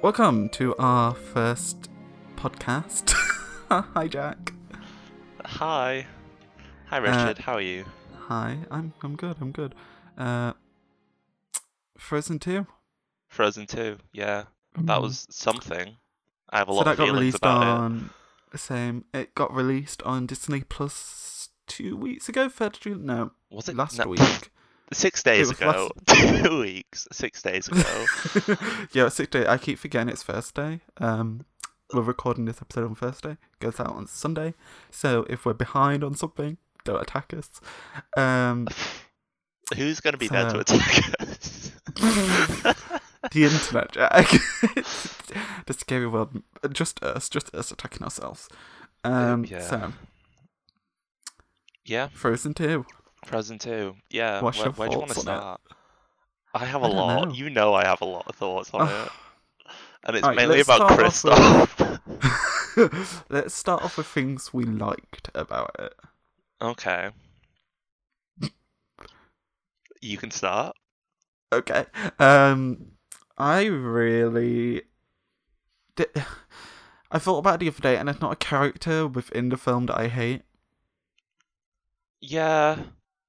Welcome 0.00 0.48
to 0.50 0.76
our 0.78 1.12
first 1.14 1.90
podcast. 2.36 3.10
Hi, 3.68 4.06
Jack. 4.06 4.52
Hi. 5.44 6.06
Hi, 6.86 6.96
Richard. 6.98 7.38
How 7.38 7.54
are 7.54 7.60
you? 7.60 7.84
Hi, 8.28 8.58
I'm 8.70 8.92
I'm 9.02 9.16
good. 9.16 9.36
I'm 9.40 9.50
good. 9.50 9.74
Uh, 10.16 10.52
Frozen 11.98 12.38
Two. 12.38 12.66
Frozen 13.28 13.66
2. 13.66 13.98
Yeah, 14.12 14.44
that 14.78 15.02
was 15.02 15.26
something. 15.30 15.96
I 16.48 16.58
have 16.58 16.68
a 16.68 16.72
so 16.72 16.76
lot 16.76 16.84
that 16.84 16.92
of 16.92 16.98
got 16.98 17.12
released 17.12 17.38
about 17.38 17.92
it. 18.52 18.58
same. 18.58 19.04
It 19.12 19.34
got 19.34 19.52
released 19.52 20.02
on 20.04 20.26
Disney 20.26 20.62
Plus 20.62 21.48
two 21.66 21.96
weeks 21.96 22.28
ago. 22.28 22.48
Third 22.48 22.78
June. 22.80 23.04
No, 23.04 23.32
Was 23.50 23.68
it 23.68 23.76
last 23.76 23.98
no, 23.98 24.06
week. 24.08 24.20
Six 24.92 25.22
days 25.22 25.50
ago. 25.50 25.90
Two 26.06 26.60
weeks. 26.60 27.06
Six 27.12 27.42
days 27.42 27.68
ago. 27.68 28.06
yeah, 28.92 29.08
six 29.08 29.30
day. 29.30 29.46
I 29.46 29.58
keep 29.58 29.78
forgetting 29.78 30.08
it's 30.08 30.22
Thursday. 30.22 30.80
Um, 30.98 31.44
we're 31.92 32.02
recording 32.02 32.46
this 32.46 32.62
episode 32.62 32.84
on 32.84 32.94
Thursday. 32.94 33.32
It 33.32 33.60
Goes 33.60 33.80
out 33.80 33.94
on 33.94 34.06
Sunday. 34.06 34.54
So 34.90 35.26
if 35.28 35.44
we're 35.44 35.52
behind 35.52 36.02
on 36.02 36.14
something, 36.14 36.56
don't 36.84 37.02
attack 37.02 37.34
us. 37.34 37.60
Um, 38.16 38.66
Who's 39.76 40.00
going 40.00 40.12
to 40.12 40.18
be 40.18 40.28
there 40.28 40.50
to 40.50 40.60
attack 40.60 41.20
us? 41.20 41.72
the 43.32 43.44
internet, 43.44 43.92
Jack. 43.92 44.30
the 45.66 45.74
scary 45.74 46.06
world. 46.06 46.42
Just 46.72 47.02
us. 47.02 47.28
Just 47.28 47.54
us 47.54 47.70
attacking 47.70 48.02
ourselves. 48.02 48.48
Um, 49.04 49.44
yeah. 49.44 49.60
So 49.60 49.92
yeah, 51.84 52.08
Frozen 52.12 52.54
Two. 52.54 52.86
Frozen 53.24 53.58
2. 53.60 53.96
Yeah, 54.10 54.42
What's 54.42 54.58
where, 54.58 54.70
where 54.72 54.88
do 54.88 54.94
you 54.94 54.98
want 55.00 55.12
to 55.12 55.16
it? 55.16 55.18
start? 55.18 55.60
I 56.52 56.66
have 56.66 56.82
a 56.82 56.86
I 56.86 56.88
lot. 56.88 57.28
know. 57.28 57.30
You 57.30 57.50
know 57.50 57.74
I 57.74 57.84
have 57.86 58.00
a 58.02 58.04
lot 58.04 58.26
of 58.28 58.34
thoughts 58.36 58.72
on 58.74 58.88
it. 58.88 59.12
And 60.04 60.16
it's 60.16 60.28
Alright, 60.28 60.36
mainly 60.36 60.60
about 60.60 60.86
Kristoff. 60.86 62.00
Let's 63.28 63.54
start 63.54 63.82
off 63.82 63.96
with 63.96 64.06
things 64.06 64.52
we 64.54 64.64
liked 64.64 65.30
about 65.34 65.74
it. 65.78 65.94
okay. 66.60 67.10
You 70.00 70.18
can 70.18 70.30
start. 70.32 70.76
Okay. 71.52 71.86
Um, 72.18 72.92
I 73.36 73.64
really 73.66 74.82
did. 75.96 76.08
I 77.10 77.18
thought 77.18 77.38
about 77.38 77.54
it 77.56 77.60
the 77.60 77.68
other 77.68 77.80
day, 77.80 77.96
and 77.96 78.08
it's 78.08 78.20
not 78.20 78.32
a 78.32 78.36
character 78.36 79.06
within 79.06 79.48
the 79.48 79.56
film 79.56 79.86
that 79.86 79.98
I 79.98 80.08
hate. 80.08 80.42
Yeah, 82.20 82.84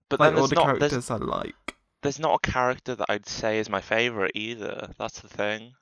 but 0.10 0.20
Like 0.20 0.34
then 0.34 0.36
all 0.36 0.48
there's 0.48 0.50
the 0.50 0.56
not 0.56 0.80
there's, 0.80 1.12
I 1.12 1.18
like. 1.18 1.76
there's 2.02 2.20
not 2.20 2.36
a 2.44 2.52
character 2.52 2.96
that 2.96 3.10
I'd 3.10 3.28
say 3.28 3.60
is 3.60 3.70
my 3.70 3.82
favorite 3.82 4.34
either. 4.36 4.94
That's 4.98 5.22
the 5.22 5.30
thing. 5.30 5.76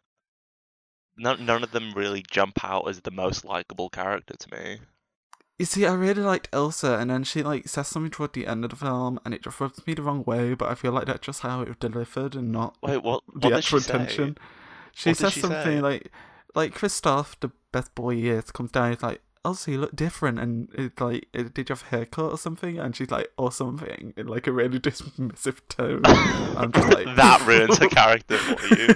None 1.18 1.46
none 1.46 1.64
of 1.64 1.72
them 1.72 1.92
really 1.94 2.22
jump 2.24 2.64
out 2.64 2.88
as 2.88 3.02
the 3.02 3.12
most 3.12 3.44
likable 3.44 3.90
character 3.90 4.36
to 4.38 4.50
me. 4.52 4.80
You 5.60 5.66
see, 5.66 5.86
I 5.88 5.94
really 5.94 6.22
liked 6.22 6.50
Elsa, 6.54 6.98
and 7.00 7.10
then 7.10 7.24
she 7.24 7.42
like 7.42 7.68
says 7.68 7.88
something 7.88 8.12
toward 8.12 8.34
the 8.34 8.46
end 8.48 8.64
of 8.64 8.70
the 8.70 8.76
film, 8.76 9.20
and 9.26 9.34
it 9.34 9.42
just 9.44 9.60
rubs 9.60 9.86
me 9.88 9.94
the 9.96 10.04
wrong 10.04 10.24
way. 10.24 10.54
But 10.54 10.70
I 10.70 10.76
feel 10.76 10.92
like 10.92 11.08
that's 11.08 11.26
just 11.26 11.42
how 11.42 11.62
it 11.62 11.68
was 11.68 11.78
delivered, 11.78 12.36
and 12.36 12.52
not 12.52 12.78
Wait, 12.82 12.98
what? 13.04 13.24
the 13.42 13.50
What 13.50 13.54
did 13.54 13.58
actual 13.58 13.80
she 13.80 13.80
say? 13.80 13.94
intention. 13.94 14.38
She 14.94 15.12
What 15.12 15.18
says 15.18 15.34
she 15.34 15.42
something 15.42 15.60
say? 15.64 15.82
like, 15.82 16.12
like 16.56 16.74
Kristoff, 16.76 17.36
the 17.40 17.52
best 17.72 17.96
boy 17.96 18.16
he 18.16 18.30
is, 18.30 18.52
comes 18.52 18.72
down. 18.72 18.92
He's 18.94 19.04
like, 19.04 19.22
Elsa, 19.46 19.72
you 19.72 19.78
look 19.80 19.96
different, 19.96 20.40
and 20.40 20.70
it's 20.74 21.00
like, 21.00 21.28
"Uh, 21.38 21.44
did 21.54 21.70
you 21.70 21.74
have 21.74 21.84
a 21.84 21.96
haircut 21.96 22.32
or 22.32 22.38
something? 22.38 22.78
And 22.80 22.96
she's 22.96 23.12
like, 23.12 23.32
or 23.38 23.52
something, 23.52 24.14
in 24.18 24.28
like 24.28 24.48
a 24.48 24.52
really 24.52 24.80
dismissive 24.88 25.60
tone. 25.70 26.02
I'm 26.06 26.72
just 26.72 26.90
like, 26.94 27.16
that 27.16 27.42
ruins 27.48 27.78
her 27.78 27.88
character 27.90 28.38
for 28.38 28.76
you. 28.76 28.94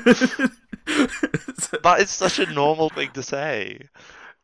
So- 1.57 1.77
That 1.83 2.01
is 2.01 2.09
such 2.09 2.39
a 2.39 2.51
normal 2.51 2.89
thing 2.89 3.11
to 3.13 3.23
say. 3.23 3.87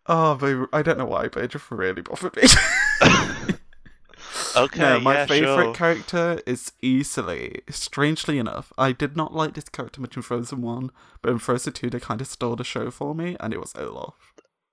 oh, 0.05 0.35
but 0.35 0.69
I 0.71 0.81
don't 0.81 0.97
know 0.97 1.05
why, 1.05 1.27
but 1.27 1.43
it 1.43 1.51
just 1.51 1.69
really 1.71 2.01
bothered 2.01 2.35
me. 2.35 2.43
Okay, 4.55 4.79
no, 4.79 4.99
my 4.99 5.13
yeah, 5.13 5.25
favorite 5.25 5.63
sure. 5.65 5.73
character 5.73 6.41
is 6.45 6.71
easily, 6.81 7.61
strangely 7.69 8.39
enough, 8.39 8.71
I 8.77 8.91
did 8.91 9.15
not 9.15 9.33
like 9.33 9.53
this 9.53 9.69
character 9.69 10.01
much 10.01 10.15
in 10.15 10.21
Frozen 10.23 10.61
1, 10.61 10.91
but 11.21 11.31
in 11.31 11.37
Frozen 11.39 11.73
2 11.73 11.89
they 11.91 11.99
kind 11.99 12.21
of 12.21 12.27
stole 12.27 12.55
the 12.55 12.63
show 12.63 12.89
for 12.91 13.13
me, 13.13 13.35
and 13.39 13.53
it 13.53 13.59
was 13.59 13.73
Olaf. 13.75 14.15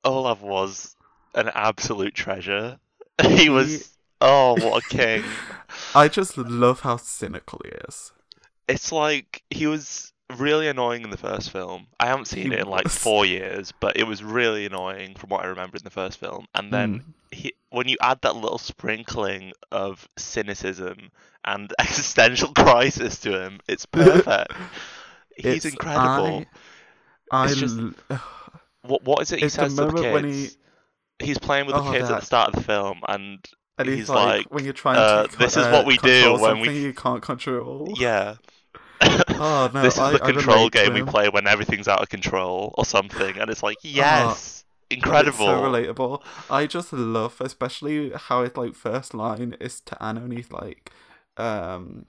Olaf 0.02 0.40
was 0.40 0.96
an 1.34 1.50
absolute 1.54 2.14
treasure. 2.14 2.78
He 3.26 3.48
was. 3.48 3.90
Oh, 4.20 4.54
what 4.60 4.84
a 4.84 4.88
king! 4.88 5.22
I 5.94 6.08
just 6.08 6.36
love 6.36 6.80
how 6.80 6.96
cynical 6.96 7.60
he 7.64 7.70
is. 7.88 8.12
It's 8.68 8.90
like 8.90 9.42
he 9.50 9.66
was 9.66 10.12
really 10.38 10.66
annoying 10.68 11.02
in 11.02 11.10
the 11.10 11.16
first 11.16 11.50
film. 11.50 11.86
I 12.00 12.06
haven't 12.06 12.24
seen 12.26 12.46
He 12.50 12.54
it 12.54 12.60
in 12.60 12.66
like 12.66 12.84
was. 12.84 12.96
four 12.96 13.26
years, 13.26 13.72
but 13.78 13.96
it 13.96 14.04
was 14.04 14.24
really 14.24 14.64
annoying 14.66 15.14
from 15.14 15.28
what 15.30 15.42
I 15.44 15.48
remember 15.48 15.76
in 15.76 15.84
the 15.84 15.90
first 15.90 16.18
film. 16.18 16.46
And 16.54 16.72
then 16.72 17.00
Mm. 17.00 17.04
he, 17.36 17.52
when 17.70 17.86
you 17.88 17.96
add 18.00 18.20
that 18.22 18.34
little 18.36 18.58
sprinkling 18.58 19.52
of 19.70 20.08
cynicism 20.16 21.10
and 21.44 21.72
existential 21.78 22.52
crisis 22.54 23.20
to 23.20 23.38
him, 23.44 23.60
it's 23.68 23.84
perfect. 23.86 24.52
He's 25.36 25.46
It's- 25.46 25.64
incredible. 25.66 26.46
I, 27.30 27.44
I 27.44 27.48
just- 27.54 27.78
What 28.82 29.02
what 29.04 29.22
is 29.22 29.32
it 29.32 29.40
he 29.40 29.48
says 29.48 29.74
to 29.76 29.86
the 29.86 29.92
kids? 29.92 30.12
when 30.14 30.32
he- 30.32 30.50
He's 31.20 31.38
playing 31.38 31.66
with 31.66 31.76
the 31.76 31.82
Oh, 31.82 31.92
kids 31.92 32.10
at 32.10 32.20
the 32.20 32.26
start 32.26 32.48
of 32.48 32.54
the 32.56 32.62
film, 32.62 33.00
and 33.08 33.38
and 33.78 33.88
he's, 33.88 33.98
he's 34.00 34.08
like, 34.08 34.38
like, 34.38 34.46
when 34.52 34.64
you're 34.64 34.72
trying 34.72 34.96
uh, 34.96 35.26
to 35.26 35.38
this 35.38 35.56
is 35.56 35.66
what 35.68 35.86
we 35.86 35.96
do 35.98 36.32
when 36.34 36.60
we- 36.60 36.66
something 36.66 36.82
you 36.82 36.92
can't 36.92 37.22
control. 37.22 37.88
yeah. 37.96 38.36
Oh 39.00 39.70
no, 39.72 39.82
this 39.82 39.94
is 39.94 40.00
I, 40.00 40.12
the 40.12 40.18
control 40.20 40.68
game 40.70 40.94
we 40.94 41.02
play 41.02 41.28
when 41.28 41.46
everything's 41.46 41.88
out 41.88 42.00
of 42.02 42.08
control 42.08 42.74
or 42.78 42.84
something, 42.84 43.38
and 43.38 43.50
it's 43.50 43.62
like, 43.62 43.78
yes, 43.82 44.64
incredible. 44.90 45.30
It's 45.30 45.38
so 45.38 45.62
relatable. 45.62 46.22
I 46.50 46.66
just 46.66 46.92
love, 46.92 47.36
especially 47.40 48.12
how 48.14 48.42
his 48.44 48.56
like 48.56 48.74
first 48.74 49.12
line 49.14 49.56
is 49.60 49.80
to 49.82 50.02
Anna, 50.02 50.20
and 50.22 50.32
he's 50.32 50.50
like, 50.52 50.90
um, 51.36 52.06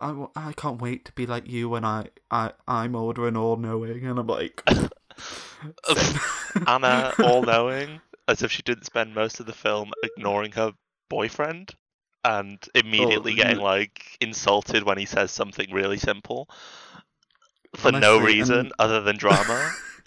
I, 0.00 0.26
I 0.36 0.52
can't 0.52 0.80
wait 0.80 1.04
to 1.06 1.12
be 1.12 1.26
like 1.26 1.48
you 1.48 1.68
when 1.68 1.84
I 1.84 2.06
I 2.30 2.52
I'm 2.68 2.94
older 2.96 3.26
and 3.26 3.36
all 3.36 3.56
knowing, 3.56 4.04
and 4.06 4.18
I'm 4.18 4.26
like, 4.26 4.62
Anna, 6.66 7.12
all 7.22 7.42
knowing, 7.42 8.00
as 8.30 8.42
if 8.42 8.50
she 8.52 8.62
didn't 8.62 8.84
spend 8.84 9.14
most 9.14 9.40
of 9.40 9.46
the 9.46 9.52
film 9.52 9.90
ignoring 10.02 10.52
her 10.52 10.72
boyfriend 11.08 11.74
and 12.24 12.58
immediately 12.74 13.32
Oh, 13.32 13.36
getting 13.36 13.58
like 13.58 14.16
insulted 14.20 14.82
when 14.84 14.98
he 14.98 15.06
says 15.06 15.30
something 15.30 15.72
really 15.72 15.98
simple 15.98 16.48
for 17.76 17.90
no 17.92 18.16
Honestly, 18.16 18.34
reason 18.34 18.58
and- 18.58 18.72
other 18.78 19.00
than 19.00 19.16
drama. 19.16 19.72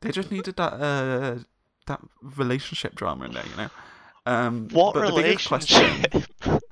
they 0.00 0.10
just 0.10 0.30
needed 0.30 0.56
that 0.56 0.72
uh 0.74 1.38
that 1.86 2.00
relationship 2.22 2.94
drama 2.94 3.26
in 3.26 3.32
there, 3.32 3.44
you 3.46 3.56
know. 3.56 3.68
Um, 4.26 4.68
what 4.72 4.94
but 4.94 5.14
the 5.14 5.22
biggest 5.22 5.46
question, 5.46 5.82
relationship? 5.86 6.30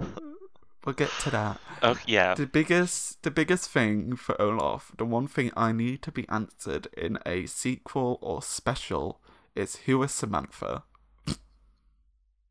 we'll 0.84 0.94
get 0.94 1.10
to 1.20 1.30
that. 1.30 1.60
oh, 1.82 1.96
yeah. 2.04 2.34
The 2.34 2.46
biggest, 2.46 3.22
the 3.22 3.30
biggest 3.30 3.70
thing 3.70 4.16
for 4.16 4.40
Olaf, 4.42 4.90
the 4.98 5.04
one 5.04 5.28
thing 5.28 5.52
I 5.56 5.70
need 5.70 6.02
to 6.02 6.10
be 6.10 6.28
answered 6.28 6.88
in 6.96 7.18
a 7.24 7.46
sequel 7.46 8.18
or 8.20 8.42
special 8.42 9.20
is 9.56 9.76
who 9.86 10.02
is 10.02 10.12
Samantha? 10.12 10.84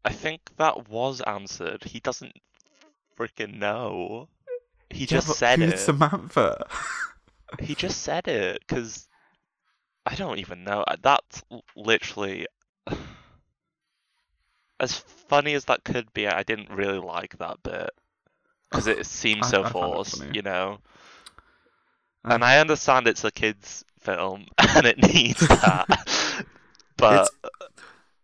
I 0.06 0.14
think 0.14 0.56
that 0.56 0.88
was 0.88 1.20
answered. 1.20 1.84
He 1.84 2.00
doesn't 2.00 2.38
freaking 3.18 3.56
know. 3.60 4.30
He 4.90 5.06
Yeah, 5.10 5.22
just 5.22 5.30
said 5.30 5.62
who's 5.62 5.80
it. 5.80 5.80
Samantha? 5.80 6.68
He 7.58 7.74
just 7.74 8.04
said 8.04 8.28
it 8.28 8.60
because 8.60 9.08
I 10.06 10.16
don't 10.16 10.40
even 10.40 10.64
know. 10.64 10.86
That's 11.02 11.44
literally 11.76 12.48
as 14.80 14.98
funny 14.98 15.54
as 15.56 15.66
that 15.66 15.84
could 15.84 16.14
be. 16.14 16.28
I 16.28 16.44
didn't 16.44 16.70
really 16.70 17.00
like 17.00 17.38
that 17.40 17.64
bit 17.64 17.90
because 18.70 18.88
it 18.88 19.06
seems 19.08 19.48
I- 19.48 19.50
so 19.50 19.64
I 19.64 19.74
it 19.82 20.00
forced, 20.04 20.28
you 20.34 20.42
know. 20.42 20.80
Uh, 22.26 22.30
And 22.30 22.44
I 22.44 22.58
understand 22.60 23.08
it's 23.08 23.24
a 23.24 23.32
kids' 23.32 23.86
film 24.02 24.48
and 24.76 24.86
it 24.86 24.98
needs 24.98 25.48
that, 25.62 25.88
but 27.04 27.30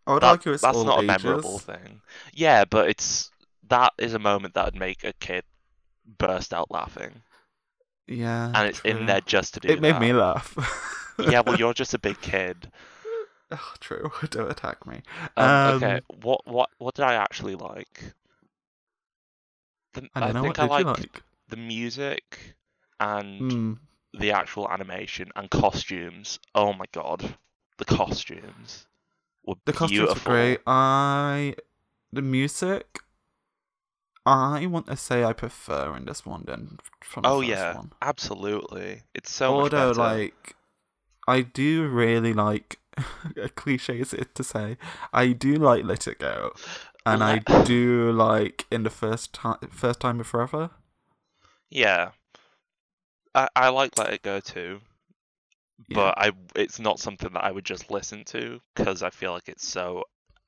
I 0.07 0.13
would 0.13 0.23
that- 0.23 0.27
argue 0.29 0.51
it's 0.53 0.61
that's 0.63 0.77
not 0.83 1.03
ages. 1.03 1.23
a 1.23 1.27
memorable 1.27 1.59
thing. 1.59 2.01
Yeah, 2.33 2.65
but 2.65 2.89
it's 2.89 3.29
that 3.69 3.93
is 3.97 4.13
a 4.13 4.19
moment 4.19 4.53
that 4.55 4.65
would 4.65 4.75
make 4.79 5.03
a 5.03 5.13
kid 5.13 5.43
burst 6.17 6.53
out 6.53 6.71
laughing, 6.71 7.21
Yeah, 8.07 8.51
and 8.55 8.67
it's 8.67 8.79
true. 8.79 8.91
in 8.91 9.05
there 9.05 9.21
just 9.21 9.53
to 9.55 9.59
do 9.59 9.67
It 9.69 9.81
made 9.81 9.93
that. 9.95 10.01
me 10.01 10.13
laugh. 10.13 10.55
yeah, 11.19 11.41
well, 11.45 11.55
you're 11.59 11.73
just 11.73 11.93
a 11.93 11.99
big 11.99 12.19
kid. 12.21 12.71
oh, 13.51 13.73
true. 13.79 14.11
Don't 14.31 14.49
attack 14.51 14.85
me. 14.87 15.01
Um, 15.37 15.45
Um, 15.49 15.75
okay, 15.75 16.01
what 16.23 16.41
what 16.47 16.69
what 16.79 16.95
did 16.95 17.05
I 17.05 17.13
actually 17.15 17.55
like? 17.55 18.13
The, 19.93 20.07
I 20.15 20.19
don't 20.19 20.33
know 20.33 20.41
think 20.43 20.57
what 20.57 20.71
I 20.71 20.79
you 20.79 20.85
like. 20.85 21.21
the 21.47 21.57
music 21.57 22.55
and 22.99 23.51
Hmm. 23.51 23.73
the 24.19 24.31
actual 24.31 24.69
animation 24.69 25.31
and 25.35 25.49
costumes. 25.49 26.39
Oh 26.55 26.73
my 26.73 26.85
god, 26.91 27.35
the 27.79 27.85
costumes 27.85 28.87
were 29.45 29.55
The 29.65 29.73
costumes 29.73 30.13
were 30.15 30.21
great. 30.21 30.59
I 30.67 31.55
the 32.11 32.21
music. 32.21 32.99
I 34.25 34.65
want 34.67 34.87
to 34.87 34.95
say 34.97 35.23
I 35.23 35.33
prefer 35.33 35.95
in 35.95 36.05
this 36.05 36.25
one 36.25 36.43
than 36.45 36.77
from 37.03 37.25
the 37.25 37.29
Oh 37.29 37.41
first 37.41 37.49
yeah, 37.49 37.73
one. 37.73 37.91
absolutely. 38.01 39.03
It's 39.15 39.31
so 39.31 39.53
much 39.53 39.73
Although, 39.73 39.93
better. 39.93 39.93
like, 39.93 40.55
I 41.27 41.41
do 41.41 41.87
really 41.87 42.33
like 42.33 42.79
a 43.37 43.49
cliche 43.49 43.99
is 43.99 44.13
it 44.13 44.35
to 44.35 44.43
say. 44.43 44.77
I 45.13 45.33
do 45.33 45.55
like 45.55 45.83
Let 45.85 46.07
It 46.07 46.19
Go, 46.19 46.53
and 47.05 47.23
I 47.23 47.39
do 47.39 48.11
like 48.11 48.65
in 48.71 48.83
the 48.83 48.89
first 48.89 49.33
time, 49.33 49.59
first 49.71 49.99
time 50.01 50.19
of 50.19 50.27
forever. 50.27 50.71
Yeah. 51.69 52.11
I, 53.35 53.47
I 53.55 53.69
like 53.69 53.97
Let 53.97 54.13
It 54.13 54.21
Go 54.23 54.39
too, 54.39 54.81
Yeah. 55.87 55.95
but 55.95 56.17
I 56.17 56.31
it's 56.55 56.79
not 56.79 56.99
something 56.99 57.33
that 57.33 57.43
I 57.43 57.51
would 57.51 57.65
just 57.65 57.89
listen 57.89 58.23
to 58.25 58.59
because 58.75 59.01
I 59.03 59.09
feel 59.09 59.31
like 59.31 59.47
it's 59.49 59.65
so 59.67 60.03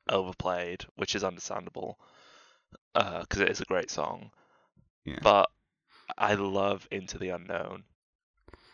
overplayed, 0.10 0.86
which 0.96 1.16
is 1.16 1.24
understandable 1.24 1.98
because 2.94 3.40
it 3.40 3.50
is 3.50 3.62
a 3.62 3.66
great 3.66 3.90
song. 3.90 4.32
Yeah. 5.06 5.20
But 5.22 5.50
I 6.18 6.34
love 6.36 6.88
Into 6.92 7.18
the 7.18 7.30
Unknown. 7.30 7.84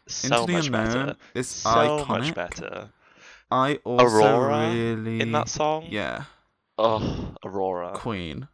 So 0.08 0.30
Into 0.30 0.48
the 0.48 0.54
much 0.54 0.66
Unknown 0.68 1.08
better. 1.08 1.16
is 1.36 1.48
So 1.48 1.70
iconic. 1.70 2.08
much 2.08 2.34
better. 2.36 2.90
I 3.52 3.76
also 3.86 4.04
Aurora 4.04 4.70
really 4.72 5.22
In 5.22 5.32
that 5.32 5.48
song, 5.48 5.88
Yeah, 5.90 6.26
oh, 6.78 7.36
Aurora, 7.46 7.92
Queen. 7.94 8.48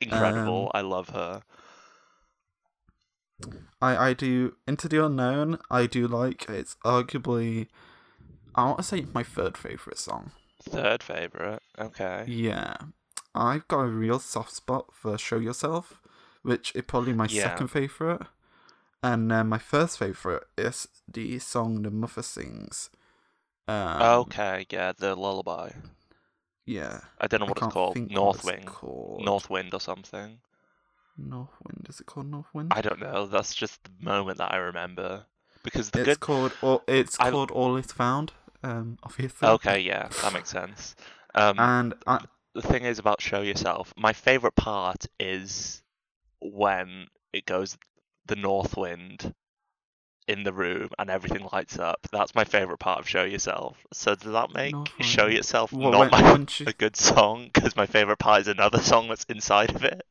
incredible. 0.00 0.70
um, 0.74 0.80
I 0.80 0.82
love 0.82 1.08
her. 1.08 1.42
I 3.86 4.08
I 4.08 4.12
do 4.14 4.56
Into 4.66 4.88
the 4.88 5.04
Unknown. 5.04 5.58
I 5.70 5.86
do 5.86 6.06
like. 6.08 6.48
It's 6.48 6.76
arguably, 6.84 7.68
I 8.54 8.64
want 8.64 8.78
to 8.78 8.82
say 8.82 9.06
my 9.14 9.22
third 9.22 9.56
favorite 9.56 9.98
song. 9.98 10.32
Third 10.62 11.02
favorite. 11.02 11.62
Okay. 11.78 12.24
Yeah, 12.26 12.76
I've 13.34 13.66
got 13.68 13.80
a 13.80 13.86
real 13.88 14.18
soft 14.18 14.52
spot 14.52 14.86
for 14.92 15.16
"Show 15.18 15.38
Yourself," 15.38 16.00
which 16.42 16.74
is 16.74 16.84
probably 16.86 17.12
my 17.12 17.26
Yeah. 17.26 17.42
second 17.44 17.68
favorite, 17.68 18.22
and 19.02 19.30
then 19.30 19.48
my 19.48 19.58
first 19.58 19.98
favorite 19.98 20.44
is 20.58 20.88
the 21.06 21.38
song 21.38 21.82
"The 21.82 21.90
Mother 21.90 22.22
Sings." 22.22 22.90
Um, 23.68 24.02
okay, 24.22 24.66
yeah, 24.70 24.92
the 24.96 25.14
lullaby. 25.16 25.70
Yeah. 26.64 27.00
I 27.20 27.26
don't 27.28 27.40
know 27.40 27.46
I 27.46 27.50
what 27.50 27.58
it's 27.58 27.66
called. 27.72 28.10
North 28.10 28.66
called. 28.66 29.24
North 29.24 29.48
Wind 29.50 29.72
or 29.74 29.80
something. 29.80 30.40
Northwind. 31.18 31.86
Is 31.88 32.00
it 32.00 32.06
called 32.06 32.26
North 32.30 32.46
Wind? 32.52 32.72
I 32.74 32.80
don't 32.80 33.00
know. 33.00 33.26
That's 33.26 33.54
just 33.54 33.82
the 33.84 33.90
moment 34.00 34.38
that 34.38 34.52
I 34.52 34.56
remember. 34.56 35.24
Because 35.62 35.90
the 35.90 36.00
It's 36.00 36.08
good. 36.08 36.20
called. 36.20 36.52
Or 36.62 36.82
it's 36.86 37.18
I- 37.18 37.30
called 37.30 37.50
All 37.50 37.76
Is 37.76 37.92
Found. 37.92 38.32
Um, 38.62 38.98
obviously. 39.02 39.46
Okay, 39.48 39.80
yeah, 39.80 40.08
that 40.22 40.32
makes 40.32 40.50
sense. 40.50 40.96
Um, 41.34 41.58
And 41.58 41.94
I, 42.06 42.24
the 42.54 42.62
thing 42.62 42.84
is 42.84 42.98
about 42.98 43.20
show 43.20 43.40
yourself. 43.42 43.92
My 43.96 44.12
favorite 44.12 44.56
part 44.56 45.06
is 45.20 45.82
when 46.40 47.06
it 47.32 47.46
goes 47.46 47.76
the 48.26 48.36
north 48.36 48.76
wind 48.76 49.34
in 50.26 50.42
the 50.42 50.52
room 50.52 50.88
and 50.98 51.08
everything 51.10 51.46
lights 51.52 51.78
up. 51.78 52.08
That's 52.10 52.34
my 52.34 52.42
favorite 52.44 52.78
part 52.78 52.98
of 52.98 53.08
show 53.08 53.22
yourself. 53.24 53.76
So 53.92 54.14
does 54.16 54.32
that 54.32 54.52
make 54.52 54.72
North 54.72 54.88
show 55.00 55.24
Wind. 55.26 55.36
yourself 55.36 55.72
not 55.72 55.96
when- 55.98 56.10
my, 56.10 56.32
when 56.32 56.46
she- 56.46 56.64
a 56.66 56.72
good 56.72 56.96
song? 56.96 57.50
Because 57.52 57.76
my 57.76 57.86
favorite 57.86 58.18
part 58.18 58.40
is 58.42 58.48
another 58.48 58.78
song 58.78 59.08
that's 59.08 59.24
inside 59.24 59.74
of 59.74 59.84
it. 59.84 60.02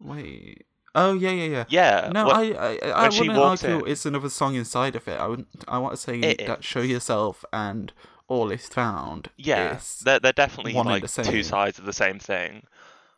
Wait. 0.00 0.64
Oh 0.94 1.14
yeah, 1.14 1.30
yeah, 1.30 1.44
yeah. 1.44 1.64
Yeah. 1.68 2.10
No, 2.12 2.26
what- 2.26 2.36
I, 2.36 2.52
I, 2.52 3.04
I 3.06 3.08
she 3.10 3.20
wouldn't 3.28 3.38
argue 3.38 3.84
in- 3.84 3.90
it's 3.92 4.06
another 4.06 4.30
song 4.30 4.54
inside 4.54 4.96
of 4.96 5.06
it. 5.06 5.18
I 5.20 5.26
wouldn't. 5.26 5.48
I 5.68 5.78
want 5.78 5.94
to 5.94 6.00
say 6.00 6.18
It 6.18 6.46
that. 6.46 6.64
"Show 6.64 6.80
Yourself" 6.80 7.44
and 7.52 7.92
"All 8.26 8.50
Is 8.50 8.66
Found." 8.68 9.28
yeah, 9.36 9.76
is- 9.76 10.00
they're 10.04 10.18
they're 10.18 10.32
definitely 10.32 10.72
like 10.72 11.06
the 11.06 11.22
two 11.22 11.42
sides 11.42 11.78
of 11.78 11.84
the 11.84 11.92
same 11.92 12.18
thing. 12.18 12.64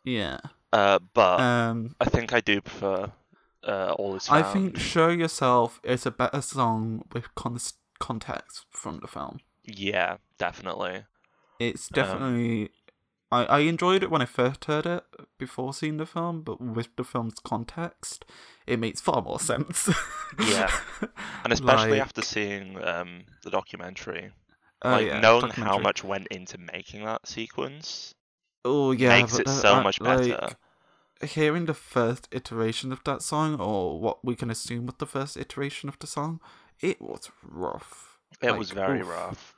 yeah. 0.03 0.39
Uh, 0.73 0.99
but 1.13 1.39
Um, 1.41 1.95
I 1.99 2.05
think 2.05 2.31
I 2.33 2.39
do 2.39 2.61
prefer 2.61 3.11
uh, 3.67 3.93
All 3.97 4.15
Is 4.15 4.27
found. 4.27 4.45
I 4.45 4.53
think 4.53 4.77
"Show 4.77 5.09
Yourself" 5.09 5.79
is 5.83 6.05
a 6.05 6.11
better 6.11 6.41
song 6.41 7.03
with 7.13 7.33
con- 7.35 7.57
context 7.99 8.65
from 8.69 8.99
the 8.99 9.07
film. 9.07 9.39
Yeah, 9.65 10.17
definitely. 10.37 11.05
It's 11.59 11.87
Um, 11.91 11.95
definitely. 11.95 12.69
I, 13.31 13.45
I 13.45 13.59
enjoyed 13.59 14.03
it 14.03 14.11
when 14.11 14.21
I 14.21 14.25
first 14.25 14.65
heard 14.65 14.85
it 14.85 15.03
before 15.37 15.73
seeing 15.73 15.97
the 15.97 16.05
film, 16.05 16.41
but 16.41 16.59
with 16.59 16.89
the 16.97 17.03
film's 17.03 17.39
context, 17.43 18.25
it 18.67 18.77
makes 18.79 18.99
far 19.01 19.21
more 19.21 19.39
sense. 19.39 19.89
Yeah. 20.39 20.69
And 21.43 21.51
especially 21.51 21.91
Like- 21.91 22.01
after 22.01 22.21
seeing 22.21 22.81
um, 22.83 23.23
the 23.43 23.49
documentary, 23.49 24.31
Oh, 24.83 24.91
like 24.91 25.07
yeah, 25.07 25.19
knowing 25.19 25.51
how 25.51 25.77
much 25.77 26.03
went 26.03 26.27
into 26.27 26.57
making 26.57 27.03
that 27.05 27.27
sequence 27.27 28.15
oh 28.65 28.91
yeah 28.91 29.09
makes 29.09 29.37
it 29.37 29.45
the- 29.45 29.51
so 29.51 29.75
uh, 29.75 29.83
much 29.83 29.99
like, 30.01 30.29
better. 30.29 30.55
hearing 31.23 31.65
the 31.65 31.73
first 31.73 32.27
iteration 32.31 32.91
of 32.91 33.03
that 33.03 33.21
song, 33.21 33.59
or 33.59 33.99
what 33.99 34.23
we 34.25 34.35
can 34.35 34.49
assume 34.49 34.85
was 34.87 34.95
the 34.99 35.05
first 35.05 35.37
iteration 35.37 35.87
of 35.89 35.97
the 35.99 36.07
song, 36.07 36.39
it 36.79 37.01
was 37.01 37.29
rough. 37.43 38.19
it 38.41 38.49
like, 38.49 38.57
was 38.59 38.71
very 38.71 39.01
oof. 39.01 39.07
rough. 39.07 39.55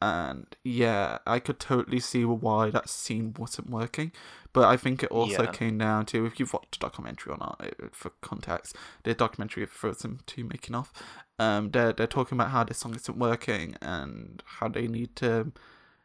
And 0.00 0.46
yeah, 0.62 1.18
I 1.26 1.38
could 1.38 1.58
totally 1.58 2.00
see 2.00 2.24
why 2.24 2.70
that 2.70 2.88
scene 2.88 3.34
wasn't 3.38 3.70
working. 3.70 4.12
But 4.52 4.64
I 4.66 4.76
think 4.76 5.02
it 5.02 5.10
also 5.10 5.44
Yeah. 5.44 5.50
came 5.52 5.78
down 5.78 6.06
to 6.06 6.26
if 6.26 6.38
you've 6.38 6.52
watched 6.52 6.78
the 6.78 6.86
documentary 6.86 7.32
or 7.32 7.38
not, 7.38 7.60
it, 7.62 7.94
for 7.94 8.10
context, 8.20 8.76
the 9.04 9.14
documentary 9.14 9.64
throws 9.66 9.98
them 9.98 10.20
to 10.26 10.44
making 10.44 10.74
off. 10.74 10.92
Um, 11.38 11.70
they're 11.70 11.92
they're 11.92 12.06
talking 12.06 12.36
about 12.38 12.50
how 12.50 12.64
this 12.64 12.78
song 12.78 12.94
isn't 12.94 13.18
working 13.18 13.76
and 13.82 14.42
how 14.46 14.68
they 14.68 14.86
need 14.86 15.16
to, 15.16 15.52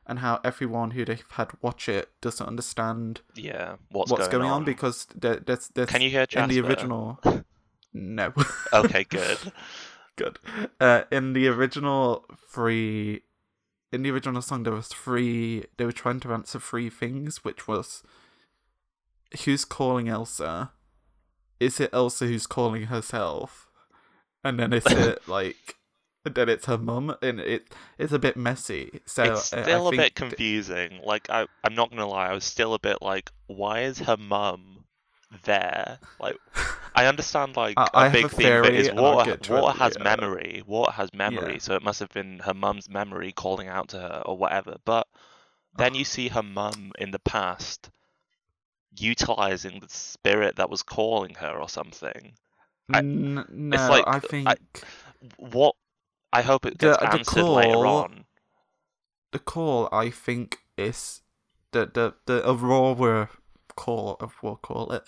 and 0.05 0.19
how 0.19 0.39
everyone 0.43 0.91
who 0.91 1.05
they've 1.05 1.23
had 1.31 1.51
watch 1.61 1.87
it 1.87 2.09
doesn't 2.21 2.45
understand 2.45 3.21
Yeah, 3.35 3.75
what's, 3.89 4.11
what's, 4.11 4.27
going, 4.27 4.43
on? 4.45 4.51
on? 4.51 4.63
because 4.65 5.07
there, 5.15 5.35
there's 5.37 5.69
there's 5.69 5.89
Can 5.89 6.01
you 6.01 6.09
hear 6.09 6.25
in 6.31 6.49
the 6.49 6.61
original. 6.61 7.19
No. 7.93 8.33
okay, 8.73 9.03
good. 9.03 9.37
Good. 10.17 10.39
Uh, 10.79 11.03
in 11.11 11.33
the 11.33 11.47
original 11.47 12.25
three, 12.49 13.23
in 13.91 14.03
the 14.03 14.11
original 14.11 14.41
song, 14.41 14.63
there 14.63 14.73
was 14.73 14.87
three. 14.87 15.65
They 15.77 15.85
were 15.85 15.91
trying 15.91 16.19
to 16.21 16.33
answer 16.33 16.59
three 16.59 16.89
things, 16.89 17.43
which 17.43 17.67
was, 17.67 18.03
who's 19.45 19.65
calling 19.65 20.07
Elsa? 20.07 20.71
Is 21.59 21.79
it 21.79 21.89
Elsa 21.93 22.25
who's 22.25 22.47
calling 22.47 22.83
herself? 22.83 23.67
And 24.43 24.59
then 24.59 24.73
is 24.73 24.85
it 24.87 25.21
like, 25.27 25.75
and 26.25 26.33
then 26.35 26.49
it's 26.49 26.65
her 26.65 26.77
mum, 26.77 27.15
and 27.21 27.39
it 27.39 27.73
it's 27.97 28.13
a 28.13 28.19
bit 28.19 28.35
messy. 28.37 29.01
So 29.05 29.23
it's 29.23 29.53
I- 29.53 29.59
I 29.59 29.63
still 29.63 29.87
a 29.87 29.91
bit 29.91 29.97
think 29.99 30.15
th- 30.15 30.29
confusing. 30.29 30.99
Like 31.03 31.29
I, 31.29 31.45
I'm 31.63 31.75
not 31.75 31.89
gonna 31.91 32.07
lie, 32.07 32.29
I 32.29 32.33
was 32.33 32.43
still 32.45 32.73
a 32.73 32.79
bit 32.79 32.97
like, 33.01 33.29
why 33.47 33.81
is 33.81 33.99
her 33.99 34.17
mum 34.17 34.85
there? 35.43 35.99
Like, 36.19 36.37
I 36.93 37.05
understand 37.05 37.55
like 37.55 37.75
I- 37.77 37.85
a 37.93 37.97
I 37.97 38.09
big 38.09 38.23
a 38.25 38.27
it 38.27 38.31
theory, 38.33 38.77
is 38.77 38.91
water. 38.91 39.37
Water 39.49 39.75
it, 39.75 39.79
has 39.79 39.95
yeah. 39.97 40.03
memory. 40.03 40.63
Water 40.65 40.91
has 40.91 41.13
memory, 41.13 41.53
Yeah. 41.53 41.59
so 41.59 41.75
it 41.75 41.83
must 41.83 41.99
have 42.01 42.09
been 42.09 42.39
her 42.39 42.53
mum's 42.53 42.89
memory 42.89 43.31
calling 43.31 43.67
out 43.69 43.89
to 43.89 43.99
her 43.99 44.23
or 44.25 44.37
whatever. 44.37 44.75
But 44.85 45.07
then 45.77 45.95
you 45.95 46.03
see 46.15 46.27
her 46.29 46.43
mum 46.43 46.91
in 46.99 47.11
the 47.11 47.19
past 47.19 47.89
utilizing 48.97 49.79
the 49.79 49.89
spirit 49.89 50.57
that 50.57 50.69
was 50.69 50.83
calling 50.83 51.35
her 51.35 51.57
or 51.57 51.69
something. 51.69 52.33
I- 52.93 52.97
N- 52.99 53.45
no, 53.49 53.75
it's 53.75 53.89
like- 53.89 54.07
I 54.07 54.17
I- 54.17 54.19
think 54.19 54.47
What? 55.37 55.75
I 56.33 56.41
hope 56.41 56.65
it 56.65 56.79
The- 56.79 56.87
gets 56.97 56.99
the 56.99 57.13
answered 57.13 57.43
later 57.43 57.73
call- 57.73 57.87
on. 58.03 58.25
the 59.31 59.39
call 59.39 59.87
I 59.91 60.09
think 60.09 60.59
is 60.77 61.21
the 61.71 61.85
the 61.85 62.15
the 62.25 62.49
Aurora 62.49 63.29
call 63.75 64.17
of 64.19 64.33
we'll 64.41 64.55
call 64.57 64.91
it 64.91 65.07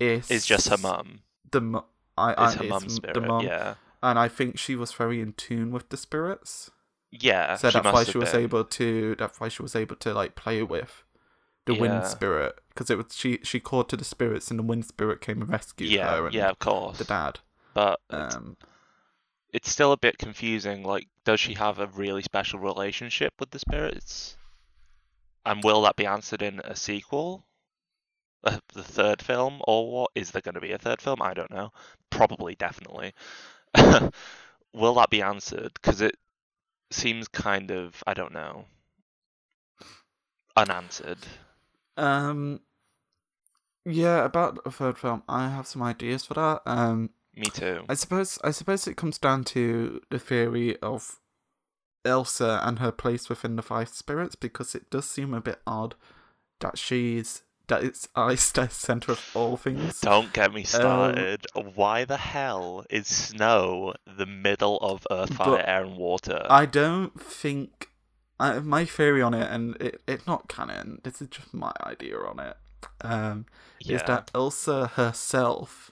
is 0.00 0.30
Is 0.30 0.46
just 0.46 0.68
her 0.68 0.76
mum. 0.78 1.20
The 1.50 1.60
mu- 1.60 1.80
I, 2.16 2.32
I 2.34 2.48
Is 2.48 2.54
her 2.54 2.64
mum's 2.64 2.94
spirit? 2.94 3.14
the 3.14 3.20
mum, 3.20 3.44
Yeah. 3.44 3.74
and 4.02 4.18
I 4.18 4.28
think 4.28 4.58
she 4.58 4.74
was 4.76 4.92
very 4.92 5.20
in 5.20 5.32
tune 5.34 5.70
with 5.70 5.88
the 5.88 5.96
spirits. 5.96 6.70
Yeah. 7.10 7.56
so 7.56 7.70
that's 7.70 7.84
why 7.84 8.04
she 8.04 8.18
was 8.18 8.32
been. 8.32 8.42
able 8.42 8.64
to. 8.64 9.14
That's 9.18 9.40
why 9.40 9.48
she 9.48 9.62
was 9.62 9.74
able 9.74 9.96
to 9.96 10.12
like 10.12 10.34
play 10.34 10.62
with 10.62 11.04
the 11.64 11.74
Yeah. 11.74 11.80
wind 11.80 12.06
spirit 12.06 12.58
because 12.70 12.90
it 12.90 12.96
was 12.98 13.14
she 13.16 13.38
she 13.42 13.60
called 13.60 13.88
to 13.90 13.96
the 13.96 14.04
spirits 14.04 14.50
and 14.50 14.58
the 14.58 14.62
wind 14.62 14.84
spirit 14.86 15.20
came 15.20 15.40
and 15.42 15.50
rescued 15.50 15.90
Yeah, 15.90 16.16
her 16.16 16.26
and 16.26 16.34
yeah, 16.34 16.48
of 16.50 16.58
course. 16.58 16.98
the 16.98 17.04
dad. 17.04 17.40
But 17.74 18.00
Um, 18.10 18.56
it's 19.52 19.70
still 19.70 19.92
a 19.92 19.96
bit 19.96 20.18
confusing. 20.18 20.82
Like, 20.82 21.08
does 21.24 21.40
she 21.40 21.54
have 21.54 21.78
a 21.78 21.86
really 21.86 22.22
special 22.22 22.58
relationship 22.58 23.34
with 23.40 23.50
the 23.50 23.58
spirits? 23.58 24.36
And 25.46 25.62
will 25.64 25.82
that 25.82 25.96
be 25.96 26.04
answered 26.06 26.42
in 26.42 26.60
a 26.60 26.76
sequel? 26.76 27.46
Uh, 28.44 28.58
the 28.72 28.82
third 28.82 29.20
film? 29.22 29.60
Or 29.66 29.90
what? 29.90 30.10
Is 30.14 30.30
there 30.30 30.42
going 30.42 30.54
to 30.54 30.60
be 30.60 30.72
a 30.72 30.78
third 30.78 31.00
film? 31.02 31.20
I 31.22 31.34
don't 31.34 31.50
know. 31.50 31.72
Probably, 32.10 32.54
definitely. 32.54 33.12
will 34.72 34.94
that 34.94 35.10
be 35.10 35.22
answered? 35.22 35.72
Because 35.74 36.00
it 36.00 36.16
seems 36.90 37.28
kind 37.28 37.70
of, 37.70 38.02
I 38.06 38.14
don't 38.14 38.32
know, 38.32 38.64
unanswered. 40.56 41.18
um, 41.96 42.60
yeah, 43.84 44.24
about 44.24 44.62
the 44.64 44.70
third 44.70 44.98
film, 44.98 45.22
I 45.28 45.48
have 45.48 45.66
some 45.66 45.82
ideas 45.82 46.24
for 46.24 46.34
that. 46.34 46.62
Um, 46.66 47.10
Me 47.34 47.46
too. 47.46 47.84
I 47.88 47.94
suppose 47.94 48.38
I 48.44 48.50
suppose 48.50 48.86
it 48.86 48.96
comes 48.96 49.18
down 49.18 49.44
to 49.44 50.02
the 50.10 50.18
theory 50.18 50.76
of 50.80 51.20
Elsa 52.04 52.60
and 52.62 52.80
her 52.80 52.92
place 52.92 53.28
within 53.28 53.56
the 53.56 53.62
five 53.62 53.88
spirits 53.88 54.34
because 54.34 54.74
it 54.74 54.90
does 54.90 55.08
seem 55.08 55.32
a 55.32 55.40
bit 55.40 55.60
odd 55.66 55.94
that 56.60 56.76
she's 56.76 57.42
it's 57.70 58.08
ice 58.14 58.50
the 58.52 58.68
center 58.68 59.12
of 59.12 59.30
all 59.34 59.56
things. 59.56 60.00
Don't 60.00 60.32
get 60.32 60.52
me 60.52 60.64
started. 60.64 61.46
Why 61.74 62.04
the 62.04 62.16
hell 62.16 62.84
is 62.90 63.06
snow 63.06 63.94
the 64.06 64.26
middle 64.26 64.78
of 64.78 65.06
earth, 65.10 65.34
fire, 65.34 65.62
air, 65.66 65.84
and 65.84 65.96
water? 65.96 66.46
I 66.48 66.66
don't 66.66 67.20
think 67.20 67.90
I, 68.40 68.58
my 68.60 68.84
theory 68.84 69.22
on 69.22 69.34
it, 69.34 69.50
and 69.50 69.76
it, 69.80 70.00
it's 70.06 70.26
not 70.26 70.48
canon. 70.48 71.00
This 71.04 71.20
is 71.20 71.28
just 71.28 71.52
my 71.52 71.72
idea 71.82 72.18
on 72.18 72.38
it. 72.40 72.56
Um, 73.00 73.46
is 73.80 74.02
that 74.06 74.30
Elsa 74.34 74.88
herself, 74.94 75.90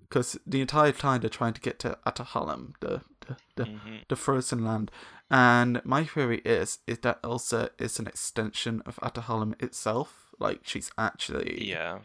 because 0.00 0.38
the 0.46 0.60
entire 0.60 0.92
time 0.92 1.20
they're 1.20 1.30
trying 1.30 1.54
to 1.54 1.60
get 1.60 1.78
to 1.80 1.98
Ahtohallan, 2.06 2.74
the 2.80 3.02
the, 3.26 3.36
the, 3.56 3.64
Mhm. 3.64 4.08
the 4.08 4.16
frozen 4.16 4.64
land, 4.64 4.90
and 5.30 5.80
my 5.84 6.04
theory 6.04 6.38
is 6.44 6.78
is 6.86 6.98
that 7.00 7.18
Elsa 7.22 7.70
is 7.78 7.98
an 7.98 8.06
extension 8.06 8.82
of 8.86 8.96
Ahtohallan 8.96 9.60
itself. 9.62 10.29
Like 10.40 10.60
she's 10.64 10.90
actually 10.98 11.68
Yeah. 11.68 12.00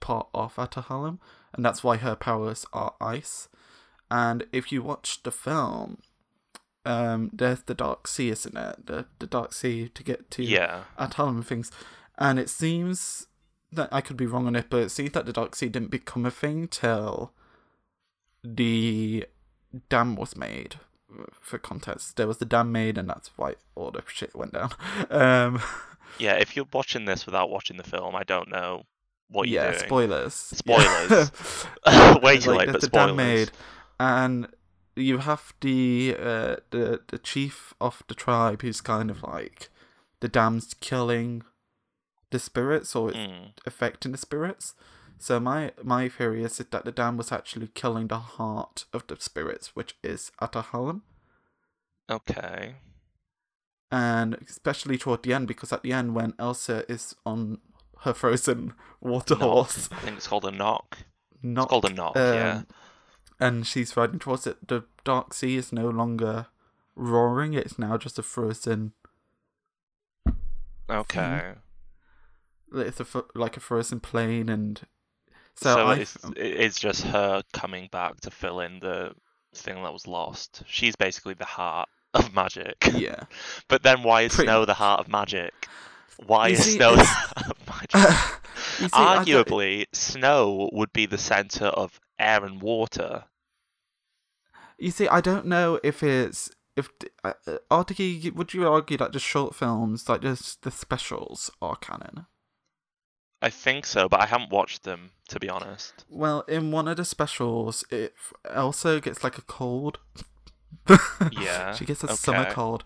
part 0.00 0.28
of 0.34 0.54
Ahtohallan, 0.56 1.18
and 1.52 1.64
that's 1.64 1.82
why 1.82 1.96
her 1.96 2.14
powers 2.14 2.64
are 2.72 2.94
ice. 3.00 3.48
And 4.10 4.46
if 4.52 4.70
you 4.72 4.82
watch 4.82 5.22
the 5.22 5.30
film, 5.32 5.98
um, 6.84 7.30
there's 7.32 7.62
the 7.62 7.74
Dark 7.74 8.06
Sea, 8.06 8.30
isn't 8.30 8.56
it? 8.56 8.86
The 8.86 9.06
the 9.18 9.26
Dark 9.26 9.52
Sea 9.52 9.88
to 9.88 10.02
get 10.02 10.30
to 10.32 10.42
Yeah. 10.44 10.84
Ahtohallan 10.98 11.36
and 11.36 11.46
things. 11.46 11.70
And 12.18 12.38
it 12.38 12.50
seems 12.50 13.26
that 13.72 13.88
I 13.92 14.00
could 14.00 14.16
be 14.16 14.26
wrong 14.26 14.46
on 14.46 14.56
it, 14.56 14.66
but 14.68 14.82
it 14.82 14.90
seems 14.90 15.12
that 15.12 15.26
the 15.26 15.32
Dark 15.32 15.54
Sea 15.56 15.68
didn't 15.68 15.90
become 15.90 16.26
a 16.26 16.30
thing 16.30 16.68
till 16.68 17.32
the 18.42 19.26
dam 19.88 20.16
was 20.16 20.36
made. 20.36 20.76
For 21.40 21.58
context, 21.58 22.16
there 22.16 22.26
was 22.28 22.38
the 22.38 22.44
dam 22.44 22.70
made, 22.72 22.96
and 22.98 23.08
that's 23.08 23.30
why 23.36 23.54
all 23.74 23.90
the 23.90 24.02
shit 24.06 24.34
went 24.36 24.52
down. 24.52 24.70
Um, 25.10 25.60
Yeah. 26.18 26.34
If 26.34 26.56
you're 26.56 26.66
watching 26.72 27.04
this 27.04 27.26
without 27.26 27.50
watching 27.50 27.76
the 27.76 27.82
film, 27.84 28.14
I 28.16 28.22
don't 28.24 28.48
know 28.50 28.82
what 29.28 29.48
you're 29.48 29.62
yeah, 29.62 29.70
doing. 29.72 29.84
spoilers. 29.84 30.34
Spoilers. 30.62 31.30
Way 32.22 32.38
too 32.38 32.50
late, 32.52 32.66
the, 32.66 32.72
but 32.72 32.80
the 32.80 32.86
spoilers. 32.88 33.16
made, 33.16 33.50
and 33.98 34.48
you 34.96 35.18
have 35.18 35.52
the 35.60 36.16
uh, 36.18 36.56
the 36.70 37.00
the 37.08 37.18
chief 37.18 37.72
of 37.80 38.02
the 38.08 38.14
tribe 38.14 38.62
who's 38.62 38.80
kind 38.80 39.10
of 39.10 39.22
like 39.22 39.68
the 40.20 40.28
dam's 40.28 40.74
killing 40.74 41.42
the 42.30 42.38
spirits 42.38 42.94
or 42.94 43.10
Mm. 43.10 43.52
affecting 43.66 44.12
the 44.12 44.18
spirits. 44.18 44.74
So 45.18 45.38
my 45.40 45.72
my 45.82 46.08
theory 46.08 46.42
is 46.44 46.58
that 46.58 46.84
the 46.84 46.92
dam 46.92 47.16
was 47.16 47.30
actually 47.32 47.68
killing 47.74 48.08
the 48.08 48.18
heart 48.18 48.84
of 48.92 49.06
the 49.06 49.16
spirits, 49.20 49.74
which 49.76 49.94
is 50.02 50.32
Ahtohallan, 50.40 51.02
Okay. 52.10 52.74
And 53.92 54.36
especially 54.48 54.98
toward 54.98 55.22
the 55.24 55.32
end, 55.34 55.48
because 55.48 55.72
at 55.72 55.82
the 55.82 55.92
end 55.92 56.14
when 56.14 56.34
Elsa 56.38 56.84
is 56.90 57.14
on 57.26 57.58
her 58.02 58.14
frozen 58.14 58.72
water 59.00 59.34
Nokk. 59.34 59.40
horse, 59.40 59.88
I 59.92 59.96
think 59.96 60.16
it's 60.16 60.26
called 60.28 60.44
a 60.44 60.52
Nokk. 60.52 60.94
not 61.42 61.64
It's 61.64 61.70
called 61.70 61.84
a 61.86 61.88
Nokk. 61.88 62.14
yeah. 62.16 62.52
Um, 62.58 62.66
and 63.40 63.66
she's 63.66 63.96
riding 63.96 64.18
towards 64.18 64.46
it. 64.46 64.68
The 64.68 64.84
Dark 65.04 65.34
Sea 65.34 65.56
is 65.56 65.72
no 65.72 65.88
longer 65.88 66.46
roaring; 66.94 67.54
it's 67.54 67.78
now 67.78 67.96
just 67.96 68.18
a 68.18 68.22
frozen. 68.22 68.92
Okay. 70.88 71.52
It's 72.74 73.00
a 73.00 73.06
like 73.34 73.56
a 73.56 73.60
frozen 73.60 74.00
plain, 74.00 74.48
and 74.48 74.80
so, 75.56 75.74
So, 75.74 75.86
I. 75.86 75.94
it's, 75.96 76.16
it's 76.36 76.78
just 76.78 77.02
her 77.06 77.42
coming 77.52 77.88
back 77.90 78.20
to 78.20 78.30
fill 78.30 78.60
in 78.60 78.78
the 78.80 79.14
thing 79.54 79.82
that 79.82 79.92
was 79.92 80.06
lost. 80.06 80.62
She's 80.66 80.94
basically 80.96 81.34
the 81.34 81.44
heart 81.44 81.88
of 82.14 82.34
magic. 82.34 82.76
yeah. 82.94 83.24
But 83.68 83.82
then 83.82 84.02
why 84.02 84.22
is 84.22 84.34
Pretty 84.34 84.48
Snow 84.48 84.64
the 84.64 84.74
heart 84.74 85.00
of 85.00 85.08
magic? 85.08 85.52
Why 86.26 86.48
You 86.48 86.54
is 86.54 86.64
see, 86.64 86.70
Snow 86.76 86.94
the 86.96 87.00
it's- 87.02 87.16
heart 87.16 87.50
of 87.50 87.66
magic? 87.66 88.18
You 88.78 88.88
see, 88.88 88.94
I 88.94 89.24
don't- 89.24 89.26
Arguably, 89.26 89.86
Snow 89.92 90.68
would 90.72 90.92
be 90.92 91.06
the 91.06 91.18
center 91.18 91.66
of 91.66 91.98
air 92.18 92.44
and 92.44 92.60
water. 92.62 93.24
you 94.78 94.90
see, 94.90 95.08
I 95.08 95.20
don't 95.20 95.46
know 95.46 95.78
if 95.82 96.02
it's 96.02 96.50
if 96.76 96.88
uh, 97.24 97.32
uh. 97.46 97.84
Would 98.34 98.54
you 98.54 98.68
argue 98.68 98.96
that 98.98 99.12
the 99.12 99.18
short 99.18 99.54
films, 99.54 100.08
like 100.08 100.22
just 100.22 100.62
the 100.62 100.70
specials, 100.70 101.50
are 101.60 101.76
canon? 101.76 102.26
I 103.42 103.48
think 103.50 103.86
so, 103.86 104.08
but 104.08 104.20
I 104.20 104.26
haven't 104.26 104.50
watched 104.50 104.84
them 104.84 105.10
to 105.28 105.40
be 105.40 105.48
honest. 105.48 106.04
Well, 106.10 106.42
in 106.42 106.70
one 106.70 106.88
of 106.88 106.96
the 106.98 107.04
specials, 107.04 107.84
it 107.90 108.14
Elsa 108.48 109.00
gets 109.00 109.24
like 109.24 109.38
a 109.38 109.42
cold. 109.42 109.98
Yeah, 111.32 111.74
she 111.76 111.84
gets 111.84 112.02
a 112.04 112.16
summer 112.16 112.40
okay. 112.40 112.52
cold, 112.52 112.84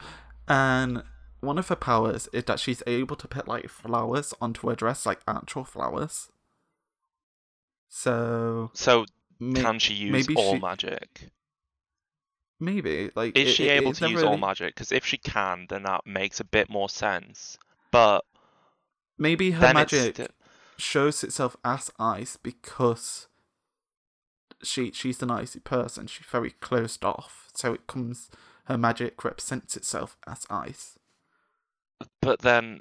and 0.48 1.02
one 1.40 1.58
of 1.58 1.68
her 1.68 1.76
powers 1.76 2.28
is 2.32 2.44
that 2.44 2.58
she's 2.60 2.82
able 2.86 3.16
to 3.16 3.28
put 3.28 3.46
like 3.48 3.68
flowers 3.68 4.32
onto 4.40 4.68
her 4.68 4.74
dress, 4.74 5.04
like 5.06 5.20
actual 5.28 5.64
flowers. 5.64 6.30
So 7.88 8.70
So 8.74 9.04
may- 9.38 9.60
can 9.60 9.78
she 9.78 9.94
use 9.94 10.28
all 10.36 10.54
she- 10.54 10.60
magic? 10.60 11.30
maybe 12.60 13.10
like 13.14 13.36
Is 13.36 13.50
it- 13.50 13.52
she 13.54 13.68
it- 13.68 13.82
able 13.82 13.92
to 13.92 14.10
use 14.10 14.22
all 14.22 14.36
magic? 14.36 14.74
Because 14.74 14.90
if 14.92 15.04
she 15.04 15.18
can, 15.18 15.66
then 15.68 15.82
that 15.84 16.06
makes 16.06 16.40
a 16.40 16.44
bit 16.44 16.68
more 16.70 16.88
sense. 16.88 17.58
But 17.90 18.24
Maybe 19.18 19.52
her 19.52 19.60
then 19.60 19.76
it's 19.76 19.92
magic 19.92 20.30
shows 20.76 21.22
itself 21.22 21.56
as 21.64 21.90
ice 22.00 22.36
because 22.36 23.28
she 24.64 24.90
she's 24.92 25.22
an 25.22 25.30
icy 25.30 25.60
person. 25.60 26.06
She's 26.06 26.26
very 26.26 26.50
closed 26.50 27.04
off, 27.04 27.48
so 27.54 27.74
it 27.74 27.86
comes 27.86 28.30
her 28.66 28.78
magic 28.78 29.22
represents 29.24 29.76
itself 29.76 30.16
as 30.26 30.46
ice. 30.50 30.98
But 32.20 32.40
then 32.40 32.80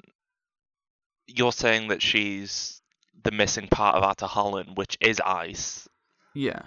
you're 1.26 1.52
saying 1.52 1.88
that 1.88 2.02
she's 2.02 2.80
the 3.22 3.30
missing 3.30 3.68
part 3.68 3.96
of 3.96 4.02
Ahtohallan, 4.02 4.76
which 4.76 4.96
is 5.00 5.20
ice. 5.20 5.88
Yeah. 6.34 6.62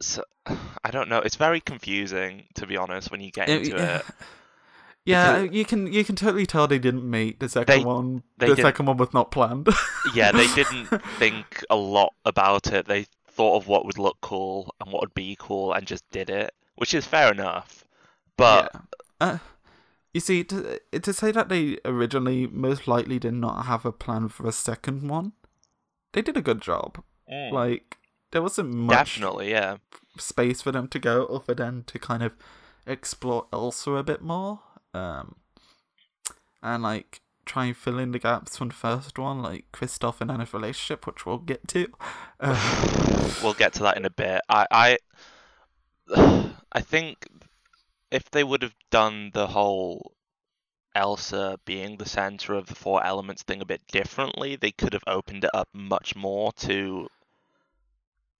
So 0.00 0.24
I 0.84 0.90
don't 0.90 1.08
know. 1.08 1.18
It's 1.18 1.36
very 1.36 1.60
confusing, 1.60 2.46
to 2.54 2.66
be 2.66 2.76
honest, 2.76 3.10
when 3.10 3.20
you 3.20 3.30
get 3.30 3.48
into 3.48 3.76
it. 3.76 4.04
Yeah, 5.06 5.42
you 5.42 5.64
can 5.64 5.92
you 5.92 6.04
can 6.04 6.16
totally 6.16 6.46
tell 6.46 6.66
they 6.66 6.78
didn't 6.80 7.08
make 7.08 7.38
the 7.38 7.48
second 7.48 7.78
They- 7.78 7.84
one. 7.84 8.22
they 8.38 8.48
the 8.48 8.56
didn't- 8.56 8.66
second 8.66 8.86
one 8.86 8.96
was 8.96 9.14
not 9.14 9.30
planned. 9.30 9.68
Yeah, 10.14 10.32
they 10.32 10.46
didn't 10.54 10.86
think 11.18 11.64
a 11.70 11.76
lot 11.76 12.12
about 12.24 12.66
it. 12.72 12.86
They 12.86 13.06
thought 13.28 13.56
of 13.56 13.66
what 13.68 13.84
would 13.86 13.98
look 13.98 14.18
cool 14.20 14.74
and 14.80 14.92
what 14.92 15.00
would 15.02 15.14
be 15.14 15.36
cool 15.38 15.72
and 15.72 15.86
just 15.86 16.08
did 16.10 16.30
it, 16.30 16.52
which 16.76 16.94
is 16.94 17.06
fair 17.06 17.30
enough. 17.32 17.84
But 18.36 18.70
yeah. 18.74 18.80
Uh, 19.20 19.38
you 20.14 20.20
see, 20.20 20.44
to, 20.44 20.80
to 20.98 21.12
say 21.12 21.30
that 21.32 21.48
they 21.50 21.78
originally 21.84 22.46
most 22.46 22.86
likely 22.88 23.18
did 23.18 23.34
not 23.34 23.66
have 23.66 23.84
a 23.84 23.92
plan 23.92 24.28
for 24.28 24.46
a 24.46 24.52
second 24.52 25.08
one, 25.08 25.32
they 26.12 26.22
did 26.22 26.36
a 26.36 26.42
good 26.42 26.60
job. 26.62 27.02
Mm, 27.30 27.52
Like 27.52 27.98
there 28.30 28.40
wasn't 28.42 28.70
much 28.74 29.16
definitely, 29.16 29.50
yeah. 29.50 29.76
space 30.18 30.62
for 30.62 30.72
them 30.72 30.88
to 30.88 30.98
go 30.98 31.26
other 31.26 31.54
than 31.54 31.84
to 31.88 31.98
kind 31.98 32.22
of 32.22 32.32
explore 32.86 33.46
Elsa 33.52 33.90
a 33.92 34.02
bit 34.02 34.22
more. 34.22 34.60
Um, 34.96 35.36
and 36.62 36.82
like 36.82 37.20
try 37.44 37.66
and 37.66 37.76
fill 37.76 37.98
in 37.98 38.12
the 38.12 38.18
gaps 38.18 38.56
from 38.56 38.68
the 38.68 38.74
first 38.74 39.18
one, 39.18 39.42
like 39.42 39.66
Kristoff 39.72 40.20
and 40.20 40.30
Anna's 40.30 40.52
relationship, 40.52 41.06
which 41.06 41.24
we'll 41.24 41.38
get 41.38 41.66
to. 41.68 41.88
We'll 43.42 43.54
get 43.54 43.74
to 43.74 43.82
that 43.82 43.96
in 43.96 44.04
a 44.04 44.10
bit. 44.10 44.40
I 44.48 44.66
I 44.70 44.98
I 46.72 46.80
think 46.80 47.28
if 48.10 48.30
they 48.30 48.44
would 48.44 48.62
have 48.62 48.74
done 48.90 49.30
the 49.34 49.48
whole 49.48 50.12
Elsa 50.94 51.58
being 51.64 51.96
the 51.96 52.08
center 52.08 52.54
of 52.54 52.66
the 52.66 52.74
four 52.74 53.04
elements 53.04 53.42
thing 53.42 53.60
a 53.60 53.66
bit 53.66 53.86
differently, 53.88 54.56
they 54.56 54.72
could 54.72 54.94
have 54.94 55.04
opened 55.06 55.44
it 55.44 55.50
up 55.52 55.68
much 55.74 56.16
more 56.16 56.52
to 56.52 57.08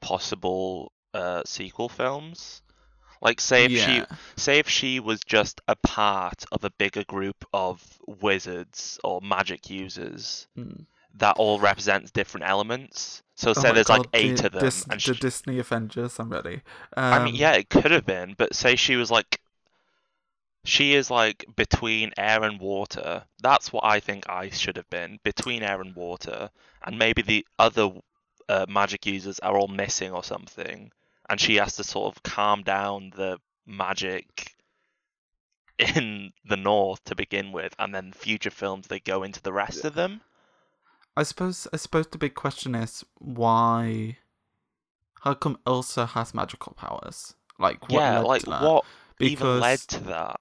possible 0.00 0.92
uh, 1.12 1.42
sequel 1.44 1.88
films. 1.88 2.62
Like 3.22 3.40
say 3.40 3.64
if 3.64 3.72
she 3.72 4.02
say 4.36 4.58
if 4.58 4.68
she 4.68 5.00
was 5.00 5.20
just 5.20 5.60
a 5.68 5.76
part 5.76 6.44
of 6.52 6.64
a 6.64 6.70
bigger 6.70 7.04
group 7.04 7.44
of 7.52 7.82
wizards 8.06 8.98
or 9.04 9.20
magic 9.20 9.70
users 9.70 10.46
Mm. 10.56 10.86
that 11.14 11.36
all 11.38 11.58
represents 11.58 12.10
different 12.10 12.46
elements. 12.46 13.22
So 13.36 13.50
Oh 13.50 13.52
say 13.54 13.68
my 13.68 13.72
there's 13.74 13.88
like 13.88 14.06
eight 14.14 14.36
the, 14.38 14.46
of 14.46 14.52
them, 14.52 14.60
Dis- 14.62 14.86
and 14.90 15.00
the 15.00 15.14
Disney 15.14 15.58
Avengers. 15.58 16.18
I'm 16.18 16.30
ready. 16.30 16.62
Um, 16.96 17.12
I 17.14 17.24
mean, 17.24 17.34
yeah, 17.34 17.52
it 17.54 17.68
could 17.70 17.90
have 17.90 18.06
been, 18.06 18.34
but 18.36 18.54
say 18.54 18.76
she 18.76 18.96
was 18.96 19.10
like, 19.10 19.40
she 20.64 20.94
is 20.94 21.10
like 21.10 21.44
between 21.54 22.12
air 22.18 22.42
and 22.42 22.60
water. 22.60 23.24
That's 23.40 23.72
what 23.72 23.84
I 23.84 24.00
think 24.00 24.28
ice 24.28 24.58
should 24.58 24.76
have 24.76 24.90
been 24.90 25.18
between 25.22 25.62
air 25.62 25.80
and 25.80 25.94
water, 25.94 26.50
and 26.84 26.98
maybe 26.98 27.22
the 27.22 27.46
other 27.58 27.90
uh, 28.48 28.66
magic 28.68 29.06
users 29.06 29.38
are 29.40 29.56
all 29.56 29.68
missing 29.68 30.12
or 30.12 30.24
something, 30.24 30.90
and 31.28 31.40
she 31.40 31.56
has 31.56 31.76
to 31.76 31.84
sort 31.84 32.14
of 32.16 32.22
calm 32.22 32.62
down 32.62 33.12
the 33.16 33.38
magic 33.66 34.52
in 35.78 36.32
the 36.48 36.56
north 36.56 37.02
to 37.04 37.14
begin 37.14 37.52
with, 37.52 37.74
and 37.78 37.94
then 37.94 38.12
future 38.12 38.50
films 38.50 38.86
they 38.86 39.00
go 39.00 39.22
into 39.22 39.42
the 39.42 39.52
rest 39.52 39.84
of 39.84 39.94
them. 39.94 40.20
I 41.16 41.22
suppose. 41.22 41.66
I 41.72 41.76
suppose 41.76 42.06
the 42.08 42.18
big 42.18 42.34
question 42.34 42.74
is 42.74 43.04
why. 43.18 44.18
How 45.22 45.34
come 45.34 45.58
Elsa 45.66 46.06
has 46.06 46.32
magical 46.34 46.74
powers? 46.74 47.34
Like 47.58 47.82
what 47.88 47.92
yeah, 48.00 48.20
like 48.20 48.46
what 48.46 48.84
even 49.18 49.60
led 49.60 49.80
Because- 49.80 49.86
to 49.86 50.00
that? 50.04 50.40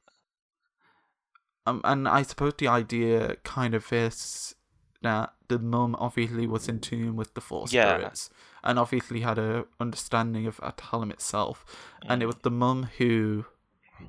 Um, 1.68 1.82
and 1.84 2.08
I 2.08 2.22
suppose 2.22 2.54
the 2.60 2.68
idea 2.68 3.38
kind 3.44 3.74
of 3.74 3.92
is 3.92 4.54
that 5.02 5.34
the 5.48 5.58
mum 5.58 5.96
obviously 5.98 6.46
was 6.46 6.68
in 6.68 6.80
tune 6.80 7.16
with 7.16 7.34
the 7.34 7.42
four 7.42 7.66
Yeah. 7.70 7.96
spirits 7.96 8.30
and 8.66 8.80
obviously 8.80 9.22
had 9.22 9.38
a 9.38 9.66
understanding 9.80 10.48
of 10.48 10.58
Ahtohallan 10.58 11.12
itself, 11.12 11.66
and 12.10 12.22
it 12.24 12.26
was 12.26 12.38
the 12.44 12.52
mum 12.52 12.90
who 12.98 13.46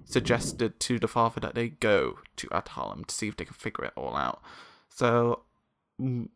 suggested 0.04 0.80
to 0.80 0.98
the 0.98 1.08
father 1.08 1.40
that 1.40 1.54
they 1.54 1.68
go 1.68 2.18
to 2.36 2.48
Ahtohallan 2.48 3.06
to 3.06 3.14
see 3.14 3.28
if 3.28 3.36
they 3.36 3.44
can 3.44 3.54
figure 3.54 3.84
it 3.84 3.92
all 3.96 4.16
out. 4.16 4.40
So. 4.88 5.42
mm, 6.00 6.28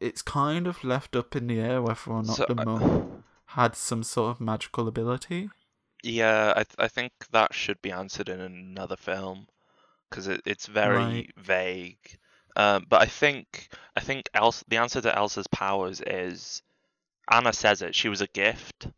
It's 0.00 0.22
kind 0.22 0.66
of 0.66 0.84
left 0.84 1.16
up 1.16 1.36
in 1.36 1.46
the 1.46 1.60
air 1.60 1.82
whether 1.82 2.10
or 2.10 2.22
not 2.22 2.36
So, 2.38 2.46
the 2.46 2.54
mum 2.54 3.24
had 3.50 3.76
some 3.76 4.02
sort 4.02 4.30
of 4.30 4.40
magical 4.40 4.88
ability. 4.88 5.50
Yeah, 6.02 6.52
I 6.56 6.64
th- 6.64 6.76
I 6.78 6.88
think 6.88 7.12
that 7.32 7.54
should 7.54 7.80
be 7.82 7.90
answered 7.92 8.28
in 8.28 8.40
another 8.40 8.96
film 8.96 9.48
because 10.10 10.28
it, 10.28 10.42
it's 10.46 10.66
very 10.66 10.94
Right. 10.94 11.34
vague. 11.36 12.18
Um, 12.56 12.86
but 12.88 13.02
I 13.02 13.06
think 13.06 13.68
I 13.96 14.00
think 14.00 14.28
Elsa, 14.34 14.64
the 14.68 14.78
answer 14.78 15.00
to 15.02 15.16
Elsa's 15.16 15.46
powers 15.48 16.00
is 16.00 16.62
Anna 17.30 17.52
says 17.52 17.82
it. 17.82 17.94
She 17.94 18.08
was 18.08 18.20
a 18.20 18.26
gift 18.28 18.88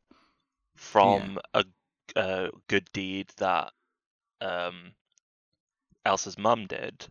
from 0.77 1.39
a, 1.55 1.65
a 2.17 2.51
good 2.69 2.91
deed 2.93 3.31
that 3.39 3.73
um, 4.41 4.93
Elsa's 6.05 6.37
mum 6.39 6.67
did, 6.67 7.07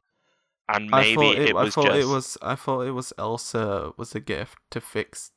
and 0.70 0.90
I 0.92 1.02
maybe 1.02 1.16
thought 1.16 1.38
it, 1.38 1.50
it 1.50 1.56
I 1.56 1.64
was 1.64 1.76
thought 1.76 1.96
just 1.96 2.02
it 2.02 2.06
was 2.06 2.38
I 2.42 2.56
thought 2.56 2.82
it 2.82 2.92
was 2.92 3.14
Elsa 3.18 3.94
was 3.98 4.16
a 4.16 4.20
gift 4.20 4.58
to 4.72 4.82
fix. 4.82 5.32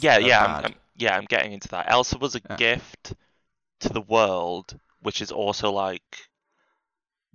Yeah, 0.00 0.18
yeah, 0.18 0.44
I'm, 0.44 0.64
I'm- 0.64 0.74
yeah. 0.96 1.16
I'm 1.16 1.24
getting 1.24 1.52
into 1.52 1.68
that. 1.68 1.90
Elsa 1.90 2.18
was 2.18 2.34
a 2.34 2.40
Yeah. 2.48 2.56
gift 2.56 3.14
to 3.80 3.88
the 3.90 4.00
world, 4.02 4.78
which 5.00 5.20
is 5.20 5.32
also 5.32 5.70
like 5.72 6.28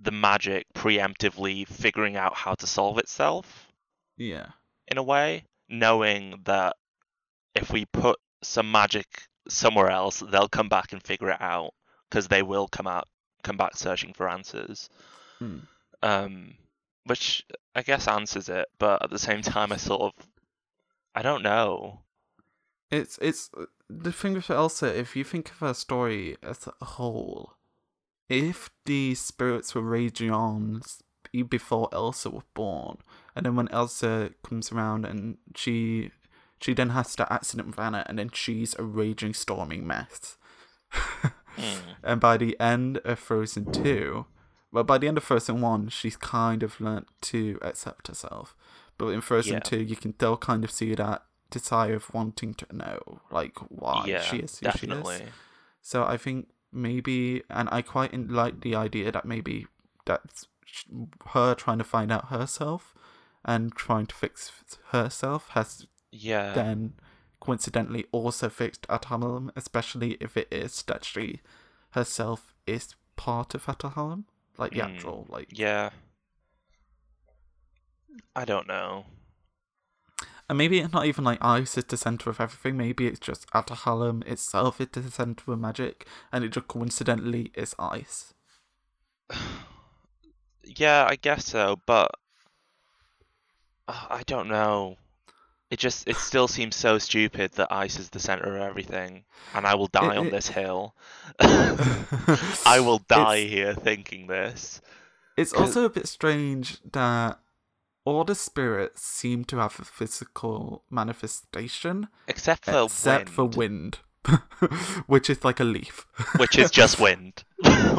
the 0.00 0.10
magic 0.10 0.66
preemptively 0.74 1.66
figuring 1.66 2.16
out 2.16 2.34
how 2.34 2.54
to 2.54 2.66
solve 2.66 2.98
itself 2.98 3.68
yeah, 4.16 4.52
in 4.88 4.98
a 4.98 5.02
way, 5.02 5.44
knowing 5.68 6.40
that 6.44 6.76
if 7.54 7.70
we 7.70 7.84
put 7.86 8.18
some 8.42 8.70
magic 8.70 9.06
somewhere 9.48 9.90
else, 9.90 10.20
they'll 10.30 10.48
come 10.48 10.68
back 10.68 10.92
and 10.92 11.02
figure 11.02 11.30
it 11.30 11.40
out 11.40 11.74
because 12.08 12.28
they 12.28 12.42
will 12.42 12.68
come 12.68 12.86
out, 12.86 13.08
come 13.42 13.56
back 13.56 13.76
searching 13.76 14.12
for 14.12 14.28
answers. 14.28 14.88
Hmm. 15.38 15.58
Um, 16.02 16.54
which 17.04 17.44
I 17.74 17.82
guess 17.82 18.08
answers 18.08 18.48
it, 18.48 18.66
but 18.78 19.02
at 19.02 19.10
the 19.10 19.18
same 19.18 19.42
time, 19.42 19.72
I 19.72 19.76
sort 19.76 20.02
of, 20.02 20.26
I 21.14 21.22
don't 21.22 21.42
know. 21.42 22.00
it's 22.90 23.18
it's 23.20 23.50
the 23.88 24.12
thing 24.12 24.34
with 24.34 24.50
Elsa. 24.50 24.98
If 24.98 25.16
you 25.16 25.24
think 25.24 25.50
of 25.50 25.58
her 25.58 25.74
story 25.74 26.36
as 26.42 26.68
a 26.80 26.84
whole, 26.84 27.54
if 28.28 28.70
the 28.86 29.14
spirits 29.14 29.74
were 29.74 29.82
raging 29.82 30.30
on 30.30 30.82
before 31.48 31.88
Elsa 31.92 32.30
was 32.30 32.44
born, 32.54 32.98
and 33.34 33.46
then 33.46 33.56
when 33.56 33.68
Elsa 33.68 34.30
comes 34.42 34.72
around 34.72 35.04
and 35.04 35.38
she 35.54 36.10
she 36.62 36.74
then 36.74 36.90
has 36.90 37.14
that 37.16 37.30
accident 37.30 37.68
with 37.68 37.78
Anna, 37.78 38.04
and 38.08 38.18
then 38.18 38.30
she's 38.32 38.74
a 38.78 38.82
raging, 38.82 39.34
storming 39.34 39.86
mess. 39.86 40.36
Hmm. 40.90 41.94
And 42.02 42.20
by 42.20 42.36
the 42.36 42.58
end 42.58 42.98
of 43.04 43.18
Frozen 43.18 43.72
2, 43.72 44.24
well, 44.72 44.84
by 44.84 44.96
the 44.98 45.08
end 45.08 45.18
of 45.18 45.24
Frozen 45.24 45.60
1, 45.60 45.88
she's 45.88 46.16
kind 46.16 46.62
of 46.62 46.80
learnt 46.80 47.08
to 47.22 47.58
accept 47.60 48.08
herself. 48.08 48.56
But 48.96 49.08
in 49.08 49.20
Frozen 49.20 49.54
Yeah. 49.54 49.60
2, 49.60 49.82
you 49.82 49.96
can 49.96 50.14
still 50.14 50.36
kind 50.36 50.64
of 50.64 50.70
see 50.70 50.94
that 50.94 51.24
desire 51.50 51.94
of 51.94 52.12
wanting 52.14 52.54
to 52.54 52.66
know, 52.72 53.20
like, 53.30 53.58
why 53.68 54.04
yeah, 54.06 54.22
she 54.22 54.38
is 54.38 54.58
who 54.58 54.64
definitely. 54.64 55.18
she 55.18 55.22
is. 55.24 55.30
So 55.82 56.04
I 56.04 56.16
think 56.16 56.48
maybe, 56.72 57.42
and 57.50 57.68
I 57.70 57.82
quite 57.82 58.14
like 58.30 58.62
the 58.62 58.74
idea 58.74 59.12
that 59.12 59.26
maybe 59.26 59.66
that's 60.06 60.46
her 61.30 61.54
trying 61.54 61.78
to 61.78 61.84
find 61.84 62.10
out 62.10 62.28
herself 62.28 62.94
and 63.44 63.74
trying 63.74 64.06
to 64.06 64.14
fix 64.14 64.50
herself 64.90 65.48
has 65.50 65.86
Yeah. 66.12 66.52
then 66.52 66.92
coincidentally 67.40 68.04
also 68.12 68.48
fixed 68.48 68.86
Ahtohallan, 68.88 69.50
especially 69.56 70.12
if 70.20 70.36
it 70.36 70.46
is 70.52 70.82
that 70.84 71.04
she 71.04 71.40
herself 71.90 72.54
is 72.66 72.94
part 73.16 73.54
of 73.54 73.64
Ahtohallan, 73.66 74.24
like 74.58 74.72
the 74.72 74.80
Mm, 74.80 74.94
actual 74.94 75.26
like. 75.28 75.48
Yeah. 75.50 75.90
I 78.36 78.44
don't 78.44 78.68
know. 78.68 79.06
And 80.48 80.58
maybe 80.58 80.80
it's 80.80 80.92
not 80.92 81.06
even 81.06 81.24
like 81.24 81.38
ice 81.42 81.78
is 81.78 81.84
the 81.84 81.96
center 81.96 82.28
of 82.28 82.40
everything. 82.40 82.76
Maybe 82.76 83.06
it's 83.06 83.18
just 83.18 83.48
Atahalam 83.52 84.22
itself 84.26 84.80
is 84.80 84.88
the 84.92 85.10
center 85.10 85.52
of 85.52 85.58
magic, 85.58 86.06
and 86.30 86.44
it 86.44 86.50
just 86.50 86.68
coincidentally 86.68 87.50
is 87.54 87.74
ice. 87.78 88.34
Yeah, 90.64 91.06
I 91.08 91.16
guess 91.16 91.46
so, 91.46 91.80
but 91.86 92.08
uh, 93.88 94.06
I 94.10 94.22
don't 94.24 94.48
know. 94.48 94.96
It 95.72 95.78
just 95.78 96.06
it 96.06 96.16
still 96.16 96.48
seems 96.48 96.76
so 96.76 96.98
stupid 96.98 97.52
that 97.52 97.72
ice 97.72 97.98
is 97.98 98.10
the 98.10 98.18
center 98.20 98.56
of 98.56 98.62
everything, 98.62 99.24
and 99.54 99.66
I 99.66 99.74
will 99.74 99.86
die 99.88 100.12
It- 100.14 100.18
on 100.18 100.26
it- 100.26 100.30
this 100.30 100.48
hill. 100.48 100.94
I 101.40 102.78
will 102.84 102.98
die 103.08 103.36
It's- 103.36 103.50
here 103.50 103.74
thinking 103.74 104.26
this. 104.26 104.80
It's 105.36 105.54
also 105.54 105.84
a 105.86 105.88
bit 105.88 106.06
strange 106.06 106.76
that 106.92 107.38
all 108.04 108.22
the 108.24 108.34
spirits 108.34 109.02
seem 109.02 109.44
to 109.46 109.56
have 109.56 109.80
a 109.80 109.84
physical 109.84 110.84
manifestation, 110.90 112.08
Except 112.28 112.66
for 112.66 112.84
except 112.84 113.30
for 113.30 113.46
wind, 113.46 113.98
wind, 114.28 114.40
which 115.06 115.30
is 115.30 115.42
like 115.42 115.58
a 115.58 115.64
leaf. 115.64 116.06
which 116.36 116.58
is 116.58 116.70
just 116.70 117.00
wind, 117.06 117.44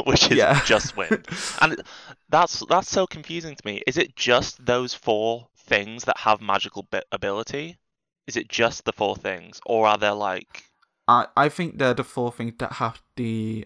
which 0.05 0.29
is 0.29 0.37
Yeah. 0.37 0.61
just 0.63 0.95
wind, 0.95 1.25
and 1.59 1.81
that's 2.29 2.63
that's 2.69 2.89
so 2.91 3.07
confusing 3.07 3.55
to 3.55 3.61
me. 3.65 3.81
Is 3.87 3.97
it 3.97 4.15
just 4.15 4.63
those 4.63 4.93
four 4.93 5.47
things 5.63 6.03
that 6.05 6.17
have 6.19 6.41
magical 6.41 6.83
bi- 6.83 7.03
ability? 7.11 7.77
Is 8.27 8.37
it 8.37 8.47
just 8.47 8.85
the 8.85 8.93
four 8.93 9.15
things, 9.15 9.59
or 9.65 9.87
are 9.87 9.97
there 9.97 10.13
like 10.13 10.63
I, 11.07 11.27
I 11.35 11.49
think 11.49 11.77
they're 11.77 11.93
the 11.93 12.03
four 12.03 12.31
things 12.31 12.53
that 12.59 12.73
have 12.73 13.01
the. 13.15 13.65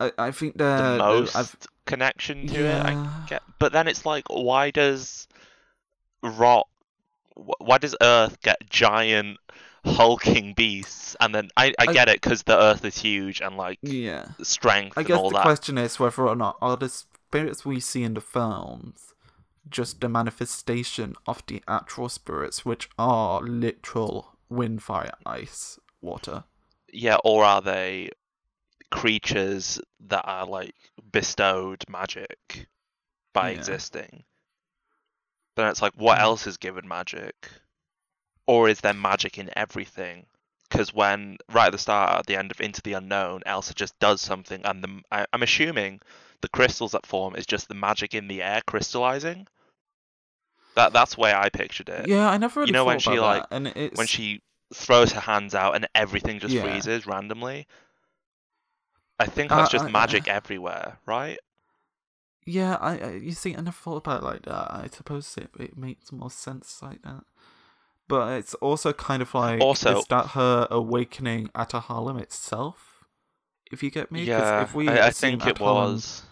I, 0.00 0.12
I 0.18 0.30
think 0.30 0.56
they're 0.56 0.92
the 0.92 0.98
most 0.98 1.36
I've, 1.36 1.56
connection 1.86 2.46
to 2.48 2.64
it? 2.64 2.84
I 2.84 2.92
yeah. 2.92 3.26
get, 3.28 3.42
but 3.58 3.72
then 3.72 3.88
it's 3.88 4.06
like, 4.06 4.24
why 4.28 4.70
does 4.70 5.28
rock? 6.22 6.66
Why 7.34 7.78
does 7.78 7.96
Earth 8.00 8.40
get 8.40 8.68
giant 8.70 9.38
hulking 9.84 10.54
beasts, 10.54 11.16
and 11.20 11.34
then 11.34 11.50
I, 11.56 11.74
I 11.78 11.86
I- 11.88 11.92
get 11.92 12.08
it 12.08 12.20
because 12.20 12.42
the 12.44 12.58
Earth 12.58 12.84
is 12.84 12.96
huge 12.98 13.40
and 13.40 13.56
like 13.56 13.78
yeah. 13.82 14.28
strength 14.42 14.96
I 14.96 15.02
and 15.02 15.08
guess 15.08 15.20
the 15.20 15.28
that. 15.30 15.42
question 15.42 15.76
is 15.78 15.98
whether 15.98 16.26
or 16.26 16.36
not 16.36 16.56
are 16.62 16.76
the 16.76 16.88
spirits 16.88 17.64
we 17.64 17.80
see 17.80 18.02
in 18.02 18.14
the 18.14 18.20
films 18.20 19.11
just 19.68 20.00
the 20.00 20.08
manifestation 20.08 21.14
of 21.26 21.42
the 21.46 21.62
actual 21.68 22.08
spirits, 22.08 22.64
which 22.64 22.88
are 22.98 23.40
literal 23.40 24.36
wind, 24.48 24.82
fire, 24.82 25.12
ice, 25.24 25.78
water. 26.00 26.44
Yeah, 26.92 27.16
or 27.24 27.44
are 27.44 27.62
they 27.62 28.10
creatures 28.90 29.80
that 30.00 30.24
are 30.26 30.46
like 30.46 30.74
bestowed 31.12 31.84
magic 31.88 32.66
by 33.32 33.50
Yeah. 33.50 33.58
existing? 33.58 34.24
Then 35.56 35.68
it's 35.68 35.82
like, 35.82 35.94
what 35.94 36.18
Mm. 36.18 36.22
else 36.22 36.46
is 36.46 36.56
given 36.56 36.86
magic? 36.88 37.50
Or 38.46 38.68
is 38.68 38.80
there 38.80 38.94
magic 38.94 39.38
in 39.38 39.50
everything? 39.56 40.26
Because 40.68 40.92
when 40.92 41.36
right 41.50 41.66
at 41.66 41.72
the 41.72 41.78
start, 41.78 42.18
at 42.18 42.26
the 42.26 42.36
end 42.36 42.50
of 42.50 42.60
Into 42.60 42.80
the 42.82 42.94
Unknown, 42.94 43.42
Elsa 43.46 43.74
just 43.74 43.98
does 43.98 44.20
something, 44.20 44.64
and 44.64 44.82
the 44.82 45.02
I, 45.10 45.26
I'm 45.32 45.42
assuming 45.42 46.00
the 46.42 46.48
crystals 46.48 46.92
that 46.92 47.06
form 47.06 47.34
is 47.36 47.46
just 47.46 47.68
the 47.68 47.74
magic 47.74 48.14
in 48.14 48.28
the 48.28 48.42
air 48.42 48.60
crystallizing. 48.66 49.46
That 50.74 50.92
that's 50.92 51.14
the 51.16 51.20
way 51.20 51.32
I 51.34 51.48
pictured 51.48 51.88
it. 51.88 52.08
Yeah, 52.08 52.28
I 52.30 52.36
never 52.38 52.60
really 52.60 52.72
know 52.72 52.84
when 52.84 52.98
she, 52.98 53.18
like- 53.18 53.48
that, 53.48 53.54
and 53.56 53.66
it's 53.68 53.96
When 53.98 54.06
she 54.06 54.42
throws 54.74 55.12
her 55.12 55.20
hands 55.20 55.54
out 55.54 55.74
and 55.76 55.86
everything 55.94 56.38
just 56.40 56.54
Yeah. 56.54 56.62
freezes 56.62 57.06
randomly. 57.06 57.66
I 59.18 59.26
think 59.26 59.52
Uh, 59.52 59.56
that's 59.56 59.70
just 59.70 59.84
I- 59.84 59.90
magic 59.90 60.28
everywhere, 60.28 60.98
right? 61.06 61.38
Yeah, 62.44 62.76
I, 62.80 62.98
I 62.98 63.10
you 63.12 63.32
see, 63.32 63.54
I 63.54 63.60
never 63.60 63.70
thought 63.76 63.98
about 63.98 64.22
it 64.22 64.24
like 64.24 64.42
that. 64.46 64.72
I 64.72 64.88
suppose 64.90 65.36
it, 65.36 65.50
it 65.60 65.76
makes 65.76 66.10
more 66.10 66.30
sense 66.30 66.80
like 66.82 67.02
that. 67.02 67.24
But 68.08 68.32
it's 68.38 68.54
also 68.54 68.92
kind 68.92 69.22
of 69.22 69.32
like 69.34 69.60
Also- 69.60 69.98
is 69.98 70.06
that 70.06 70.28
her 70.28 70.66
awakening 70.70 71.48
Ahtohallan 71.54 72.20
itself? 72.20 73.04
If 73.70 73.82
you 73.82 73.90
get 73.90 74.10
me, 74.10 74.24
yeah, 74.24 74.62
if 74.62 74.74
we 74.74 74.88
I, 74.88 75.06
I 75.06 75.10
think 75.10 75.46
it 75.46 75.60
was. 75.60 76.24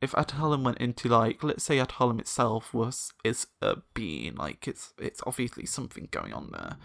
If 0.00 0.12
Ahtohallan 0.12 0.62
went 0.62 0.78
into 0.78 1.08
like, 1.08 1.42
let's 1.44 1.64
say 1.64 1.76
Ahtohallan 1.76 2.20
itself 2.20 2.72
was 2.72 3.12
is 3.22 3.46
a 3.60 3.76
being, 3.92 4.34
like 4.36 4.66
it's 4.66 4.94
it's 4.98 5.22
obviously 5.26 5.66
something 5.66 6.08
going 6.10 6.32
on 6.32 6.50
there. 6.52 6.76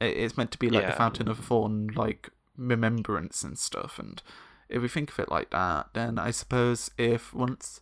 It's 0.00 0.36
meant 0.36 0.50
to 0.52 0.58
be 0.58 0.70
like 0.70 0.86
the 0.86 0.92
fountain 0.92 1.28
of 1.28 1.38
thorn, 1.38 1.88
like 1.94 2.30
remembrance 2.56 3.42
and 3.42 3.58
stuff. 3.58 3.98
And 3.98 4.22
if 4.68 4.82
we 4.82 4.88
think 4.88 5.10
of 5.10 5.18
it 5.18 5.30
like 5.30 5.50
that, 5.50 5.88
then 5.94 6.18
I 6.18 6.30
suppose 6.30 6.90
if 6.98 7.32
once 7.32 7.80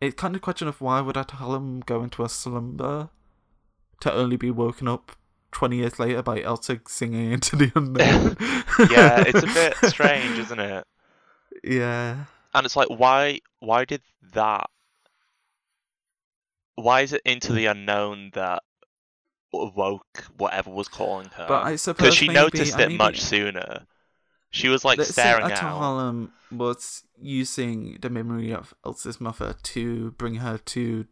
it's 0.00 0.14
kind 0.14 0.34
of 0.34 0.40
a 0.40 0.42
question 0.42 0.68
of 0.68 0.80
why 0.80 1.00
would 1.00 1.16
Ahtohallan 1.16 1.84
go 1.84 2.02
into 2.02 2.22
a 2.24 2.28
slumber 2.28 3.10
to 4.00 4.12
only 4.12 4.36
be 4.36 4.50
woken 4.50 4.88
up 4.88 5.12
twenty 5.52 5.76
years 5.78 5.98
later 5.98 6.22
by 6.22 6.40
Elsa 6.42 6.80
singing 6.86 7.32
into 7.32 7.56
the 7.56 7.72
unknown. 7.74 8.36
Yeah, 8.90 9.24
it's 9.26 9.42
a 9.42 9.46
bit 9.46 9.74
strange, 9.90 10.38
isn't 10.38 10.58
it? 10.58 10.84
Yeah. 11.62 12.24
And 12.54 12.66
it's 12.66 12.76
like, 12.76 12.88
why? 12.88 13.40
Why 13.60 13.84
did 13.84 14.02
that? 14.34 14.68
why 16.76 17.02
is 17.02 17.12
it 17.12 17.20
into 17.26 17.52
the 17.52 17.66
unknown 17.66 18.30
that 18.32 18.62
woke 19.52 20.24
whatever 20.38 20.70
was 20.70 20.88
calling 20.88 21.28
her? 21.36 21.46
But 21.46 21.64
I 21.64 21.76
suppose 21.76 22.06
Because 22.06 22.14
she 22.14 22.26
maybe- 22.28 22.40
noticed 22.40 22.78
it 22.78 22.88
mean, 22.88 22.96
much 22.96 23.20
sooner. 23.20 23.86
She 24.50 24.68
was 24.68 24.84
like 24.84 24.98
Let's 24.98 25.14
say 25.14 25.22
staring 25.22 25.44
out. 25.52 25.58
Ahtohallan 25.58 26.30
was 26.50 27.04
using 27.20 27.98
the 28.00 28.10
memory 28.10 28.52
of 28.52 28.74
Elsa's 28.84 29.20
mother 29.20 29.54
to 29.62 30.10
bring 30.12 30.36
her 30.36 30.58
to 30.58 31.06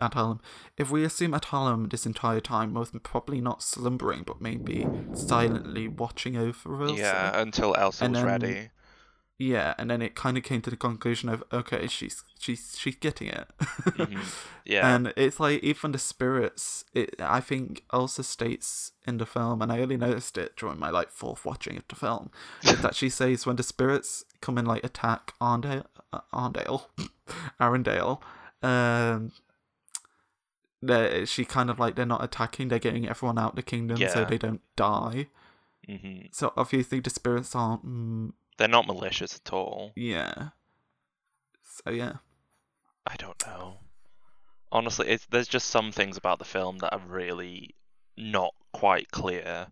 Ahtohallan. 0.00 0.40
If 0.76 0.90
we 0.90 1.04
assume 1.04 1.32
Ahtohallan 1.32 1.90
this 1.90 2.04
entire 2.04 2.40
time 2.40 2.74
was 2.74 2.90
probably 3.02 3.40
not 3.40 3.62
slumbering, 3.62 4.24
but 4.24 4.40
maybe 4.40 4.86
silently 5.14 5.86
watching 5.88 6.36
over 6.36 6.82
Elsa. 6.82 7.00
Yeah, 7.00 7.40
until 7.40 7.74
Elsa 7.76 8.04
And 8.06 8.14
was 8.14 8.22
then- 8.24 8.40
ready. 8.40 8.70
Yeah, 9.38 9.74
and 9.76 9.90
then 9.90 10.02
it 10.02 10.14
kind 10.14 10.36
of 10.38 10.44
came 10.44 10.60
to 10.62 10.70
the 10.70 10.76
conclusion 10.76 11.28
of 11.28 11.42
okay, 11.52 11.88
she's 11.88 12.22
she's 12.38 12.76
she's 12.78 12.96
getting 12.96 13.28
it. 13.28 13.48
Mhm. 13.60 14.20
Yeah. 14.64 14.94
And 14.94 15.12
it's 15.16 15.40
like 15.40 15.60
even 15.64 15.90
the 15.90 15.98
spirits. 15.98 16.84
It 16.94 17.16
I 17.18 17.40
think 17.40 17.82
Elsa 17.92 18.22
states 18.22 18.92
in 19.04 19.18
the 19.18 19.26
film, 19.26 19.60
and 19.60 19.72
I 19.72 19.80
only 19.80 19.96
noticed 19.96 20.38
it 20.38 20.56
during 20.56 20.78
my 20.78 20.90
like 20.90 21.10
fourth 21.10 21.44
watching 21.44 21.76
of 21.76 21.82
the 21.88 21.96
film, 21.96 22.30
that 22.62 22.94
she 22.94 23.08
says 23.08 23.44
when 23.44 23.56
the 23.56 23.64
spirits 23.64 24.24
come 24.40 24.58
and 24.58 24.68
like 24.68 24.84
attack 24.84 25.32
Arndale, 25.40 25.86
uh, 26.12 26.20
Arndale, 26.32 26.84
Arendelle, 27.60 28.20
um, 28.62 29.32
they 30.80 31.24
she 31.24 31.44
kind 31.44 31.70
of 31.70 31.78
like 31.80 31.94
they're 31.96 32.06
not 32.06 32.22
attacking, 32.22 32.68
they're 32.68 32.78
getting 32.78 33.08
everyone 33.08 33.38
out 33.38 33.56
the 33.56 33.62
kingdom 33.62 33.96
so 34.12 34.24
they 34.24 34.38
don't 34.38 34.60
die. 34.76 35.26
hmm 35.88 36.20
So 36.30 36.52
obviously 36.56 37.00
the 37.00 37.10
spirits 37.10 37.54
aren't. 37.56 37.84
Mm, 37.84 38.32
They're 38.62 38.68
not 38.68 38.86
malicious 38.86 39.40
at 39.44 39.52
all. 39.52 39.92
yeah. 39.96 40.50
So 41.84 41.90
yeah. 41.90 42.12
I 43.04 43.16
don't 43.16 43.44
know. 43.44 43.78
Honestly, 44.70 45.08
it's, 45.08 45.26
there's 45.26 45.48
just 45.48 45.68
some 45.68 45.90
things 45.90 46.16
about 46.16 46.38
the 46.38 46.44
film 46.44 46.78
that 46.78 46.92
are 46.92 47.02
really 47.04 47.74
not 48.16 48.54
quite 48.72 49.10
clear, 49.10 49.66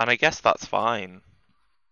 and 0.00 0.10
I 0.10 0.16
guess 0.16 0.40
that's 0.40 0.64
fine. 0.64 1.20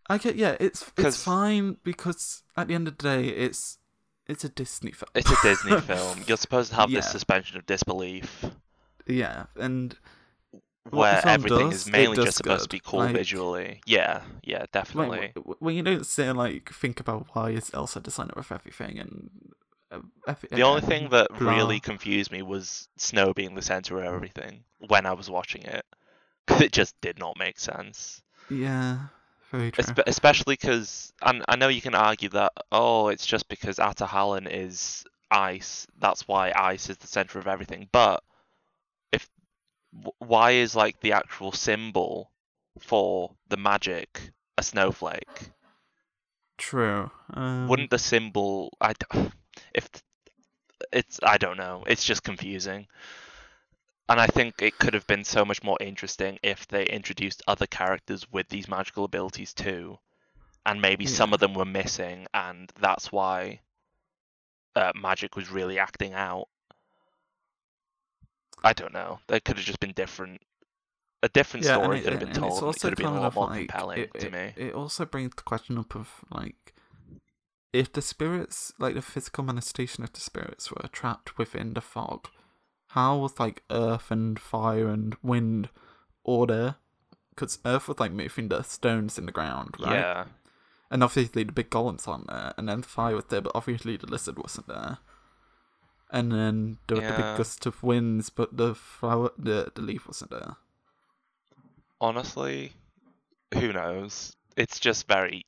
I 0.09 0.19
get 0.19 0.35
yeah, 0.35 0.57
it's 0.59 0.83
'Cause- 0.91 1.05
it's 1.05 1.23
fine 1.23 1.77
because 1.85 2.43
at 2.57 2.67
the 2.67 2.75
end 2.75 2.89
of 2.89 2.99
the 2.99 3.03
day, 3.05 3.29
it's 3.29 3.79
it's 4.27 4.43
a 4.43 4.49
Disney 4.49 4.91
film. 4.91 5.11
It's 5.15 5.31
a 5.31 5.37
Disney 5.43 5.81
film. 5.81 6.25
You're 6.27 6.37
supposed 6.37 6.71
to 6.71 6.77
have 6.77 6.91
this 6.91 7.09
suspension 7.09 7.59
of 7.59 7.67
disbelief, 7.67 8.45
yeah, 9.07 9.47
and 9.55 9.97
where 10.91 11.27
everything 11.27 11.71
does, 11.71 11.87
is 11.87 11.91
mainly 11.93 12.17
just 12.17 12.37
supposed 12.39 12.65
to 12.65 12.69
be 12.69 12.81
cool 12.85 13.01
Like- 13.01 13.15
visually. 13.15 13.81
Yeah, 13.87 14.23
yeah, 14.43 14.65
definitely. 14.73 15.33
w- 15.35 15.57
when 15.59 15.75
you 15.75 15.83
don't 15.83 16.07
sit 16.07 16.29
and 16.29 16.39
like 16.39 16.71
think 16.73 17.01
about 17.01 17.27
why 17.33 17.51
is 17.51 17.71
Elsa 17.75 18.03
center 18.11 18.39
of 18.39 18.51
everything 18.53 18.99
and 18.99 19.31
uh, 19.91 20.35
The 20.51 20.63
only 20.63 20.83
thing 20.83 21.09
that 21.11 21.29
blah. 21.39 21.55
really 21.55 21.81
confused 21.81 22.31
me 22.31 22.43
was 22.43 22.89
Snow 22.97 23.33
being 23.33 23.55
the 23.55 23.63
center 23.63 23.99
of 23.99 24.05
everything 24.05 24.65
when 24.87 25.07
I 25.07 25.13
was 25.15 25.31
watching 25.31 25.63
it, 25.63 25.85
because 26.47 26.63
it 26.63 26.73
just 26.73 27.01
did 27.01 27.19
not 27.19 27.39
make 27.39 27.59
sense. 27.59 28.23
yeah, 28.51 28.99
very 29.51 29.71
true. 29.71 29.83
Espe- 29.85 30.03
especially 30.07 30.55
because 30.55 31.13
I, 31.23 31.41
I 31.49 31.57
know 31.57 31.69
you 31.69 31.81
can 31.81 31.95
argue 31.95 32.29
that 32.31 32.53
oh 32.71 33.09
it's 33.09 33.25
just 33.27 33.49
because 33.49 33.77
Ahtohallan 33.77 34.47
is 34.51 35.05
ice 35.31 35.87
that's 36.01 36.27
why 36.29 36.53
ice 36.55 36.89
is 36.91 36.97
the 36.99 37.07
center 37.07 37.39
of 37.39 37.47
everything 37.47 37.87
but 37.93 38.23
why 40.19 40.53
is 40.53 40.75
like 40.75 41.01
the 41.01 41.13
actual 41.13 41.53
symbol 41.53 42.31
for 42.81 43.35
the 43.49 43.57
magic 43.57 44.33
a 44.57 44.63
snowflake? 44.63 45.51
True. 46.57 47.11
Um, 47.33 47.69
wouldn't 47.69 47.91
the 47.91 47.99
symbol 47.99 48.77
I 48.81 48.93
if 49.75 49.89
it's 50.93 51.21
I 51.23 51.39
don't 51.39 51.57
know 51.57 51.85
it's 51.87 52.05
just 52.05 52.23
confusing. 52.23 52.87
And 54.11 54.19
I 54.19 54.27
think 54.27 54.63
it 54.63 54.79
could 54.79 54.95
have 54.95 55.07
been 55.07 55.25
so 55.25 55.45
much 55.45 55.63
more 55.63 55.77
interesting 55.81 56.39
if 56.43 56.67
they 56.67 56.87
introduced 56.87 57.43
other 57.47 57.67
characters 57.67 58.27
with 58.33 58.49
these 58.49 58.67
magical 58.67 59.05
abilities 59.05 59.53
too 59.53 59.99
and 60.65 60.83
maybe 60.83 61.07
some 61.07 61.33
of 61.33 61.41
them 61.41 61.55
were 61.55 61.65
missing 61.65 62.27
and 62.35 62.71
that's 62.81 63.11
why 63.13 63.61
uh, 64.77 64.93
magic 64.95 65.37
was 65.37 65.51
really 65.51 65.79
acting 65.79 66.15
out 66.15 66.47
I 68.65 68.73
don't 68.73 68.93
know 68.93 69.21
That 69.29 69.45
could 69.45 69.57
have 69.57 69.67
just 69.67 69.81
been 69.81 69.93
different 69.93 70.41
a 71.23 71.29
different 71.29 71.67
yeah, 71.67 71.75
story 71.75 71.99
it- 71.99 72.05
could 72.05 72.13
have 72.13 72.21
been 72.21 72.29
and 72.29 72.37
it's 72.45 72.59
told 72.61 72.63
it 72.63 72.67
also 72.67 72.81
could 72.91 72.99
have 72.99 73.13
been 73.13 73.19
a 73.19 73.21
lot 73.23 73.35
more 73.35 73.47
like, 73.49 73.59
compelling 73.59 73.99
it, 74.01 74.21
to 74.21 74.31
me 74.31 74.53
It 74.57 74.75
also 74.75 75.05
brings 75.05 75.35
the 75.37 75.43
question 75.43 75.79
up 75.79 75.95
of 75.95 76.09
like 76.31 76.75
if 77.73 77.93
the 77.93 78.01
spirits, 78.03 78.73
like 78.79 78.95
the 78.95 79.03
physical 79.03 79.45
manifestation 79.45 80.03
of 80.03 80.13
the 80.13 80.21
spirits, 80.21 80.71
were 80.71 80.89
trapped 80.91 81.37
within 81.37 81.75
the 81.75 81.83
fog, 81.83 82.29
how 82.89 83.19
was 83.19 83.39
like 83.39 83.63
earth 83.71 84.11
and 84.11 84.39
fire 84.41 84.89
and 84.89 85.17
wind 85.23 85.69
order? 86.25 86.77
Because 87.31 87.59
earth 87.67 87.87
was 87.89 88.01
like 88.01 88.13
moving 88.13 88.49
the 88.49 88.63
stones 88.63 89.19
in 89.19 89.27
the 89.27 89.33
ground, 89.33 89.75
right? 89.79 89.99
yeah 89.99 90.25
And 90.91 91.05
obviously 91.05 91.45
the 91.45 91.53
big 91.53 91.69
golems 91.69 92.09
on 92.09 92.25
there, 92.27 92.55
and 92.57 92.69
then 92.69 92.81
the 92.81 92.89
fire 92.89 93.15
was 93.15 93.27
there, 93.27 93.43
but 93.43 93.53
obviously 93.55 93.97
the 93.99 94.07
lizard 94.07 94.39
wasn't 94.39 94.69
there. 94.69 94.99
And 96.11 96.33
then 96.33 96.79
there 96.87 96.97
was 96.97 97.07
the 97.07 97.13
big 97.13 97.37
gust 97.37 97.67
of 97.67 97.83
winds, 97.83 98.31
but 98.31 98.57
the 98.57 98.75
flower, 98.75 99.31
the 99.39 99.71
the 99.75 99.83
leaf 99.83 100.07
wasn't 100.07 100.31
there. 100.31 100.57
Honestly, 102.01 102.73
who 103.53 103.73
knows? 103.73 104.35
It's 104.57 104.81
just 104.81 105.07
very. 105.07 105.45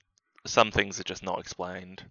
Some 0.47 0.71
things 0.71 0.99
are 1.01 1.05
just 1.05 1.23
not 1.23 1.39
explained. 1.39 2.05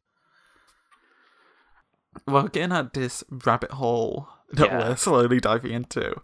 well, 2.27 2.47
getting 2.47 2.71
at 2.71 2.93
this 2.93 3.23
rabbit 3.29 3.71
hole 3.71 4.27
that 4.51 4.67
Yeah. 4.71 4.77
we're 4.89 4.95
slowly 4.95 5.39
diving 5.39 5.71
into. 5.71 6.21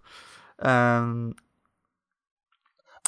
Um. 0.59 1.35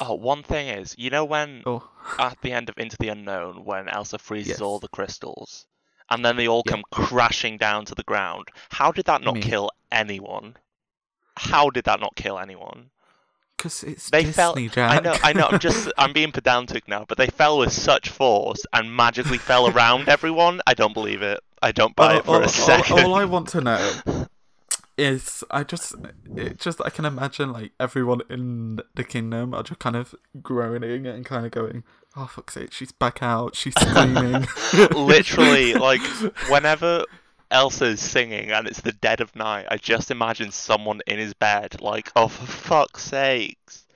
Oh, 0.00 0.14
one 0.14 0.44
thing 0.44 0.68
is, 0.68 0.94
you 0.96 1.10
know 1.10 1.24
when 1.24 1.64
Oh. 1.66 1.90
at 2.20 2.40
the 2.42 2.52
end 2.52 2.68
of 2.68 2.78
Into 2.78 2.96
the 2.98 3.08
Unknown, 3.08 3.64
when 3.64 3.88
Elsa 3.88 4.18
freezes 4.18 4.50
Yes. 4.50 4.60
all 4.60 4.78
the 4.78 4.88
crystals, 4.88 5.66
and 6.10 6.24
then 6.24 6.36
they 6.36 6.48
all 6.48 6.62
Yeah. 6.66 6.72
come 6.72 6.82
crashing 6.90 7.56
down 7.58 7.84
to 7.86 7.94
the 7.94 8.02
ground. 8.02 8.48
How 8.70 8.92
did 8.92 9.04
that 9.06 9.22
not 9.22 9.34
Me. 9.34 9.40
kill 9.42 9.70
anyone? 9.92 10.56
How 11.36 11.70
did 11.70 11.84
that 11.84 12.00
not 12.00 12.16
kill 12.16 12.38
anyone? 12.38 12.90
Because 13.56 13.82
it's 13.82 14.08
They 14.10 14.20
Disney, 14.22 14.32
fell. 14.34 14.54
Jack. 14.54 14.90
I 14.90 15.00
know. 15.00 15.16
I 15.22 15.32
know. 15.32 15.48
I'm 15.50 15.58
just. 15.58 15.90
I'm 15.98 16.12
being 16.12 16.30
pedantic 16.32 16.86
now, 16.86 17.04
but 17.08 17.18
they 17.18 17.26
fell 17.26 17.58
with 17.58 17.72
such 17.72 18.08
force 18.08 18.64
and 18.72 18.94
magically 18.94 19.38
fell 19.38 19.68
around 19.68 20.08
everyone. 20.16 20.60
I 20.66 20.74
don't 20.74 20.94
believe 20.94 21.22
it. 21.22 21.40
I 21.60 21.72
don't 21.72 21.96
buy 21.96 22.12
all, 22.12 22.18
it 22.18 22.24
for 22.24 22.30
all- 22.36 22.36
a 22.38 22.42
all- 22.42 22.48
second. 22.48 23.00
all 23.00 23.14
I 23.14 23.24
want 23.24 23.48
to 23.48 23.60
know 23.60 23.90
is, 24.98 25.44
I 25.50 25.62
just, 25.64 25.94
it 26.36 26.58
just, 26.58 26.80
I 26.84 26.90
can 26.90 27.04
imagine 27.04 27.52
like 27.52 27.72
everyone 27.78 28.22
in 28.28 28.80
the 28.94 29.04
kingdom 29.04 29.54
are 29.54 29.62
just 29.62 29.80
kind 29.80 29.96
of 29.96 30.14
groaning 30.42 31.06
and 31.06 31.24
kind 31.24 31.46
of 31.46 31.52
going, 31.52 31.84
"Oh 32.16 32.26
fuck's 32.26 32.54
sake, 32.54 32.72
she's 32.72 32.92
back 32.92 33.22
out, 33.22 33.54
she's 33.54 33.74
screaming." 33.80 34.46
literally 34.94 35.74
like 35.88 36.02
whenever 36.48 37.04
Elsa's 37.50 38.00
singing 38.00 38.50
and 38.50 38.66
it's 38.66 38.80
the 38.80 38.92
dead 38.92 39.20
of 39.20 39.34
night, 39.34 39.66
I 39.70 39.76
just 39.76 40.10
imagine 40.10 40.50
someone 40.50 41.00
in 41.06 41.18
his 41.18 41.34
bed 41.34 41.80
like, 41.80 42.10
oh 42.16 42.28
for 42.28 42.46
fuck's 42.46 43.04
sakes, 43.04 43.86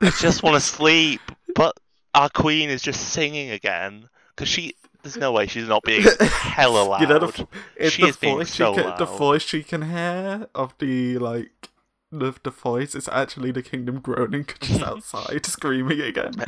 I 0.00 0.10
just 0.20 0.42
want 0.42 0.54
to 0.54 0.60
sleep, 0.76 1.20
but 1.54 1.76
our 2.14 2.28
queen 2.28 2.70
is 2.70 2.82
just 2.82 3.12
singing 3.12 3.50
again 3.50 4.08
because 4.34 4.48
she. 4.48 4.74
There's 5.06 5.16
no 5.16 5.30
way 5.30 5.46
she's 5.46 5.68
not 5.68 5.84
being 5.84 6.02
hella 6.20 6.82
loud. 6.82 7.00
You 7.00 7.06
know, 7.06 7.18
the, 7.20 7.46
it's 7.76 7.94
She 7.94 8.02
the 8.02 8.08
is 8.08 8.16
being 8.16 8.38
voice 8.38 8.52
so 8.52 8.74
she 8.74 8.82
can, 8.82 8.98
the 8.98 9.04
voice 9.04 9.42
she 9.42 9.62
can 9.62 9.82
hear 9.82 10.48
of 10.52 10.74
the 10.78 11.16
like 11.18 11.68
the 12.10 12.34
the 12.42 12.50
voice 12.50 12.96
is 12.96 13.08
actually 13.08 13.52
the 13.52 13.62
kingdom 13.62 14.00
groaning 14.00 14.42
because 14.42 14.66
she's 14.66 14.82
outside 14.90 15.46
screaming 15.46 16.00
again. 16.00 16.32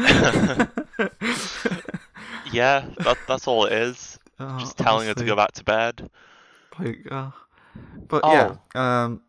yeah, 2.52 2.84
that, 2.98 3.16
that's 3.28 3.46
all 3.46 3.64
it 3.66 3.72
is. 3.72 4.18
Oh, 4.40 4.58
Just 4.58 4.76
telling 4.76 5.06
her 5.06 5.14
to 5.14 5.24
go 5.24 5.36
back 5.36 5.52
to 5.52 5.62
bed. 5.62 6.10
Like, 6.80 7.06
uh, 7.10 7.30
but 8.08 8.22
Oh. 8.24 8.32
yeah, 8.32 8.56
um, 9.04 9.22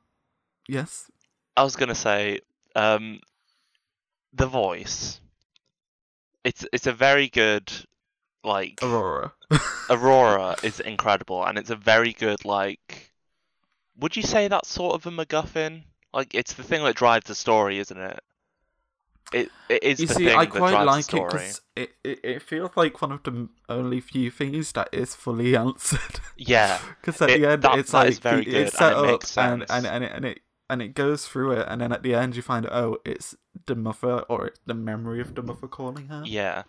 yes, 0.68 1.12
I 1.56 1.62
was 1.64 1.76
gonna 1.76 1.94
say, 1.94 2.40
um, 2.76 3.20
the 4.34 4.48
voice. 4.48 5.22
It's 6.44 6.66
it's 6.74 6.88
a 6.88 6.94
very 6.94 7.28
good, 7.30 7.72
like 8.44 8.80
Aurora. 8.84 9.34
Aurora 9.90 10.56
is 10.64 10.80
incredible, 10.80 11.44
and 11.46 11.58
it's 11.58 11.70
a 11.70 11.76
very 11.76 12.14
good 12.14 12.46
like. 12.46 13.12
Would 13.98 14.16
you 14.16 14.24
say 14.24 14.48
that's 14.48 14.70
sort 14.70 14.96
of 14.96 15.06
a 15.06 15.12
MacGuffin? 15.12 15.84
Like 16.14 16.34
it's 16.34 16.54
the 16.54 16.64
thing 16.64 16.84
that 16.84 16.96
drives 16.96 17.26
the 17.26 17.36
story, 17.36 17.80
isn't 17.80 17.98
it? 18.00 18.20
It 19.32 19.52
it 19.70 19.84
is 19.84 20.00
You 20.00 20.08
the 20.08 20.14
see, 20.16 20.26
thing 20.26 20.38
I 20.38 20.46
that 20.46 20.52
quite 20.52 20.72
drives 20.72 20.88
like 20.88 21.06
the 21.08 21.18
it 21.18 21.30
story. 21.30 21.50
it, 21.76 21.90
it 22.04 22.20
it 22.24 22.42
feels 22.42 22.72
like 22.76 23.00
one 23.02 23.12
of 23.12 23.22
the 23.24 23.48
only 23.68 24.00
few 24.02 24.32
things 24.32 24.72
that 24.72 24.90
is 24.92 25.14
fully 25.16 25.56
answered. 25.66 26.20
Yeah, 26.36 26.80
Because 27.00 27.22
at 27.22 27.30
It- 27.30 27.42
the 27.42 27.50
end, 27.52 27.62
that- 27.64 27.78
it's 27.78 27.92
that 27.92 27.98
like 28.00 28.10
is 28.10 28.20
very 28.20 28.44
good, 28.46 28.56
it's 28.56 28.78
set 28.78 28.94
and 28.94 29.06
it 29.06 29.06
up 29.14 29.22
makes 29.22 29.38
and, 29.38 29.66
and 29.70 29.86
and 29.86 30.04
it, 30.04 30.12
and 30.16 30.26
it 30.26 30.40
and 30.72 30.82
it 30.82 30.96
goes 30.96 31.28
through 31.28 31.52
it, 31.52 31.68
and 31.70 31.82
then 31.82 31.92
at 31.92 32.02
the 32.02 32.16
end 32.16 32.36
you 32.36 32.42
find 32.42 32.66
oh, 32.72 32.98
it's 33.06 33.36
the 33.68 33.76
mother 33.76 34.22
or 34.30 34.48
it's 34.48 34.60
the 34.66 34.74
memory 34.74 35.22
of 35.22 35.36
the 35.36 35.44
mother 35.44 35.68
calling 35.68 36.08
her. 36.08 36.24
yeah. 36.26 36.64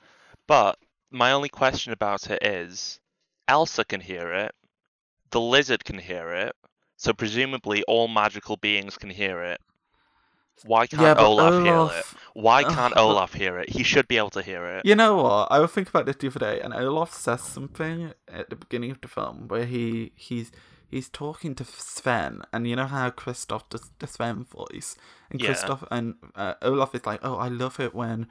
But 0.46 0.78
my 1.11 1.33
only 1.33 1.49
question 1.49 1.92
about 1.92 2.31
it 2.31 2.42
is, 2.44 3.01
Elsa 3.49 3.85
can 3.85 4.01
hear 4.01 4.33
it, 4.33 4.55
the 5.31 5.40
lizard 5.40 5.85
can 5.85 5.99
hear 5.99 6.33
it, 6.33 6.55
So 6.96 7.14
presumably 7.14 7.83
all 7.85 8.09
magical 8.09 8.57
beings 8.59 8.99
can 8.99 9.09
hear 9.11 9.42
it. 9.42 9.61
Why 10.64 10.87
can't 10.87 11.01
yeah, 11.01 11.14
but 11.14 11.25
Olaf, 11.25 11.64
hear 11.64 11.99
it? 11.99 12.05
Why 12.35 12.62
can't 12.62 12.94
Olaf 12.96 13.33
hear 13.33 13.59
it? 13.59 13.70
He 13.70 13.83
should 13.83 14.07
be 14.07 14.18
able 14.18 14.31
to 14.31 14.42
hear 14.42 14.66
it. 14.66 14.85
You 14.85 14.94
know 14.94 15.16
what? 15.16 15.49
I 15.51 15.59
was 15.59 15.70
thinking 15.70 15.90
about 15.90 16.05
this 16.05 16.16
the 16.16 16.27
other 16.27 16.38
day, 16.38 16.61
and 16.61 16.75
Olaf 16.75 17.14
says 17.14 17.40
something 17.42 18.12
at 18.29 18.51
the 18.51 18.57
beginning 18.57 18.90
of 18.90 19.01
the 19.01 19.09
film 19.09 19.49
where 19.49 19.64
he 19.64 20.12
he's 20.14 20.53
he's 20.90 21.09
talking 21.09 21.55
to 21.55 21.64
Sven, 21.64 22.42
and 22.53 22.68
you 22.68 22.77
know 22.77 22.87
how 22.87 23.09
Kristoff 23.09 23.70
does 23.70 23.90
the 23.99 24.07
Sven 24.07 24.44
voice, 24.44 24.96
and 25.31 25.40
Yeah. 25.40 25.55
Kristoff 25.55 25.87
and 25.90 26.16
uh, 26.35 26.55
Olaf 26.61 26.94
is 26.94 27.07
like, 27.07 27.20
"Oh, 27.23 27.37
I 27.37 27.49
love 27.49 27.81
it 27.81 27.94
when 27.94 28.27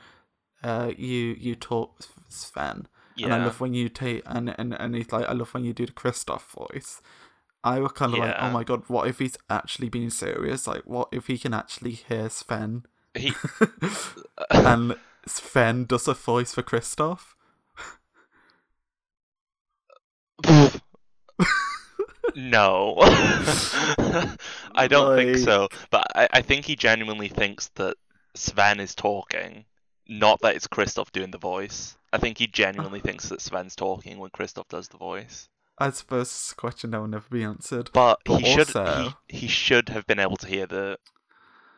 uh, 0.63 0.91
you 0.97 1.35
you 1.39 1.55
talk 1.55 2.01
Sven, 2.27 2.87
and 3.21 3.33
I 3.33 3.43
love 3.45 3.59
when 3.59 3.73
you 3.73 3.89
take 3.89 4.23
and, 4.25 4.53
and 4.57 4.73
and 4.73 4.95
he's 4.95 5.11
like, 5.11 5.27
I 5.27 5.33
love 5.33 5.53
when 5.53 5.63
you 5.63 5.73
do 5.73 5.85
the 5.85 5.91
Kristoff 5.91 6.41
voice." 6.51 7.01
I 7.61 7.79
was 7.79 7.91
kind 7.91 8.13
of 8.13 8.19
like, 8.19 8.35
"Oh 8.39 8.51
my 8.51 8.63
god, 8.63 8.83
what 8.87 9.07
if 9.07 9.19
he's 9.19 9.37
actually 9.49 9.89
being 9.89 10.09
serious? 10.09 10.65
Like, 10.67 10.83
what 10.85 11.09
if 11.11 11.27
he 11.27 11.37
can 11.37 11.53
actually 11.53 11.91
hear 11.91 12.29
Sven?" 12.29 12.85
He 13.13 13.33
and 14.49 14.95
Sven 15.25 15.85
does 15.85 16.07
a 16.07 16.13
voice 16.13 16.53
for 16.53 16.63
Kristoff. 16.63 17.35
no. 22.35 22.95
I 24.75 24.87
don't 24.89 25.17
think 25.17 25.37
so. 25.37 25.67
But 25.89 26.07
I, 26.15 26.29
I 26.31 26.41
think 26.41 26.65
he 26.65 26.75
genuinely 26.75 27.27
thinks 27.27 27.67
that 27.75 27.97
Sven 28.35 28.79
is 28.79 28.95
talking, 28.95 29.65
not 30.09 30.41
that 30.41 30.55
it's 30.55 30.67
Kristoff 30.67 31.11
doing 31.11 31.31
the 31.31 31.37
voice. 31.37 31.95
I 32.11 32.17
think 32.17 32.37
he 32.39 32.47
genuinely 32.47 32.99
thinks 32.99 33.29
that 33.29 33.39
Sven's 33.41 33.75
talking 33.75 34.17
when 34.17 34.31
Kristoff 34.31 34.67
does 34.67 34.87
the 34.89 34.97
voice. 34.97 35.47
I 35.77 35.91
suppose 35.91 36.27
it's 36.27 36.51
a 36.51 36.55
question 36.55 36.91
that 36.91 36.99
will 36.99 37.07
never 37.07 37.27
be 37.31 37.43
answered. 37.43 37.89
But, 37.93 38.19
But 38.25 38.41
he 38.41 38.53
should 38.53 38.67
he, 38.67 39.09
he 39.27 39.47
should 39.47 39.87
have 39.89 40.05
been 40.07 40.19
able 40.19 40.35
to 40.37 40.47
hear 40.47 40.65
the 40.65 40.97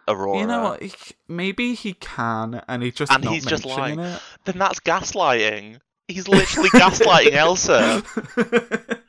Aurora. 0.07 0.39
You 0.39 0.47
know 0.47 0.63
what? 0.63 0.81
He, 0.81 0.91
maybe 1.27 1.75
he 1.75 1.93
can, 1.93 2.61
and 2.67 2.81
he's 2.81 2.95
just 2.95 3.11
And 3.11 3.23
not 3.23 3.33
he's 3.33 3.45
just 3.45 3.65
lying. 3.65 3.99
it. 3.99 4.19
Then 4.45 4.57
that's 4.57 4.79
gaslighting. 4.79 5.79
He's 6.07 6.27
literally 6.27 6.69
gaslighting 6.69 7.31
Elsa. 7.33 8.03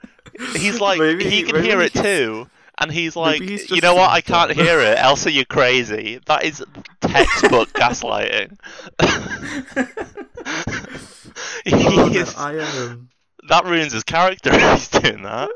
He's 0.56 0.80
like, 0.80 0.98
Maybe- 0.98 1.28
he 1.28 1.42
can 1.44 1.62
hear 1.62 1.80
it 1.82 1.92
too. 1.92 2.48
And 2.78 2.90
he's 2.90 3.16
like, 3.16 3.40
he's 3.42 3.70
you 3.70 3.80
know 3.80 3.94
what? 3.94 4.10
I 4.10 4.20
can't 4.20 4.54
dumb." 4.54 4.66
hear 4.66 4.80
it. 4.80 4.98
Elsa, 4.98 5.30
you're 5.30 5.44
crazy. 5.44 6.20
That 6.26 6.44
is 6.44 6.64
textbook 7.00 7.72
gaslighting. 7.74 8.58
he 11.64 11.74
Oh, 11.74 12.08
is, 12.10 12.34
I 12.36 12.58
um, 12.58 13.10
that 13.48 13.64
ruins 13.64 13.92
his 13.92 14.04
character 14.04 14.50
if 14.52 14.60
he's 14.72 14.88
doing 14.88 15.22
that. 15.22 15.50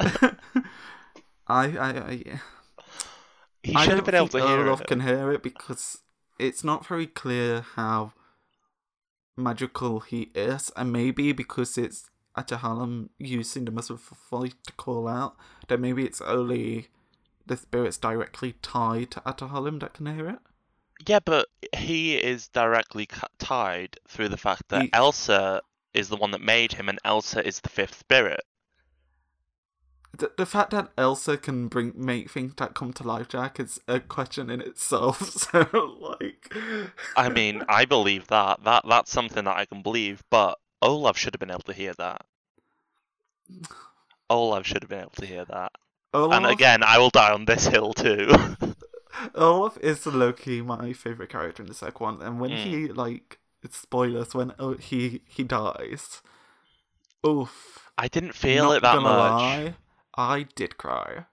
I, 1.47 1.65
I, 1.77 1.91
I, 2.11 2.41
He 3.63 3.75
I 3.75 3.85
should 3.85 3.91
don't 3.91 3.97
have 3.97 4.05
been 4.05 4.15
able 4.15 4.29
to 4.29 4.39
think 4.39 4.47
hear 4.47 4.67
Olaf 4.67 4.81
it. 4.81 4.87
can 4.87 5.01
hear 5.01 5.33
it 5.33 5.43
because 5.43 5.99
it's 6.39 6.63
not 6.65 6.87
very 6.87 7.07
clear 7.07 7.63
how 7.75 8.13
magical 9.37 10.01
he 10.01 10.31
is, 10.35 10.71
and 10.77 10.93
maybe 10.93 11.33
because 11.33 11.77
it's 11.79 12.11
Ahtohallan 12.37 13.09
using 13.19 13.65
them 13.65 13.79
as 13.79 13.91
a 13.91 13.97
fight 13.97 14.55
to 14.67 14.73
call 14.75 15.09
out, 15.09 15.37
that 15.69 15.81
maybe 15.81 16.05
it's 16.05 16.21
only 16.21 16.89
the 17.47 17.57
spirits 17.57 17.97
directly 17.97 18.55
tied 18.63 19.11
to 19.13 19.21
Ahtohallan 19.21 19.81
that 19.81 19.95
can 19.95 20.07
hear 20.07 20.29
it. 20.29 20.39
Yeah, 21.07 21.21
but 21.25 21.49
he 21.77 22.17
is 22.17 22.49
directly 22.49 23.07
cu- 23.07 23.27
tied 23.39 23.99
through 24.09 24.31
the 24.31 24.37
fact 24.37 24.69
that 24.69 24.83
He- 24.83 24.91
Elsa 24.93 25.63
is 25.95 26.09
the 26.09 26.17
one 26.17 26.31
that 26.33 26.41
made 26.41 26.73
him, 26.73 26.89
and 26.89 26.99
Elsa 27.05 27.47
is 27.47 27.61
the 27.61 27.69
fifth 27.69 27.99
spirit. 27.99 28.41
The, 30.17 30.33
the 30.39 30.47
fact 30.47 30.71
that 30.71 30.93
Elsa 30.97 31.37
can 31.37 31.69
bring 31.69 31.93
make 31.95 32.31
things 32.31 32.55
that 32.57 32.75
come 32.75 32.93
to 32.95 33.03
life, 33.03 33.29
Jack, 33.29 33.61
is 33.61 33.79
a 33.87 34.01
question 34.01 34.49
in 34.51 34.61
itself. 34.61 35.21
So, 35.53 35.69
like, 36.01 36.55
I 37.17 37.29
mean, 37.29 37.63
I 37.69 37.85
believe 37.85 38.27
that. 38.29 38.65
That 38.65 38.85
that's 38.89 39.11
something 39.13 39.45
that 39.45 39.57
I 39.57 39.67
can 39.67 39.83
believe, 39.83 40.23
but 40.31 40.59
Olaf 40.81 41.17
should 41.19 41.35
have 41.35 41.41
been 41.41 41.51
able 41.51 41.61
to 41.63 41.73
hear 41.75 41.93
that. 41.95 42.25
Olaf 44.31 44.67
should 44.67 44.83
have 44.83 44.91
been 44.91 45.01
able 45.01 45.11
to 45.11 45.27
hear 45.27 45.45
that. 45.45 45.73
Olaf, 46.15 46.37
And 46.37 46.47
again, 46.47 46.83
I 46.83 46.99
will 46.99 47.11
die 47.11 47.33
on 47.33 47.45
this 47.45 47.67
hill 47.67 47.93
too. 47.93 48.29
Olaf 49.35 49.77
is 49.79 50.07
low-key, 50.07 50.63
my 50.63 50.93
favorite 50.93 51.31
character 51.31 51.63
in 51.63 51.69
the 51.69 51.75
second 51.75 52.05
one, 52.05 52.23
and 52.23 52.41
when 52.41 52.51
Mm. 52.51 52.63
he 52.65 52.89
like 52.89 53.39
it's 53.63 53.79
spoilers 53.79 54.35
when 54.35 54.53
oh, 54.59 54.75
he 54.75 55.23
he 55.27 55.43
dies, 55.43 56.23
oof. 57.27 57.79
I 57.99 58.09
didn't 58.09 58.35
feel 58.35 58.67
not 58.67 58.77
it 58.77 58.83
that 58.83 59.01
much. 59.03 59.05
lie, 59.33 59.75
I 60.17 60.47
did 60.55 60.77
cry. 60.77 61.25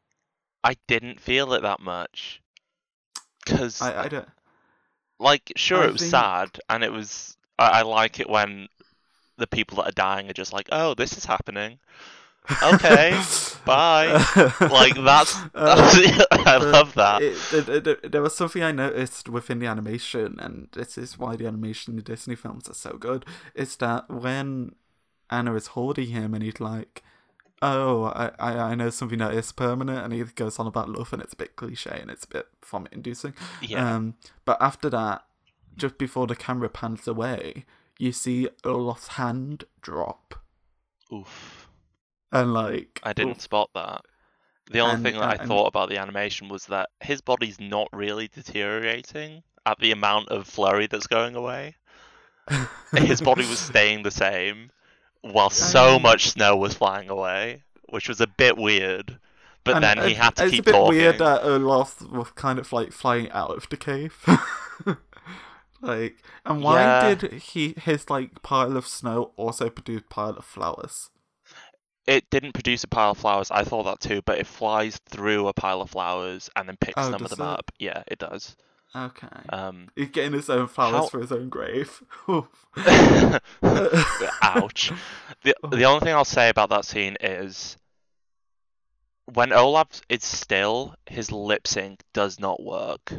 I 0.64 0.76
didn't 0.88 1.20
feel 1.20 1.54
it 1.54 1.62
that 1.62 1.82
much. 1.82 2.42
Cause 3.46 3.82
I 3.82 4.06
I 4.06 4.08
don't. 4.08 4.30
like 5.20 5.52
sure 5.58 5.82
I 5.84 5.88
it 5.88 5.92
was 5.92 6.02
think- 6.02 6.12
sad 6.12 6.60
and 6.70 6.84
it 6.84 6.92
was 6.92 7.36
I, 7.60 7.80
I 7.80 7.82
like 7.82 8.20
it 8.22 8.30
when 8.30 8.70
the 9.38 9.48
people 9.48 9.78
that 9.78 9.90
are 9.90 9.92
dying 9.92 10.30
are 10.30 10.34
just 10.34 10.54
like, 10.54 10.70
Oh, 10.72 10.94
this 10.94 11.18
is 11.18 11.26
happening. 11.26 11.80
Okay, 12.62 13.20
bye. 13.66 14.08
Like 14.60 14.96
that's, 15.04 15.36
Uh, 15.56 15.76
that's 15.76 16.26
I 16.32 16.58
love 16.58 16.94
that. 16.96 17.22
it- 17.22 17.54
it- 17.70 17.88
it- 17.88 18.12
there 18.12 18.22
was 18.22 18.36
something 18.36 18.62
I 18.64 18.72
noticed 18.72 19.30
within 19.30 19.60
the 19.60 19.68
animation, 19.68 20.38
and 20.40 20.68
this 20.74 20.98
is 20.98 21.18
why 21.18 21.36
the 21.36 21.48
animation 21.48 21.94
in 21.94 21.98
the 21.98 22.04
Disney 22.04 22.36
films 22.36 22.70
are 22.70 22.74
so 22.74 22.98
good. 22.98 23.26
Is 23.56 23.78
that 23.78 24.10
when 24.10 24.76
Anna 25.30 25.56
is 25.56 25.68
holding 25.68 26.08
him, 26.10 26.34
and 26.34 26.44
he's 26.44 26.60
like, 26.60 27.02
"Oh, 27.62 28.06
I, 28.06 28.32
I, 28.40 28.52
I 28.72 28.76
know 28.76 28.90
something 28.90 29.20
that 29.20 29.34
is 29.34 29.52
permanent," 29.54 30.04
and 30.04 30.14
he 30.14 30.22
goes 30.24 30.60
on 30.60 30.68
about 30.68 30.90
love, 30.90 31.14
and 31.14 31.22
it's 31.22 31.34
a 31.34 31.38
bit 31.38 31.56
cliche 31.56 31.98
and 32.02 32.12
it's 32.12 32.26
a 32.26 32.28
bit 32.28 32.48
vomit-inducing. 32.66 33.34
yeah. 33.62 33.96
Um, 33.96 34.16
but 34.46 34.58
after 34.62 34.90
that, 34.90 35.24
just 35.78 35.98
before 35.98 36.28
the 36.28 36.36
camera 36.36 36.70
pans 36.70 37.08
away, 37.08 37.66
you 37.98 38.12
see 38.12 38.50
Olaf's 38.66 39.08
hand 39.20 39.64
drop, 39.82 40.36
Oof. 41.12 41.63
And 42.34 42.54
like 42.54 43.00
I 43.04 43.14
didn't 43.14 43.42
spot 43.42 43.70
that. 43.76 44.02
The 44.72 44.80
only 44.80 44.96
And- 44.96 45.04
thing 45.04 45.16
that 45.16 45.42
I 45.42 45.46
thought 45.46 45.68
about 45.68 45.90
the 45.90 45.98
animation 45.98 46.50
was 46.50 46.66
that 46.68 46.90
his 47.02 47.22
body's 47.22 47.60
not 47.60 47.88
really 47.94 48.28
deteriorating 48.28 49.44
at 49.66 49.78
the 49.80 49.92
amount 49.92 50.30
of 50.30 50.48
flurry 50.48 50.88
that's 50.88 51.08
going 51.08 51.36
away. 51.36 51.76
His 52.94 53.22
body 53.22 53.46
was 53.48 53.60
staying 53.60 54.04
the 54.04 54.12
same 54.12 54.72
while 55.22 55.50
so 55.50 55.98
much 56.00 56.30
snow 56.32 56.58
was 56.58 56.74
flying 56.74 57.10
away, 57.10 57.64
which 57.90 58.10
was 58.10 58.20
a 58.20 58.28
bit 58.28 58.58
weird. 58.58 59.18
But 59.64 59.76
And 59.76 59.84
then 59.86 59.98
he 60.10 60.14
had 60.14 60.36
to 60.36 60.50
keep 60.50 60.50
talking. 60.50 60.58
it's 60.58 60.60
a 60.60 60.64
bit 60.64 60.72
talking. 60.74 60.98
weird 60.98 61.18
that 61.20 61.44
uh, 61.44 61.48
Olaf 61.56 62.02
was 62.12 62.32
kind 62.32 62.60
of 62.60 62.74
like 62.74 62.92
flying 62.92 63.32
out 63.32 63.52
of 63.56 63.70
the 63.70 63.78
cave. 63.78 64.18
like, 65.82 66.16
and 66.46 66.62
why 66.62 66.82
Yeah. 66.82 67.16
did 67.16 67.32
he 67.34 67.74
his 67.78 68.10
like 68.10 68.42
pile 68.42 68.76
of 68.78 68.88
snow 68.88 69.32
also 69.38 69.70
produce 69.70 70.04
pile 70.10 70.32
of 70.38 70.46
flowers? 70.46 71.10
It 72.06 72.30
didn't 72.30 72.52
produce 72.54 72.84
a 72.84 72.88
pile 72.88 73.12
of 73.12 73.18
flowers. 73.18 73.50
I 73.52 73.64
thought 73.64 73.84
that 73.84 74.00
too, 74.02 74.22
but 74.26 74.38
it 74.38 74.46
flies 74.48 75.00
through 75.10 75.48
a 75.48 75.54
pile 75.54 75.82
of 75.82 75.90
flowers 75.90 76.50
and 76.56 76.68
then 76.68 76.76
picks 76.78 76.96
Oh, 76.98 77.12
some 77.12 77.24
of 77.24 77.30
them 77.30 77.40
it? 77.40 77.46
up. 77.46 77.72
Yeah, 77.80 78.04
it 78.08 78.20
does. 78.20 78.56
Okay, 78.96 79.28
Um, 79.50 79.88
he's 79.96 80.10
getting 80.10 80.34
his 80.34 80.50
own 80.50 80.68
flowers 80.68 80.94
how- 80.96 81.08
for 81.08 81.20
his 81.22 81.32
own 81.32 81.50
grave. 81.50 82.04
Ouch. 84.42 84.92
The 85.44 85.56
the 85.72 85.84
only 85.86 86.00
thing 86.02 86.14
I'll 86.14 86.26
say 86.26 86.50
about 86.50 86.70
that 86.70 86.86
scene 86.86 87.18
is 87.22 87.78
when 89.26 89.52
Olaf 89.54 90.02
is 90.10 90.24
still, 90.24 90.96
his 91.10 91.32
lip 91.32 91.66
sync 91.68 92.02
does 92.14 92.40
not 92.40 92.62
work. 92.62 93.14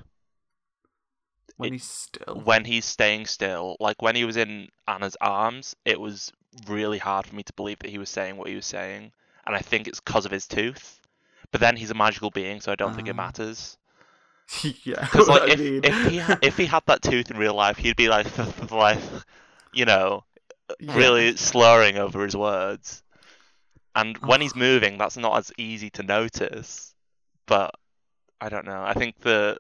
when 1.57 1.69
It- 1.71 1.73
he's 1.75 1.89
still. 1.89 2.41
When 2.45 2.65
he's 2.65 2.85
staying 2.85 3.27
still, 3.27 3.77
like 3.81 4.03
when 4.03 4.15
he 4.17 4.25
was 4.25 4.37
in 4.37 4.69
Anna's 4.87 5.17
arms, 5.21 5.75
it 5.85 5.99
was 6.01 6.33
really 6.69 6.99
hard 6.99 7.27
for 7.27 7.35
me 7.35 7.43
to 7.43 7.53
believe 7.55 7.79
that 7.81 7.91
he 7.91 7.99
was 7.99 8.09
saying 8.09 8.37
what 8.37 8.49
he 8.49 8.55
was 8.55 8.67
saying, 8.67 9.13
and 9.47 9.55
I 9.57 9.61
think 9.61 9.87
it's 9.89 10.01
because 10.01 10.25
of 10.27 10.31
his 10.31 10.47
tooth. 10.47 11.01
But 11.53 11.61
then 11.61 11.77
he's 11.77 11.91
a 11.91 11.95
magical 11.95 12.31
being, 12.31 12.61
so 12.61 12.73
I 12.73 12.75
don't 12.75 12.95
think 12.95 13.09
it 13.09 13.13
Ah. 13.13 13.17
matters. 13.27 13.77
yeah, 14.85 15.01
Because 15.01 15.29
like 15.29 15.51
if, 15.53 15.59
mean, 15.61 15.81
if 15.85 16.07
he 16.11 16.19
ha- 16.19 16.39
if 16.43 16.57
he 16.57 16.67
had 16.67 16.83
that 16.87 17.03
tooth 17.03 17.31
in 17.31 17.37
real 17.39 17.55
life, 17.55 17.77
he'd 17.79 17.97
be 17.97 18.09
like 18.09 18.27
like 18.71 18.99
you 19.73 19.85
know 19.85 20.25
yeah. 20.81 20.97
really 20.97 21.37
slurring 21.37 21.97
over 21.97 22.25
his 22.25 22.37
words. 22.37 23.03
And 23.95 24.17
when 24.19 24.41
Oh. 24.41 24.43
he's 24.43 24.57
moving, 24.57 24.99
that's 24.99 25.17
not 25.17 25.37
as 25.39 25.53
easy 25.57 25.91
to 25.91 26.03
notice. 26.03 26.95
But 27.47 27.75
I 28.41 28.49
don't 28.49 28.67
know. 28.67 28.83
I 28.83 28.95
think 28.95 29.21
that 29.21 29.59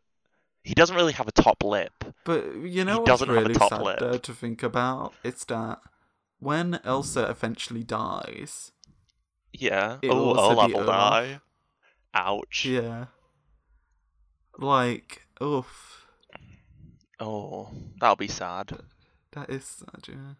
he 0.64 0.74
doesn't 0.74 0.96
really 0.96 1.12
have 1.12 1.28
a 1.28 1.32
top 1.32 1.62
lip. 1.62 1.92
But 2.24 2.56
you 2.56 2.84
know 2.84 3.00
He 3.00 3.04
doesn't 3.04 3.28
have 3.28 3.36
a 3.36 3.40
really 3.40 3.54
top 3.54 3.70
sad 3.70 3.82
lip. 3.82 4.22
to 4.22 4.32
think 4.34 4.62
about? 4.62 5.14
It's 5.22 5.44
that 5.44 5.78
when 6.44 6.78
Elsa 6.84 7.24
eventually 7.30 7.82
dies, 7.82 8.72
Yeah. 9.52 9.98
It'll 10.02 10.30
oh, 10.30 10.34
also 10.34 10.50
Olaf 10.52 10.66
be 10.68 10.74
will 10.74 10.82
Olaf. 10.82 11.24
die. 11.24 11.40
Ouch. 12.14 12.64
yeah, 12.66 13.06
like 14.58 15.22
oof, 15.42 16.06
Oh, 17.18 17.70
that'll 17.98 18.14
be 18.16 18.28
sad. 18.28 18.78
that 19.32 19.48
is 19.50 19.64
sad. 19.64 20.06
Yeah. 20.08 20.34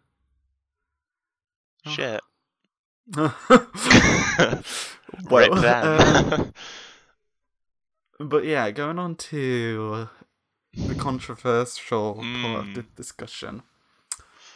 Oh. 1.85 1.91
Shit. 1.91 2.21
well, 5.29 5.49
Rip 5.49 5.61
them. 5.61 5.61
uh, 5.61 6.45
but 8.23 8.45
yeah, 8.45 8.71
going 8.71 8.97
on 8.99 9.15
to 9.15 10.07
the 10.73 10.95
controversial 10.95 12.15
part 12.15 12.67
of 12.67 12.73
the 12.73 12.83
discussion. 12.95 13.63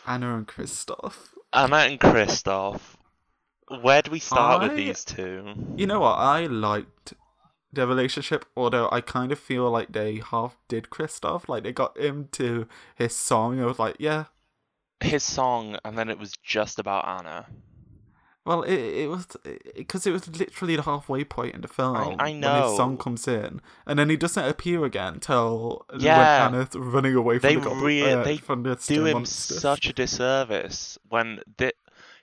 Anna 0.08 0.36
and 0.38 0.48
Kristoff. 0.48 1.34
Anna 1.52 1.78
and 1.78 2.00
Kristoff. 2.00 2.80
Where 3.82 4.02
do 4.02 4.12
we 4.12 4.20
start 4.20 4.62
with 4.62 4.76
these 4.76 5.04
two? 5.04 5.54
You 5.76 5.88
know 5.88 6.00
what? 6.00 6.18
I 6.18 6.46
liked 6.46 7.14
their 7.72 7.88
relationship, 7.88 8.46
although 8.56 8.90
I 8.92 9.02
kind 9.02 9.32
of 9.32 9.40
feel 9.40 9.70
like 9.70 9.92
they 9.92 10.18
half 10.18 10.58
did 10.68 10.90
Kristoff. 10.90 11.48
Like 11.48 11.64
they 11.64 11.72
got 11.72 11.98
him 11.98 12.30
to 12.34 12.68
his 12.96 13.16
song. 13.16 13.60
I 13.62 13.66
was 13.66 13.80
like, 13.80 13.96
yeah. 14.00 14.26
His 15.02 15.24
song, 15.24 15.78
and 15.86 15.98
then 15.98 16.10
it 16.10 16.20
was 16.20 16.34
just 16.44 16.78
about 16.80 17.08
Anna. 17.08 17.48
Well, 18.45 18.63
it 18.63 18.73
it 18.80 19.10
was 19.10 19.28
because 19.75 20.08
it 20.08 20.12
was 20.12 20.28
literally 20.28 20.75
the 20.75 20.82
halfway 20.84 21.23
point 21.23 21.56
in 21.56 21.62
the 21.62 21.67
film. 21.67 21.95
I 22.19 22.32
when 22.32 22.41
his 22.41 22.75
song 22.78 22.97
comes 22.97 23.28
in, 23.28 23.62
and 23.86 23.99
then 23.99 24.10
he 24.10 24.17
doesn't 24.17 24.43
appear 24.43 24.86
again 24.86 25.19
till 25.19 25.86
Yeah. 25.97 26.47
when 26.47 26.56
Anna's 26.56 26.75
running 26.75 27.15
away 27.15 27.38
from 27.39 27.47
They 27.49 27.56
the 27.56 27.62
goblin, 27.62 27.84
rea- 27.84 28.13
uh, 28.13 28.23
they 28.23 28.38
from 28.38 28.63
the 28.63 28.75
Do 28.75 29.06
him 29.06 29.13
monsters. 29.13 29.62
such 29.62 29.88
a 29.88 29.93
disservice 29.93 30.97
when 31.10 31.41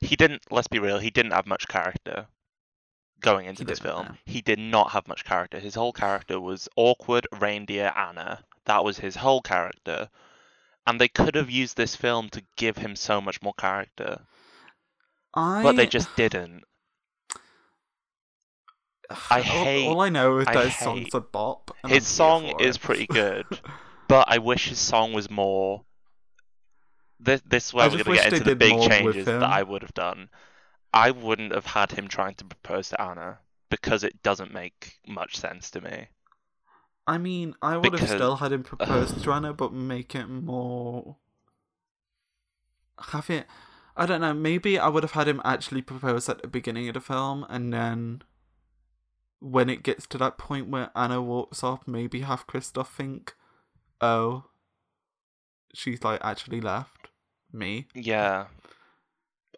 he 0.01 0.17
didn't. 0.17 0.43
Let's 0.51 0.69
be 0.69 0.79
real. 0.79 0.99
He 0.99 1.11
didn't 1.11 1.33
have 1.33 1.47
much 1.47 1.69
character 1.69 2.27
going 3.21 3.47
into 3.47 3.63
He 3.63 3.67
this 3.67 3.79
film. 3.79 4.07
no. 4.09 4.15
He 4.25 4.41
did 4.41 4.59
not 4.59 4.93
have 4.93 5.07
much 5.09 5.25
character. 5.25 5.59
His 5.61 5.75
whole 5.75 5.93
character 5.93 6.41
was 6.41 6.69
awkward 6.77 7.27
reindeer 7.39 7.93
Anna. 7.97 8.45
That 8.65 8.85
was 8.85 8.99
his 8.99 9.17
whole 9.17 9.43
character. 9.43 10.09
And 10.87 11.01
they 11.01 11.09
could 11.09 11.35
have 11.35 11.51
used 11.51 11.77
this 11.77 11.95
film 11.97 12.29
to 12.31 12.43
give 12.57 12.79
him 12.79 12.95
so 12.97 13.21
much 13.21 13.43
more 13.43 13.55
character, 13.55 14.21
I, 15.37 15.63
but 15.63 15.77
they 15.77 15.87
just 15.87 16.15
didn't. 16.17 16.65
I 19.31 19.37
all, 19.37 19.43
hate- 19.43 19.89
All 19.89 20.01
I 20.01 20.09
know 20.09 20.39
is 20.39 20.49
I 20.49 20.55
that 20.55 20.65
his 20.67 20.77
song's 20.77 21.15
a 21.15 21.21
bop. 21.21 21.71
and 21.83 21.93
I'm 21.93 21.95
His 21.95 22.07
song 22.07 22.61
is 22.61 22.79
pretty 22.79 23.07
good, 23.07 23.45
but 24.09 24.27
I 24.29 24.39
wish 24.39 24.69
his 24.69 24.79
song 24.79 25.13
was 25.13 25.31
more. 25.31 25.85
This, 27.21 27.41
this 27.47 27.67
is 27.69 27.75
where 27.75 27.85
I 27.85 27.89
we're 27.89 28.05
going 28.05 28.19
to 28.19 28.23
get 28.25 28.33
into 28.33 28.45
the 28.45 28.57
big 28.57 28.81
changes 28.83 29.27
that. 29.27 29.43
I 29.43 29.63
would 29.63 29.83
have 29.83 29.95
done. 29.95 30.29
I 30.93 31.11
wouldn't 31.11 31.53
have 31.55 31.67
had 31.67 31.93
him 31.93 32.09
trying 32.09 32.35
to 32.37 32.45
propose 32.45 32.91
to 32.91 33.01
Anna 33.01 33.39
because 33.71 34.05
it 34.05 34.23
doesn't 34.23 34.53
make 34.53 34.99
much 35.07 35.37
sense 35.37 35.71
to 35.73 35.81
me. 35.81 36.09
I 37.07 37.19
mean, 37.19 37.55
I 37.63 37.77
would 37.77 37.99
have 37.99 38.09
still 38.09 38.37
had 38.37 38.53
him 38.53 38.63
propose 38.65 39.13
to 39.23 39.33
Anna, 39.33 39.53
but 39.53 39.73
make 39.73 40.15
it 40.15 40.27
more. 40.27 41.17
Have 43.13 43.31
it. 43.31 43.47
I 43.97 44.05
don't 44.07 44.21
know. 44.21 44.35
Maybe 44.35 44.79
I 44.79 44.89
would 44.89 45.03
have 45.03 45.13
had 45.13 45.27
him 45.29 45.41
actually 45.45 45.83
propose 45.83 46.29
at 46.29 46.43
the 46.43 46.49
beginning 46.49 46.89
of 46.89 46.95
the 46.95 47.01
film, 47.01 47.47
and 47.49 47.73
then 47.73 48.23
when 49.41 49.71
it 49.71 49.83
gets 49.83 50.07
to 50.09 50.19
that 50.19 50.39
point 50.39 50.69
where 50.69 50.91
Anna 50.95 51.23
walks 51.23 51.63
off, 51.65 51.87
maybe 51.87 52.21
have 52.21 52.47
Kristoff 52.47 52.89
think, 52.89 53.35
"Oh, 54.01 54.45
she's 55.75 56.03
like 56.05 56.21
actually 56.23 56.61
left 56.61 57.09
me," 57.53 57.87
Yeah. 57.95 58.47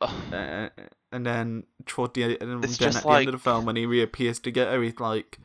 Uh, 0.00 0.68
and 1.10 1.26
then 1.26 1.64
toward 1.86 2.14
the 2.14 2.22
and 2.40 2.62
It's 2.64 2.78
then 2.78 2.94
at 2.96 3.02
the 3.02 3.08
like- 3.08 3.26
end 3.26 3.34
of 3.34 3.40
the 3.40 3.50
film 3.50 3.64
when 3.66 3.74
he 3.74 3.86
reappears 3.86 4.38
to 4.40 4.52
get 4.52 4.68
her, 4.68 4.80
he's 4.80 5.00
like, 5.00 5.40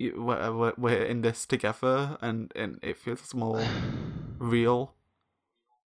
"We're 0.00 0.52
we're, 0.52 0.72
we're 0.76 1.04
in 1.04 1.20
this 1.22 1.46
together," 1.46 2.18
and 2.20 2.52
and 2.56 2.80
it 2.82 2.96
feels 2.96 3.32
more 3.34 3.64
real. 4.38 4.94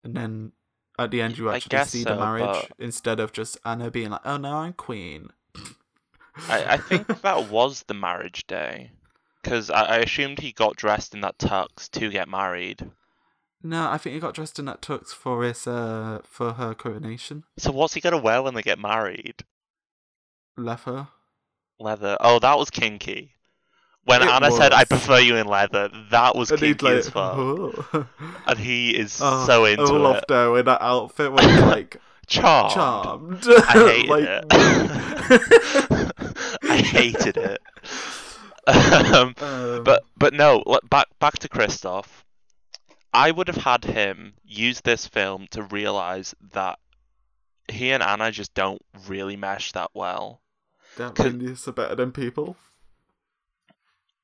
And 0.03 0.15
then 0.15 0.51
at 0.97 1.11
the 1.11 1.21
end, 1.21 1.37
you 1.37 1.49
actually 1.49 1.83
see 1.85 2.03
so, 2.03 2.09
the 2.09 2.19
marriage 2.19 2.45
but- 2.45 2.71
instead 2.79 3.19
of 3.19 3.31
just 3.31 3.57
Anna 3.65 3.91
being 3.91 4.09
like, 4.11 4.21
"Oh 4.25 4.37
no, 4.37 4.57
I'm 4.57 4.73
queen." 4.73 5.29
I, 6.49 6.73
I 6.73 6.77
think 6.77 7.21
that 7.21 7.49
was 7.49 7.83
the 7.83 7.93
marriage 7.93 8.45
day. 8.47 8.91
Because 9.41 9.69
I, 9.69 9.83
I 9.83 9.97
assumed 9.97 10.39
he 10.39 10.51
got 10.51 10.75
dressed 10.75 11.13
in 11.13 11.21
that 11.21 11.37
tux 11.37 11.89
to 11.91 12.09
get 12.09 12.27
married. 12.27 12.89
No, 13.63 13.89
I 13.89 13.97
think 13.97 14.15
he 14.15 14.19
got 14.19 14.33
dressed 14.33 14.59
in 14.59 14.65
that 14.65 14.81
tux 14.81 15.07
for 15.07 15.43
his 15.43 15.65
uh 15.65 16.21
for 16.23 16.53
her 16.53 16.73
coronation. 16.73 17.43
So 17.57 17.71
what's 17.71 17.93
he 17.93 18.01
going 18.01 18.11
to 18.15 18.21
wear 18.21 18.41
when 18.41 18.53
they 18.53 18.61
get 18.61 18.79
married? 18.79 19.43
Leather. 20.57 21.07
Leather. 21.79 22.17
Oh, 22.19 22.39
that 22.39 22.57
was 22.57 22.69
kinky. 22.69 23.34
When 24.05 24.21
It 24.21 24.29
Anna 24.29 24.51
said, 24.51 24.71
"I 24.71 24.85
prefer 24.85 25.19
you 25.19 25.35
in 25.35 25.47
leather," 25.47 25.89
that 26.11 26.35
was 26.35 26.51
And 26.51 26.59
kinky 26.59 26.85
like, 26.85 26.95
as 26.97 27.09
fuck. 27.09 27.33
"Oh." 27.35 28.07
And 28.47 28.59
he 28.59 28.91
is 28.95 29.19
Oh, 29.21 29.45
so 29.45 29.65
into 29.65 29.83
I 29.83 29.95
it. 29.95 29.99
in 30.55 30.65
that 30.65 30.81
outfit 30.81 31.31
where 31.31 31.47
he's 31.47 31.61
like 31.63 31.97
Charmed. 32.27 32.71
charmed. 32.73 33.43
I 33.47 33.73
hated 33.73 34.09
like, 34.09 34.25
it. 34.27 36.11
I 36.63 36.77
hated 36.77 37.37
it. 37.37 37.61
Um, 38.67 39.35
um, 39.41 39.83
but 39.83 40.03
but 40.17 40.33
no, 40.33 40.63
back 40.89 41.07
back 41.19 41.37
to 41.39 41.49
Kristoff. 41.49 42.05
I 43.13 43.31
would 43.31 43.47
have 43.47 43.57
had 43.57 43.85
him 43.85 44.33
use 44.43 44.81
this 44.81 45.07
film 45.07 45.47
to 45.51 45.63
realize 45.63 46.35
that 46.53 46.79
he 47.71 47.91
and 47.91 48.03
Anna 48.03 48.31
just 48.31 48.53
don't 48.53 48.81
really 49.07 49.35
mesh 49.37 49.71
that 49.71 49.91
well. 49.93 50.41
that 50.97 51.15
'cause- 51.15 51.67
are 51.67 51.71
better 51.71 51.95
than 51.95 52.11
people. 52.11 52.55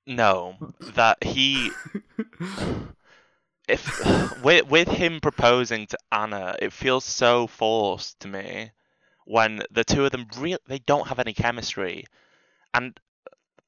No, 0.06 0.56
that 0.96 1.24
he 1.24 1.72
if 3.68 4.44
with 4.44 4.68
with 4.68 4.88
him 4.88 5.20
proposing 5.22 5.88
to 5.88 5.98
Anna, 6.12 6.56
it 6.62 6.74
feels 6.74 7.06
so 7.06 7.48
forced 7.48 8.20
to 8.22 8.28
me 8.28 8.72
when 9.26 9.64
the 9.72 9.84
two 9.84 10.06
of 10.06 10.12
them 10.12 10.28
really 10.38 10.58
they 10.68 10.80
don't 10.80 11.08
have 11.08 11.20
any 11.20 11.34
chemistry. 11.34 12.06
And 12.74 13.00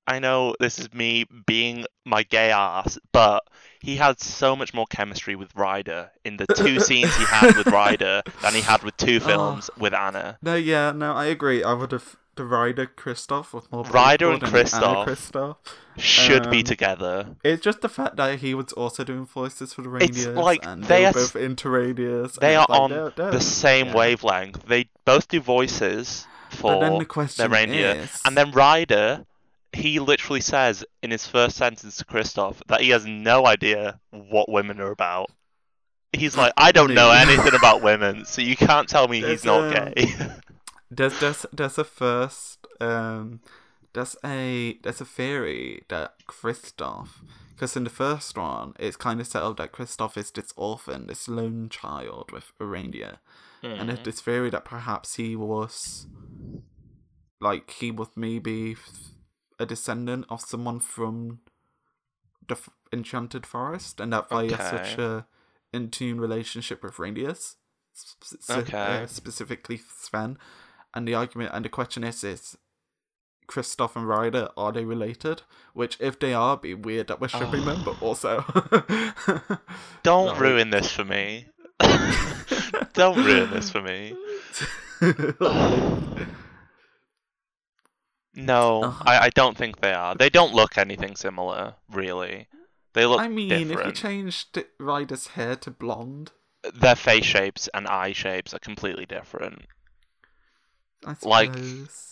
I 0.05 0.19
know 0.19 0.55
this 0.59 0.79
is 0.79 0.93
me 0.93 1.25
being 1.45 1.85
my 2.05 2.23
gay 2.23 2.51
ass, 2.51 2.99
but 3.13 3.43
he 3.79 3.95
had 3.95 4.19
so 4.19 4.55
much 4.55 4.73
more 4.73 4.85
chemistry 4.87 5.35
with 5.35 5.55
Ryder 5.55 6.11
in 6.25 6.37
the 6.37 6.47
two 6.47 6.79
scenes 6.81 7.15
he 7.15 7.23
had 7.23 7.55
with 7.55 7.67
Ryder 7.67 8.23
than 8.41 8.53
he 8.53 8.61
had 8.61 8.83
with 8.83 8.97
two 8.97 9.17
oh. 9.23 9.25
films 9.25 9.69
with 9.77 9.93
Anna. 9.93 10.37
No, 10.41 10.55
yeah, 10.55 10.91
no, 10.91 11.13
I 11.13 11.25
agree. 11.25 11.63
I 11.63 11.73
would 11.73 11.93
have 11.93 12.17
the 12.35 12.45
Ryder 12.45 12.87
Kristoff 12.87 13.53
was 13.53 13.71
more 13.71 13.83
Ryder 13.83 14.31
and 14.31 14.39
believable 14.39 14.69
than 14.69 14.83
Anna 14.83 15.05
Kristoff. 15.05 15.05
Kristoff. 15.07 15.55
Should 15.97 16.49
be 16.49 16.59
Um, 16.59 16.63
together. 16.63 17.35
It's 17.43 17.61
just 17.61 17.81
the 17.81 17.89
fact 17.89 18.15
that 18.15 18.39
he 18.39 18.53
was 18.55 18.73
also 18.73 19.03
doing 19.03 19.25
voices 19.25 19.73
for 19.73 19.83
the 19.83 19.95
It's 19.97 20.25
like 20.25 20.65
and 20.65 20.83
they 20.83 20.87
they, 21.01 21.05
are 21.05 21.13
both 21.13 21.35
into 21.35 21.69
reindeers. 21.69 22.33
They 22.33 22.55
are 22.55 22.65
like, 22.67 22.79
on 22.81 22.89
they're- 22.89 23.13
they're- 23.15 23.31
the 23.31 23.41
same 23.41 23.87
yeah. 23.87 23.93
wavelength. 23.95 24.65
They 24.65 24.89
both 25.05 25.27
do 25.27 25.39
voices 25.39 26.25
for 26.49 26.97
the 26.99 27.05
question 27.05 27.51
reindeer. 27.51 27.91
is, 28.03 28.21
And 28.25 28.35
then 28.37 28.51
Ryder, 28.51 29.25
he 29.71 29.99
literally 29.99 30.41
says 30.41 30.83
in 31.03 31.11
his 31.11 31.27
first 31.27 31.57
sentence 31.57 31.97
to 31.97 32.05
Kristoff 32.05 32.61
that 32.67 32.81
he 32.81 32.89
has 32.89 33.05
no 33.05 33.45
idea 33.45 33.99
what 34.11 34.49
women 34.49 34.79
are 34.81 34.91
about. 34.91 35.29
He's 36.11 36.37
like, 36.37 36.53
I 36.57 36.71
don't 36.71 36.93
know 36.93 37.09
anything 37.11 37.55
about 37.55 37.81
women, 37.81 38.25
so 38.25 38.41
you 38.43 38.55
can't 38.55 38.87
tell 38.87 39.07
me 39.07 39.21
he's 39.27 39.43
not 39.43 39.63
um, 39.77 39.93
gay. 39.93 40.13
there's 40.95 41.19
there's 41.19 41.45
there's 41.53 41.77
a 41.77 41.83
first 41.83 42.65
um 42.81 43.39
there's 43.93 44.15
a 44.25 44.77
there's 44.83 45.01
a 45.01 45.05
theory 45.05 45.83
that 45.89 46.13
Kristoff 46.27 47.09
because 47.53 47.75
in 47.77 47.83
the 47.83 47.89
first 47.89 48.37
one 48.37 48.73
it's 48.79 48.97
kind 48.97 49.19
of 49.21 49.27
settled 49.27 49.57
that 49.57 49.71
Kristoff 49.71 50.17
is 50.17 50.31
this 50.31 50.53
orphan, 50.55 51.07
this 51.07 51.27
lone 51.27 51.69
child 51.69 52.31
with 52.31 52.51
a 52.59 52.65
reindeer, 52.65 53.17
and 53.61 53.87
there's 53.89 53.99
Mhm. 53.99 54.03
this 54.05 54.21
theory 54.21 54.49
that 54.49 54.65
perhaps 54.65 55.15
he 55.15 55.35
was 55.35 56.07
like 57.39 57.69
he 57.71 57.91
was 57.91 58.09
maybe 58.15 58.75
a 59.59 59.65
descendant 59.65 60.25
of 60.29 60.41
someone 60.41 60.79
from 60.79 61.39
the 62.47 62.55
f- 62.55 62.69
enchanted 62.91 63.45
forest, 63.45 63.99
and 63.99 64.11
that 64.13 64.29
why 64.31 64.45
he 64.45 64.51
has 64.51 64.69
such 64.69 64.93
Okay. 64.99 65.03
a 65.03 65.25
in 65.71 65.89
tune 65.89 66.19
relationship 66.19 66.83
with 66.83 66.99
reindeers, 66.99 67.55
sp- 67.93 68.25
sp- 68.41 68.57
Okay. 68.67 69.03
uh, 69.03 69.07
specifically 69.07 69.77
Sven. 69.77 70.37
And 70.93 71.07
the 71.07 71.13
argument 71.15 71.51
and 71.53 71.65
the 71.65 71.69
question 71.69 72.03
is: 72.03 72.23
is 72.23 72.57
Kristoff 73.47 73.95
and 73.95 74.07
Ryder 74.07 74.49
are 74.55 74.71
they 74.71 74.85
related? 74.85 75.41
Which, 75.73 75.97
if 75.99 76.19
they 76.19 76.33
are, 76.33 76.57
be 76.57 76.73
weird 76.73 77.07
that 77.07 77.19
we're 77.19 77.27
shipping 77.27 77.65
them, 77.65 77.81
but 77.83 78.01
also 78.01 78.43
Don't 80.03 80.27
Like- 80.27 80.39
ruin 80.39 80.69
this 80.69 80.91
for 80.91 81.03
me. 81.05 81.47
don't 82.93 83.17
ruin 83.25 83.49
this 83.51 83.69
for 83.69 83.81
me. 83.81 84.15
No, 88.35 88.83
Ugh. 88.85 89.03
I, 89.05 89.25
I 89.25 89.29
don't 89.29 89.55
think 89.57 89.79
they 89.79 89.93
are. 89.93 90.15
They 90.15 90.29
don't 90.29 90.53
look 90.53 90.77
anything 90.77 91.15
similar, 91.15 91.75
really. 91.91 92.47
They 92.93 93.05
look 93.05 93.19
I 93.21 93.27
mean, 93.27 93.51
if 93.71 93.85
you 93.85 93.91
changed 93.91 94.63
Ryder's 94.79 95.27
hair 95.27 95.55
to 95.57 95.71
blonde, 95.71 96.31
Their 96.73 96.95
face 96.95 97.25
shapes 97.25 97.69
and 97.73 97.87
eye 97.87 98.13
shapes 98.13 98.53
are 98.53 98.59
completely 98.59 99.05
different. 99.05 99.63
I 101.05 101.15
Like- 101.23 101.53
suppose. 101.53 102.09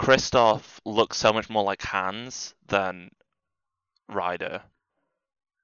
Kristoff 0.00 0.78
looks 0.84 1.16
so 1.16 1.32
much 1.32 1.50
more 1.50 1.64
like 1.64 1.82
Hans 1.82 2.54
than 2.68 3.10
Ryder. 4.08 4.62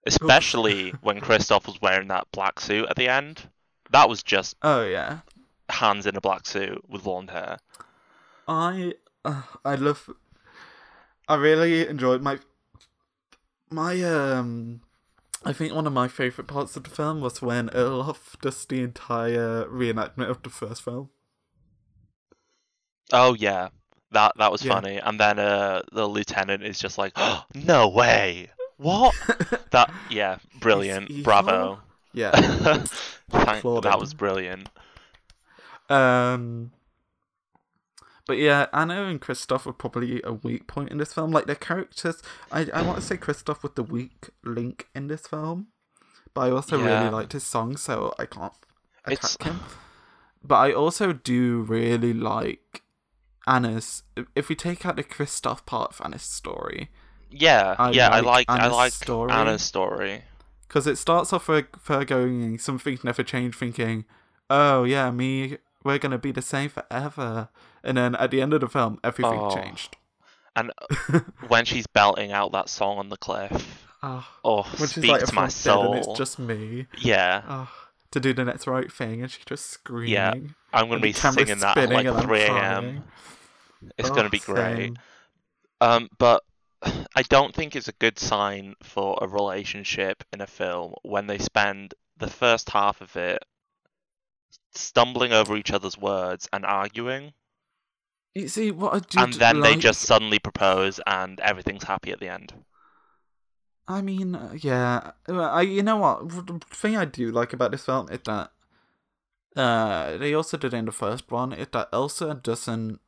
Especially 0.04 0.90
when 1.02 1.20
Kristoff 1.20 1.66
was 1.68 1.80
wearing 1.80 2.08
that 2.08 2.26
black 2.32 2.58
suit 2.58 2.88
at 2.90 2.96
the 2.96 3.08
end. 3.08 3.48
That 3.92 4.08
was 4.08 4.24
just 4.24 4.56
Oh 4.60 4.84
yeah, 4.84 5.20
Hans 5.70 6.04
in 6.06 6.16
a 6.16 6.20
black 6.20 6.46
suit 6.46 6.82
with 6.88 7.04
blonde 7.04 7.30
hair. 7.30 7.58
I 8.48 8.94
uh, 9.24 9.42
I 9.64 9.76
love. 9.76 10.10
I 11.28 11.36
really 11.36 11.86
enjoyed 11.86 12.20
my 12.20 12.40
my 13.70 14.02
um. 14.02 14.80
I 15.44 15.52
think 15.52 15.72
one 15.72 15.86
of 15.86 15.92
my 15.92 16.08
favorite 16.08 16.48
parts 16.48 16.74
of 16.74 16.82
the 16.82 16.90
film 16.90 17.20
was 17.20 17.40
when 17.40 17.70
Olaf 17.72 18.36
does 18.42 18.64
the 18.64 18.82
entire 18.82 19.64
reenactment 19.66 20.28
of 20.28 20.42
the 20.42 20.50
first 20.50 20.82
film. 20.82 21.10
Oh 23.12 23.34
yeah, 23.34 23.68
that 24.12 24.32
that 24.38 24.50
was 24.52 24.64
Yeah. 24.64 24.74
funny. 24.74 24.96
And 24.98 25.18
then 25.20 25.38
uh, 25.38 25.82
the 25.92 26.06
lieutenant 26.06 26.62
is 26.62 26.78
just 26.78 26.98
like, 26.98 27.12
oh, 27.16 27.44
"No 27.54 27.88
way! 27.88 28.50
What? 28.76 29.14
that 29.70 29.92
yeah, 30.10 30.38
brilliant. 30.60 31.22
Bravo. 31.22 31.80
Yeah. 32.12 32.30
Thank, 33.30 33.62
that 33.82 33.96
was 33.98 34.14
brilliant. 34.14 34.68
Um, 35.88 36.70
but 38.26 38.38
yeah, 38.38 38.66
Anna 38.72 39.04
and 39.04 39.20
Kristoff 39.20 39.66
are 39.66 39.72
probably 39.72 40.20
a 40.24 40.32
weak 40.32 40.66
point 40.66 40.90
in 40.90 40.98
this 40.98 41.12
film. 41.12 41.30
Like 41.30 41.46
their 41.46 41.56
characters, 41.56 42.22
I 42.50 42.68
I 42.72 42.82
want 42.82 42.98
to 43.00 43.04
say 43.04 43.16
Kristoff 43.16 43.62
was 43.62 43.72
the 43.74 43.82
weak 43.82 44.30
link 44.44 44.88
in 44.94 45.08
this 45.08 45.26
film, 45.26 45.68
but 46.32 46.42
I 46.42 46.50
also 46.50 46.78
Yeah. 46.78 46.98
really 47.00 47.10
liked 47.10 47.32
his 47.32 47.44
song, 47.44 47.76
so 47.76 48.14
I 48.18 48.26
can't 48.26 48.52
attack 49.04 49.12
It's- 49.12 49.36
him. 49.42 49.60
But 50.46 50.56
I 50.56 50.72
also 50.72 51.12
do 51.14 51.62
really 51.62 52.12
like 52.12 52.82
Anna's. 53.46 54.02
If 54.34 54.48
we 54.48 54.54
take 54.54 54.84
out 54.86 54.96
the 54.96 55.04
Kristoff 55.04 55.64
part 55.66 55.92
of 55.92 56.00
Anna's 56.04 56.22
story, 56.22 56.90
Yeah, 57.30 57.74
I 57.78 57.90
yeah, 57.90 58.08
I 58.08 58.20
like 58.20 58.48
like 58.48 58.50
I 58.50 58.64
Anna's 58.64 58.76
like 58.76 58.92
story. 58.92 59.32
Anna's 59.32 59.62
story. 59.62 60.22
because 60.68 60.86
it 60.86 60.96
starts 60.98 61.32
off 61.32 61.48
with 61.48 61.66
her 61.86 62.04
going 62.04 62.58
something 62.58 62.98
never 63.04 63.22
changed, 63.22 63.58
thinking, 63.58 64.04
"Oh 64.50 64.84
yeah, 64.84 65.10
me, 65.10 65.58
we're 65.84 65.98
gonna 65.98 66.18
be 66.18 66.32
the 66.32 66.42
same 66.42 66.70
forever," 66.70 67.48
and 67.82 67.96
then 67.96 68.14
at 68.16 68.30
the 68.30 68.40
end 68.40 68.52
of 68.54 68.60
the 68.60 68.68
film, 68.68 68.98
everything 69.04 69.38
Oh. 69.40 69.54
changed. 69.54 69.96
And 70.56 70.70
when 71.48 71.64
she's 71.64 71.86
belting 71.88 72.30
out 72.32 72.52
that 72.52 72.68
song 72.68 72.98
on 72.98 73.08
the 73.08 73.16
cliff, 73.16 73.82
Ah, 74.02 74.28
oh, 74.44 74.62
she's 74.78 74.98
like, 74.98 75.24
to 75.24 75.34
my 75.34 75.46
"Everyone's 75.46 75.64
dead 75.64 75.74
and 75.74 76.04
soul. 76.04 76.12
it's 76.12 76.18
just 76.18 76.38
me." 76.38 76.86
Yeah, 76.98 77.42
Ah, 77.48 77.72
to 78.12 78.20
do 78.20 78.32
the 78.32 78.44
next 78.44 78.66
right 78.66 78.90
thing, 78.92 79.22
and 79.22 79.30
she's 79.30 79.44
just 79.44 79.66
screaming. 79.66 80.12
Yeah, 80.12 80.34
I'm 80.74 80.88
gonna 80.88 81.00
be 81.00 81.12
singing 81.12 81.58
that 81.60 81.76
at 81.76 81.88
like 81.90 82.06
3 82.06 82.40
a.m. 82.42 83.04
It's 83.98 84.10
Oh, 84.10 84.14
gonna 84.14 84.30
be 84.30 84.38
great. 84.40 84.92
Um, 85.80 86.08
but 86.18 86.42
I 87.16 87.22
don't 87.22 87.54
think 87.54 87.76
it's 87.76 87.88
a 87.88 87.92
good 87.92 88.18
sign 88.18 88.74
for 88.82 89.18
a 89.20 89.28
relationship 89.28 90.24
in 90.32 90.40
a 90.40 90.46
film 90.46 90.94
when 91.02 91.26
they 91.26 91.38
spend 91.38 91.94
the 92.16 92.28
first 92.28 92.70
half 92.70 93.00
of 93.00 93.16
it 93.16 93.44
stumbling 94.74 95.32
over 95.32 95.56
each 95.56 95.70
other's 95.72 95.96
words 95.96 96.48
and 96.52 96.64
arguing, 96.64 97.32
You 98.34 98.48
see 98.48 98.70
what 98.70 98.94
I 98.94 98.98
do, 98.98 99.20
and 99.20 99.32
then 99.34 99.60
they 99.60 99.76
just 99.76 100.00
suddenly 100.02 100.38
propose 100.38 101.00
and 101.06 101.38
everything's 101.40 101.84
happy 101.84 102.10
at 102.12 102.20
the 102.20 102.28
end. 102.28 102.52
I 103.86 104.00
mean, 104.00 104.34
uh, 104.34 104.54
yeah. 104.58 105.12
I 105.28 105.62
you 105.62 105.82
know 105.82 105.98
what 105.98 106.28
the 106.46 106.58
thing 106.70 106.96
I 106.96 107.04
do 107.04 107.30
like 107.30 107.52
about 107.52 107.70
this 107.70 107.84
film 107.84 108.08
is 108.10 108.20
that 108.24 108.50
uh 109.56 110.16
they 110.16 110.34
also 110.34 110.56
did 110.56 110.74
it 110.74 110.76
in 110.76 110.84
the 110.86 110.92
first 110.92 111.30
one 111.30 111.52
is 111.52 111.68
that 111.72 111.88
Elsa 111.92 112.40
doesn't, 112.42 113.00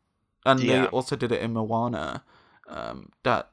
and 0.44 0.60
they 0.60 0.86
also 0.86 1.16
did 1.16 1.32
it 1.32 1.40
in 1.42 1.52
Moana, 1.54 2.22
um 2.68 3.10
that 3.24 3.50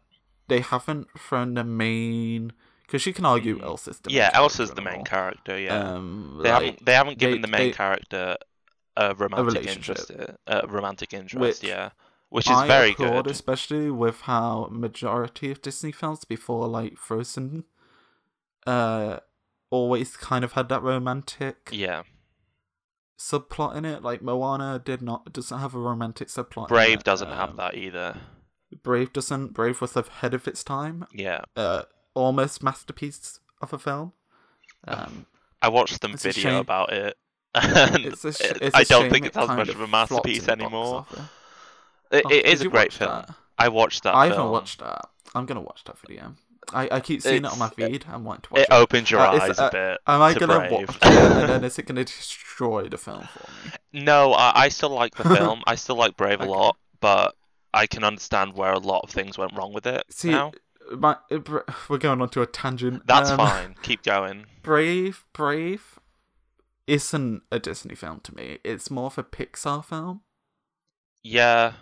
they 0.47 0.59
haven't 0.59 1.07
thrown 1.17 1.53
the 1.55 1.63
main 1.63 2.53
because 2.85 3.05
you 3.07 3.13
can 3.13 3.25
argue 3.25 3.57
Mm. 3.57 3.63
Elsa's 3.63 3.99
the 3.99 4.09
main 4.09 4.17
yeah, 4.17 4.29
character 4.29 4.41
Elsa's 4.43 4.71
the 4.71 4.81
main 4.81 5.03
character. 5.03 5.59
Yeah, 5.59 5.79
Um, 5.95 6.39
they 6.43 6.51
like, 6.51 6.61
haven't 6.63 6.85
they 6.85 6.93
haven't 6.93 7.17
given 7.17 7.37
they- 7.41 7.41
the 7.41 7.51
main 7.51 7.67
they- 7.69 7.71
character 7.71 8.37
a 8.95 9.15
romantic 9.15 9.55
relationship. 9.55 9.97
interest. 10.09 10.37
uh, 10.47 10.61
A 10.63 10.67
romantic 10.67 11.13
interest. 11.13 11.41
Which 11.41 11.63
yeah, 11.67 11.89
which 12.29 12.45
is 12.47 12.55
I 12.55 12.67
very 12.67 12.91
applaud, 12.91 13.23
good. 13.25 13.31
especially 13.31 13.89
with 13.89 14.21
how 14.21 14.67
majority 14.69 15.49
of 15.49 15.61
Disney 15.63 15.91
films 15.91 16.25
before 16.25 16.67
like 16.67 16.97
Frozen, 16.97 17.63
uh, 18.67 19.17
always 19.71 20.15
kind 20.15 20.45
of 20.45 20.51
had 20.53 20.69
that 20.69 20.83
romantic 20.83 21.69
Yeah, 21.71 22.03
subplot 23.29 23.75
in 23.75 23.85
it. 23.85 24.03
Like 24.03 24.21
Moana 24.21 24.81
did 24.83 25.01
not 25.01 25.31
doesn't 25.31 25.59
have 25.59 25.73
a 25.73 25.79
romantic 25.79 26.27
subplot. 26.27 26.63
in 26.63 26.67
Brave 26.67 26.99
it. 26.99 27.03
doesn't 27.03 27.29
have 27.29 27.51
Um, 27.51 27.55
that 27.57 27.75
either. 27.75 28.17
Brave 28.81 29.13
doesn't. 29.13 29.53
Brave 29.53 29.79
was 29.81 29.95
ahead 29.95 30.33
of 30.33 30.47
its 30.47 30.63
time. 30.63 31.05
Yeah, 31.13 31.41
Uh, 31.55 31.83
almost 32.13 32.63
masterpiece 32.63 33.39
of 33.61 33.71
a 33.73 33.77
film. 33.79 34.13
Um, 34.87 35.25
I 35.61 35.69
watched 35.69 36.01
some 36.01 36.13
a 36.13 36.17
video 36.17 36.59
about 36.59 36.91
it. 36.91 37.17
And 37.55 38.05
it's 38.07 38.25
a 38.25 38.33
sh- 38.33 38.41
it's 38.61 38.75
I 38.75 38.83
don't 38.83 39.11
think 39.11 39.25
it 39.25 39.29
it's 39.29 39.37
as 39.37 39.47
much 39.47 39.69
of 39.69 39.79
a 39.79 39.87
masterpiece 39.87 40.45
the 40.45 40.53
anymore. 40.53 40.95
office. 41.01 41.19
It, 42.11 42.23
Oh, 42.25 42.29
it 42.31 42.45
a 42.61 42.67
great 42.69 42.91
film. 42.93 43.11
that? 43.11 43.29
I 43.59 43.69
watched 43.69 44.03
that 44.03 44.15
I 44.15 44.27
film. 44.29 44.37
haven't 44.37 44.51
watched 44.51 44.79
that. 44.79 45.09
I'm 45.35 45.45
gonna 45.45 45.61
watch 45.61 45.83
that 45.85 45.97
video. 45.99 46.35
I, 46.71 46.87
I 46.91 46.99
keep 46.99 47.21
seeing 47.21 47.45
it 47.45 47.51
on 47.51 47.59
my 47.59 47.67
It's- 47.67 47.89
feed. 47.89 48.05
I'm 48.07 48.23
watch 48.23 48.45
It 48.55 48.59
it. 48.61 48.67
opens 48.71 49.09
your 49.11 49.19
Uh, 49.21 49.31
eyes 49.39 49.49
it's, 49.51 49.59
a 49.59 49.63
uh, 49.65 49.69
bit. 49.71 49.97
Am 50.07 50.21
I 50.21 50.33
to 50.33 50.39
gonna 50.39 50.59
Brave. 50.59 50.71
watch 50.71 50.95
it 50.97 51.03
and 51.05 51.49
then 51.49 51.63
is 51.63 51.77
it 51.79 51.85
gonna 51.87 52.03
destroy 52.05 52.87
the 52.87 52.97
film 52.97 53.27
for 53.33 53.49
me? 53.51 53.71
No, 54.03 54.33
I, 54.33 54.51
I 54.63 54.69
still 54.69 54.89
like 54.91 55.15
the 55.15 55.23
film. 55.23 55.61
I 55.67 55.75
still 55.75 55.95
like 55.95 56.15
Brave 56.17 56.41
a 56.41 56.45
lot, 56.45 56.77
but 56.99 57.35
I 57.73 57.87
can 57.87 58.03
understand 58.03 58.53
where 58.53 58.71
a 58.73 58.79
lot 58.79 59.01
of 59.03 59.09
things 59.09 59.37
went 59.37 59.53
wrong 59.55 59.73
with 59.73 59.85
it 59.87 60.03
See, 60.09 60.29
now. 60.31 60.51
my, 60.91 61.17
uh, 61.31 61.39
we're 61.89 61.97
going 61.97 62.21
on 62.21 62.29
to 62.29 62.41
a 62.41 62.45
tangent. 62.47 63.05
That's 63.07 63.29
Um, 63.31 63.37
fine. 63.37 63.75
Keep 63.81 64.03
going. 64.03 64.45
Brave, 64.61 65.25
Brave 65.33 65.99
isn't 66.87 67.43
a 67.51 67.59
Disney 67.59 67.95
film 67.95 68.19
to 68.21 68.35
me. 68.35 68.59
It's 68.63 68.91
more 68.91 69.07
of 69.07 69.17
a 69.17 69.23
Pixar 69.23 69.83
film, 69.85 70.21
Yeah, 71.23 71.73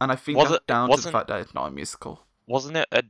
and 0.00 0.10
I 0.12 0.16
think 0.16 0.38
Was 0.38 0.48
that's 0.48 0.60
it- 0.62 0.66
down 0.66 0.90
to 0.90 1.00
the 1.00 1.12
fact 1.12 1.28
that 1.28 1.40
it's 1.40 1.54
not 1.54 1.66
a 1.68 1.70
musical. 1.70 2.26
wasn't 2.46 2.76
it 2.76 2.86
a 2.92 3.02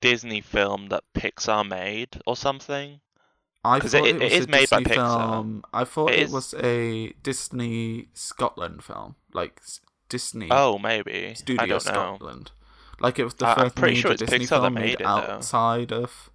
Disney 0.00 0.40
film 0.40 0.88
that 0.88 1.04
Pixar 1.14 1.66
made 1.68 2.20
or 2.26 2.36
something? 2.36 3.00
I 3.64 3.80
thought 3.80 4.06
it- 4.06 4.16
it, 4.16 4.22
it 4.22 4.24
was 4.24 4.32
is 4.32 4.44
a 4.46 4.48
made 4.48 4.70
by 4.70 4.78
Disney 4.82 4.94
Pixar. 4.96 5.18
film. 5.30 5.64
I 5.72 5.84
thought 5.84 6.10
It 6.12 6.18
it, 6.20 6.30
was 6.30 6.54
a 6.54 7.12
Disney 7.22 8.08
Scotland 8.14 8.84
film, 8.84 9.16
like 9.32 9.60
Disney 10.08 10.48
Oh, 10.50 10.78
maybe. 10.78 11.34
Studio 11.34 11.62
I 11.62 11.66
don't 11.66 11.84
know. 11.86 11.92
Scotland. 11.92 12.50
Like 13.00 13.18
it 13.18 13.24
was 13.24 13.34
the 13.34 13.48
I- 13.48 13.54
first 13.54 13.78
major 13.80 14.00
sure 14.02 14.14
Disney 14.14 14.38
Pixar 14.40 14.60
film 14.60 14.74
made 14.74 14.82
made 14.84 14.98
though. 15.00 15.06
outside 15.06 15.92
of 15.92 16.30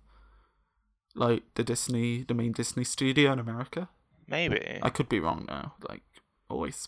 like 1.15 1.43
the 1.55 1.63
Disney, 1.63 2.23
the 2.23 2.33
main 2.33 2.51
Disney 2.51 2.83
studio 2.83 3.31
in 3.33 3.39
America. 3.39 3.89
Maybe. 4.27 4.79
I 4.81 4.89
could 4.89 5.09
be 5.09 5.19
wrong 5.19 5.45
now. 5.47 5.73
Like 5.87 6.03
always 6.49 6.87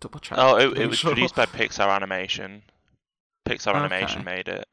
double 0.00 0.20
check. 0.20 0.38
Oh, 0.38 0.56
it, 0.56 0.78
it 0.78 0.86
was 0.88 0.98
sure. 0.98 1.12
produced 1.12 1.34
by 1.36 1.46
Pixar 1.58 1.88
Animation. 1.88 2.62
Pixar 3.46 3.74
Animation 3.74 4.20
Okay. 4.22 4.36
made 4.36 4.48
it, 4.48 4.66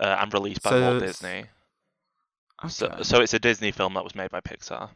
uh, 0.00 0.16
and 0.20 0.32
released 0.34 0.62
by 0.62 0.70
So 0.70 0.80
Walt 0.80 1.00
Disney. 1.02 1.44
Okay. 2.62 2.68
So, 2.68 2.96
so 3.02 3.20
it's 3.20 3.32
a 3.34 3.38
Disney 3.38 3.70
film 3.70 3.94
that 3.94 4.04
was 4.04 4.14
made 4.14 4.30
by 4.30 4.40
Pixar. 4.40 4.90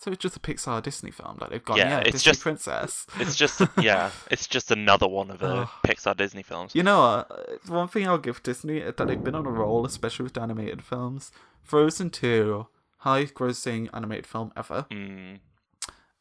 So 0.00 0.12
it's 0.12 0.22
just 0.22 0.36
a 0.36 0.40
Pixar 0.40 0.80
Disney 0.82 1.10
film 1.10 1.38
that 1.40 1.50
they've 1.50 1.64
gone. 1.64 1.76
Yeah, 1.78 1.88
Yeah, 1.88 1.98
it's 2.00 2.12
Disney 2.22 2.30
just- 2.30 2.42
Princess. 2.42 3.06
It's 3.18 3.34
just 3.34 3.60
yeah, 3.80 4.10
it's 4.30 4.46
just 4.46 4.70
another 4.70 5.08
one 5.08 5.30
of 5.30 5.38
the. 5.40 5.68
Pixar 5.84 6.16
Disney 6.16 6.42
films. 6.42 6.74
You 6.74 6.82
know 6.84 7.00
what? 7.28 7.68
One 7.68 7.88
thing 7.88 8.06
I'll 8.06 8.18
give 8.18 8.42
Disney 8.42 8.78
is 8.78 8.94
that 8.96 9.06
they've 9.08 9.22
been 9.22 9.34
on 9.34 9.46
a 9.46 9.50
roll, 9.50 9.84
especially 9.86 10.24
with 10.24 10.36
animated 10.38 10.82
films. 10.84 11.32
Frozen 11.64 12.10
2, 12.10 12.66
highest 12.98 13.34
grossing 13.34 13.88
animated 13.92 14.26
film 14.26 14.52
ever. 14.56 14.86
Mm, 14.90 15.40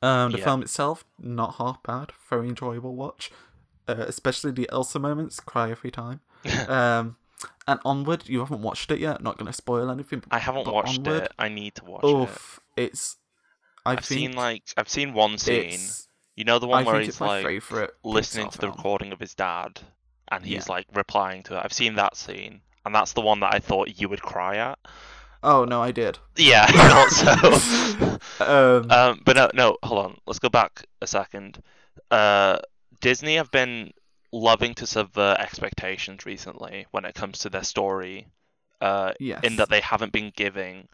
Um, 0.01 0.31
the 0.31 0.37
Yeah. 0.39 0.43
film 0.43 0.61
itself, 0.63 1.05
not 1.19 1.55
half 1.55 1.81
bad. 1.83 2.11
Very 2.29 2.47
enjoyable 2.49 2.95
watch. 2.95 3.31
Uh, 3.87 4.05
especially 4.07 4.51
the 4.51 4.67
Elsa 4.71 4.99
moments, 4.99 5.39
cry 5.39 5.71
every 5.71 5.91
time. 5.91 6.21
um, 6.67 7.15
and 7.67 7.79
Onward, 7.85 8.27
you 8.27 8.39
haven't 8.39 8.61
watched 8.61 8.91
it 8.91 8.99
yet. 8.99 9.21
Not 9.21 9.37
going 9.37 9.47
to 9.47 9.53
spoil 9.53 9.89
anything. 9.91 10.23
I 10.31 10.39
haven't 10.39 10.67
watched 10.67 10.99
Onward, 10.99 11.23
it. 11.23 11.31
I 11.37 11.49
need 11.49 11.75
to 11.75 11.85
watch 11.85 12.03
it. 12.03 12.07
Oof, 12.07 12.59
it's. 12.75 13.17
I 13.85 13.91
I've 13.93 13.99
think 13.99 14.19
seen 14.19 14.33
like 14.33 14.63
I've 14.75 14.89
seen 14.89 15.13
one 15.13 15.37
scene. 15.37 15.79
You 16.35 16.43
know 16.43 16.59
the 16.59 16.67
I 16.67 16.83
one 16.83 16.85
where 16.85 16.99
he's 17.01 17.19
like 17.21 17.45
listening 18.03 18.49
to 18.49 18.57
the 18.57 18.67
film. 18.67 18.73
recording 18.75 19.11
of 19.13 19.19
his 19.19 19.33
dad, 19.33 19.79
and 20.31 20.45
he's 20.45 20.67
Yeah. 20.67 20.73
like 20.73 20.87
replying 20.93 21.43
to 21.43 21.55
it. 21.57 21.61
I've 21.63 21.73
seen 21.73 21.95
that 21.95 22.15
scene, 22.15 22.61
and 22.85 22.93
that's 22.93 23.13
the 23.13 23.21
one 23.21 23.39
that 23.41 23.53
I 23.53 23.59
thought 23.59 23.99
you 23.99 24.09
would 24.09 24.21
cry 24.21 24.57
at. 24.57 24.77
Oh 25.43 25.65
no, 25.65 25.81
I 25.81 25.91
did. 25.91 26.19
Yeah, 26.35 26.65
I 26.67 26.71
thought 26.71 27.59
so. 27.61 28.19
Um, 28.39 28.91
Um, 28.91 29.21
but 29.25 29.35
no, 29.35 29.49
no, 29.53 29.77
hold 29.83 30.05
on. 30.05 30.17
Let's 30.27 30.39
go 30.39 30.49
back 30.49 30.83
a 31.01 31.07
second. 31.07 31.61
Uh, 32.11 32.59
Disney 33.01 33.35
have 33.35 33.49
been 33.51 33.93
loving 34.31 34.73
to 34.75 34.87
subvert 34.87 35.39
expectations 35.39 36.25
recently 36.25 36.85
when 36.91 37.05
it 37.05 37.15
comes 37.15 37.39
to 37.39 37.49
their 37.49 37.63
story. 37.63 38.27
Uh, 38.79 39.11
yes. 39.19 39.43
in 39.43 39.55
that 39.55 39.69
they 39.69 39.81
haven't 39.81 40.11
been 40.11 40.31
giving 40.35 40.87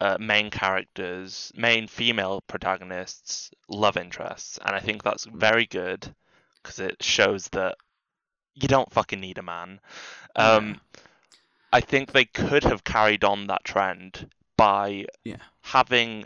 uh, 0.00 0.16
main 0.18 0.50
characters, 0.50 1.52
main 1.54 1.86
female 1.86 2.40
protagonists, 2.48 3.52
love 3.68 3.96
interests, 3.96 4.58
and 4.64 4.74
I 4.74 4.80
think 4.80 5.04
that's 5.04 5.24
very 5.24 5.66
good 5.66 6.12
because 6.60 6.80
it 6.80 7.00
shows 7.00 7.46
that 7.50 7.76
you 8.54 8.66
don't 8.66 8.92
fucking 8.92 9.20
need 9.20 9.38
a 9.38 9.42
man. 9.42 9.78
Um, 10.34 10.80
I 11.72 11.80
think 11.80 12.10
they 12.10 12.24
could 12.24 12.64
have 12.64 12.82
carried 12.82 13.22
on 13.22 13.46
that 13.46 13.62
trend 13.64 14.28
by 14.56 15.06
Yeah. 15.22 15.36
having 15.62 16.24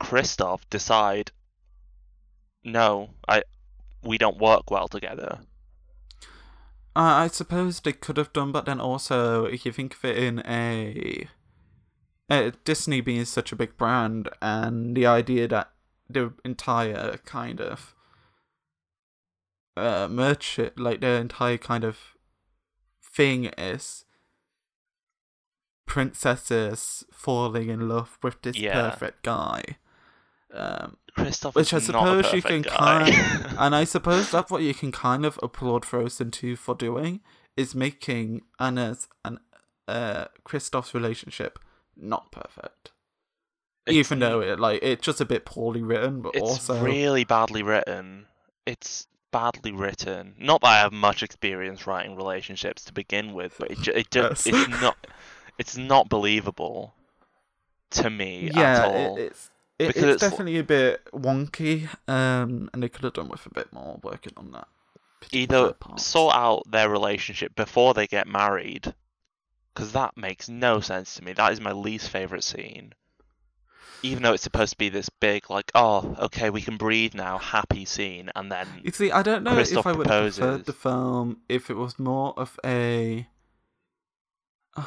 Kristoff 0.00 0.60
decide, 0.70 1.32
no, 2.62 3.10
I, 3.26 3.42
we 4.02 4.18
don't 4.18 4.38
work 4.38 4.70
well 4.70 4.88
together. 4.88 5.40
I 6.96 7.24
I 7.24 7.28
suppose 7.28 7.80
they 7.80 7.92
could 7.92 8.16
have 8.16 8.32
done, 8.32 8.52
but 8.52 8.66
then 8.66 8.80
also, 8.80 9.44
if 9.44 9.64
you 9.64 9.72
think 9.72 9.94
of 9.94 10.04
it 10.04 10.18
in 10.18 10.40
a, 10.46 11.28
uh, 12.28 12.50
Disney 12.64 13.00
being 13.00 13.24
such 13.24 13.52
a 13.52 13.56
big 13.56 13.76
brand, 13.76 14.28
and 14.42 14.96
the 14.96 15.06
idea 15.06 15.46
that 15.48 15.70
the 16.08 16.32
entire 16.44 17.18
kind 17.18 17.60
of 17.60 17.94
uh, 19.76 20.08
merch, 20.08 20.58
like 20.76 21.00
the 21.00 21.08
entire 21.08 21.58
kind 21.58 21.84
of 21.84 21.98
thing 23.02 23.46
is 23.56 24.04
princesses 25.86 27.04
falling 27.12 27.68
in 27.68 27.88
love 27.88 28.18
with 28.22 28.40
this 28.42 28.56
Yeah. 28.56 28.90
perfect 28.90 29.22
guy. 29.22 29.62
Um, 30.52 30.96
Kristoff 31.16 31.54
which 31.54 31.72
I 31.72 31.76
is 31.78 31.88
not 31.88 32.22
suppose 32.22 32.32
you 32.32 32.42
can 32.42 32.62
guy. 32.62 33.10
kind, 33.10 33.46
and 33.58 33.74
I 33.74 33.84
suppose 33.84 34.30
that's 34.30 34.50
what 34.50 34.62
you 34.62 34.74
can 34.74 34.90
kind 34.92 35.24
of 35.24 35.38
applaud 35.42 35.84
Frozen 35.84 36.30
two 36.32 36.56
for 36.56 36.74
doing 36.74 37.20
is 37.56 37.74
making 37.74 38.42
Anna's 38.58 39.06
and 39.24 39.38
uh 39.86 40.26
Kristoff's 40.44 40.94
relationship 40.94 41.58
not 41.96 42.32
perfect. 42.32 42.92
It's 43.86 43.96
Even 43.96 44.18
though 44.20 44.40
it 44.40 44.58
like 44.60 44.80
it's 44.82 45.04
just 45.04 45.20
a 45.20 45.24
bit 45.24 45.44
poorly 45.44 45.82
written, 45.82 46.20
but 46.22 46.34
it's 46.34 46.42
also 46.42 46.82
really 46.82 47.24
badly 47.24 47.62
written. 47.62 48.26
It's 48.66 49.06
badly 49.32 49.72
written. 49.72 50.34
Not 50.38 50.60
that 50.62 50.68
I 50.68 50.78
have 50.78 50.92
much 50.92 51.22
experience 51.22 51.86
writing 51.86 52.16
relationships 52.16 52.84
to 52.84 52.92
begin 52.92 53.32
with, 53.32 53.54
but 53.58 53.70
it 53.70 53.78
ju- 53.80 53.92
it 53.92 54.10
ju- 54.10 54.20
Yes. 54.30 54.46
it's 54.46 54.68
not 54.80 54.96
it's 55.58 55.76
not 55.76 56.08
believable 56.08 56.94
to 57.92 58.10
me 58.10 58.48
at 58.48 58.54
yeah, 58.56 58.84
all. 58.86 59.16
it, 59.16 59.22
it's 59.22 59.50
it, 59.80 59.86
Because 59.88 60.02
it's, 60.02 60.22
it's 60.22 60.30
definitely 60.30 60.58
a 60.58 60.64
bit 60.64 61.04
wonky, 61.12 61.88
um, 62.06 62.68
and 62.72 62.82
they 62.82 62.88
could 62.90 63.04
have 63.04 63.14
done 63.14 63.28
with 63.28 63.46
a 63.46 63.50
bit 63.50 63.72
more 63.72 63.98
working 64.02 64.34
on 64.36 64.52
that. 64.52 64.68
Either 65.32 65.72
part. 65.72 66.00
sort 66.00 66.34
out 66.34 66.70
their 66.70 66.90
relationship 66.90 67.54
before 67.54 67.94
they 67.94 68.06
get 68.06 68.26
married, 68.26 68.94
because 69.72 69.92
that 69.92 70.16
makes 70.18 70.50
no 70.50 70.80
sense 70.80 71.14
to 71.14 71.24
me. 71.24 71.32
That 71.32 71.52
is 71.52 71.60
my 71.60 71.72
least 71.72 72.10
favorite 72.10 72.44
scene. 72.44 72.92
Even 74.02 74.22
though 74.22 74.34
it's 74.34 74.42
supposed 74.42 74.72
to 74.72 74.78
be 74.78 74.90
this 74.90 75.08
big, 75.08 75.48
like, 75.50 75.70
oh, 75.74 76.14
okay, 76.20 76.50
we 76.50 76.60
can 76.60 76.76
breathe 76.76 77.14
now, 77.14 77.38
happy 77.38 77.86
scene, 77.86 78.30
and 78.36 78.52
then 78.52 78.66
You 78.82 78.92
see, 78.92 79.10
I 79.10 79.22
don't 79.22 79.42
know 79.42 79.52
Kristoff 79.52 79.78
if 79.80 79.86
I 79.86 79.92
would 79.92 80.06
have 80.08 80.34
preferred 80.34 80.66
the 80.66 80.72
film 80.74 81.38
if 81.48 81.70
it 81.70 81.74
was 81.76 81.98
more 81.98 82.34
of 82.38 82.60
a. 82.64 83.26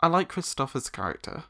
I 0.00 0.06
like 0.08 0.28
Christopher's 0.28 0.90
character. 0.90 1.44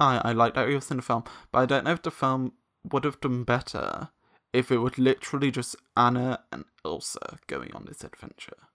I 0.00 0.20
I 0.24 0.32
like 0.32 0.54
that 0.54 0.68
he 0.68 0.74
was 0.74 0.90
in 0.90 0.98
the 0.98 1.02
film, 1.02 1.24
but 1.52 1.60
I 1.60 1.66
don't 1.66 1.84
know 1.84 1.92
if 1.92 2.02
the 2.02 2.10
film 2.10 2.52
would 2.90 3.04
have 3.04 3.20
done 3.20 3.44
better 3.44 4.10
if 4.52 4.70
it 4.70 4.78
was 4.78 4.98
literally 4.98 5.50
just 5.50 5.76
Anna 5.96 6.40
and 6.52 6.64
Elsa 6.84 7.38
going 7.46 7.72
on 7.74 7.84
this 7.86 8.04
adventure. 8.04 8.68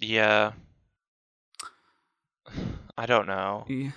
yeah. 0.00 0.52
I 2.98 3.04
don't 3.06 3.26
know. 3.26 3.64
Yeah. 3.68 3.90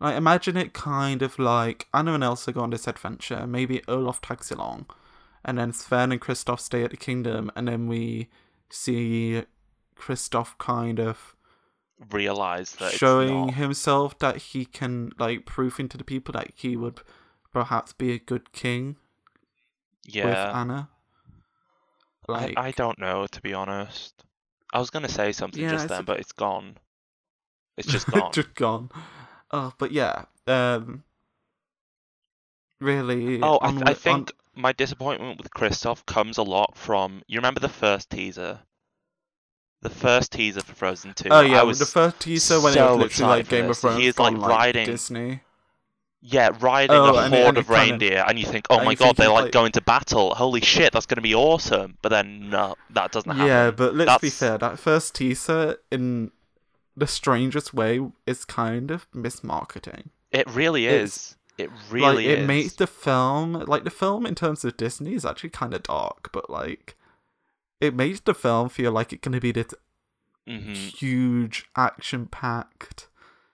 Like 0.00 0.16
imagine 0.16 0.56
it 0.56 0.72
kind 0.72 1.20
of 1.22 1.38
like 1.38 1.86
Anna 1.92 2.14
and 2.14 2.24
Elsa 2.24 2.52
go 2.52 2.60
on 2.62 2.70
this 2.70 2.88
adventure, 2.88 3.46
maybe 3.46 3.82
Olaf 3.86 4.20
tags 4.22 4.50
along, 4.50 4.86
and 5.44 5.58
then 5.58 5.72
Sven 5.72 6.12
and 6.12 6.20
Kristoff 6.20 6.60
stay 6.60 6.82
at 6.84 6.90
the 6.90 6.96
kingdom, 6.96 7.50
and 7.54 7.68
then 7.68 7.86
we 7.86 8.30
see 8.70 9.42
Kristoff 9.96 10.56
kind 10.58 10.98
of 10.98 11.36
Realize 12.10 12.72
that 12.76 12.92
showing 12.92 13.46
not. 13.48 13.54
himself 13.54 14.18
that 14.20 14.36
he 14.36 14.64
can 14.64 15.12
like 15.18 15.44
proving 15.44 15.88
to 15.90 15.98
the 15.98 16.04
people 16.04 16.32
that 16.32 16.50
he 16.54 16.74
would 16.76 17.02
perhaps 17.52 17.92
be 17.92 18.12
a 18.12 18.18
good 18.18 18.52
king 18.52 18.96
with 20.06 20.14
Yeah, 20.14 20.58
Anna. 20.58 20.88
I, 22.28 22.32
Like 22.32 22.54
I 22.58 22.70
don't 22.70 22.98
know 22.98 23.26
to 23.26 23.40
be 23.42 23.52
honest. 23.52 24.24
I 24.72 24.78
was 24.78 24.88
gonna 24.90 25.08
say 25.10 25.32
something 25.32 25.60
Yeah, 25.60 25.72
just 25.72 25.88
then, 25.88 26.00
a- 26.00 26.04
but 26.04 26.20
it's 26.20 26.32
gone. 26.32 26.78
It's 27.76 27.88
just 27.88 28.06
gone. 28.10 28.32
just 28.32 28.54
gone. 28.54 28.90
Oh, 29.50 29.72
but 29.76 29.92
yeah. 29.92 30.24
Um 30.46 31.04
really 32.80 33.40
Oh, 33.42 33.58
I, 33.60 33.70
th- 33.72 33.82
I 33.84 33.90
on- 33.90 33.94
think 33.94 34.32
my 34.54 34.72
disappointment 34.72 35.38
with 35.38 35.50
Kristoff 35.52 36.04
comes 36.06 36.38
a 36.38 36.42
lot 36.42 36.76
from. 36.76 37.22
You 37.26 37.38
remember 37.38 37.60
the 37.60 37.68
first 37.68 38.08
teaser? 38.10 38.60
The 39.82 39.90
first 39.90 40.32
teaser 40.32 40.60
for 40.60 40.74
Frozen 40.74 41.14
2. 41.14 41.28
Oh 41.30 41.40
yeah, 41.40 41.60
I 41.60 41.62
was 41.62 41.78
the 41.78 41.86
first 41.86 42.20
teaser 42.20 42.60
when 42.60 42.72
it 42.72 42.76
so 42.76 42.96
was 42.96 43.04
literally 43.04 43.38
like 43.38 43.48
Game 43.48 43.64
of 43.64 43.68
this. 43.68 43.78
He 43.80 43.88
Thrones 43.88 44.04
is, 44.04 44.18
like, 44.18 44.36
like 44.36 44.50
riding- 44.50 44.86
Disney. 44.86 45.40
Yeah, 46.22 46.50
riding 46.60 46.96
Oh, 46.96 47.14
a 47.14 47.28
horde 47.30 47.32
and 47.32 47.34
of 47.34 47.34
it 47.34 47.38
kind 47.38 47.58
of- 47.58 47.70
reindeer, 47.70 48.24
and 48.28 48.38
you 48.38 48.44
think, 48.44 48.66
oh 48.68 48.84
my 48.84 48.94
god, 48.94 49.16
they're 49.16 49.30
like 49.30 49.44
like- 49.44 49.52
going 49.52 49.72
to 49.72 49.80
battle. 49.80 50.34
Holy 50.34 50.60
shit, 50.60 50.92
that's 50.92 51.06
going 51.06 51.16
to 51.16 51.22
be 51.22 51.34
awesome. 51.34 51.96
But 52.02 52.10
then, 52.10 52.50
no, 52.50 52.76
that 52.90 53.10
doesn't 53.10 53.30
happen. 53.30 53.46
Yeah, 53.46 53.70
but 53.70 53.94
let's 53.94 54.20
be 54.20 54.28
fair. 54.28 54.58
That 54.58 54.78
first 54.78 55.14
teaser, 55.14 55.76
in 55.90 56.30
the 56.94 57.06
strangest 57.06 57.72
way, 57.72 58.00
is 58.26 58.44
kind 58.44 58.90
of 58.90 59.10
mismarketing. 59.12 60.08
It 60.30 60.46
really 60.50 60.86
It's- 60.86 61.02
is. 61.04 61.36
It 61.56 61.70
really 61.90 62.26
like, 62.26 62.38
is. 62.38 62.38
it 62.40 62.46
makes 62.46 62.72
the 62.74 62.86
film 62.86 63.52
like 63.66 63.84
the 63.84 63.90
film 63.90 64.24
in 64.26 64.34
terms 64.34 64.64
of 64.64 64.76
Disney 64.78 65.14
is 65.14 65.24
actually 65.26 65.50
kind 65.50 65.72
of 65.74 65.82
dark, 65.82 66.30
but 66.32 66.48
like 66.50 66.96
it 67.80 67.94
makes 67.94 68.20
the 68.20 68.34
film 68.34 68.68
feel 68.68 68.92
like 68.92 69.12
it's 69.12 69.20
gonna 69.20 69.40
be 69.40 69.52
this 69.52 69.74
hmm 70.46 70.72
huge 70.72 71.66
action-packed 71.76 73.08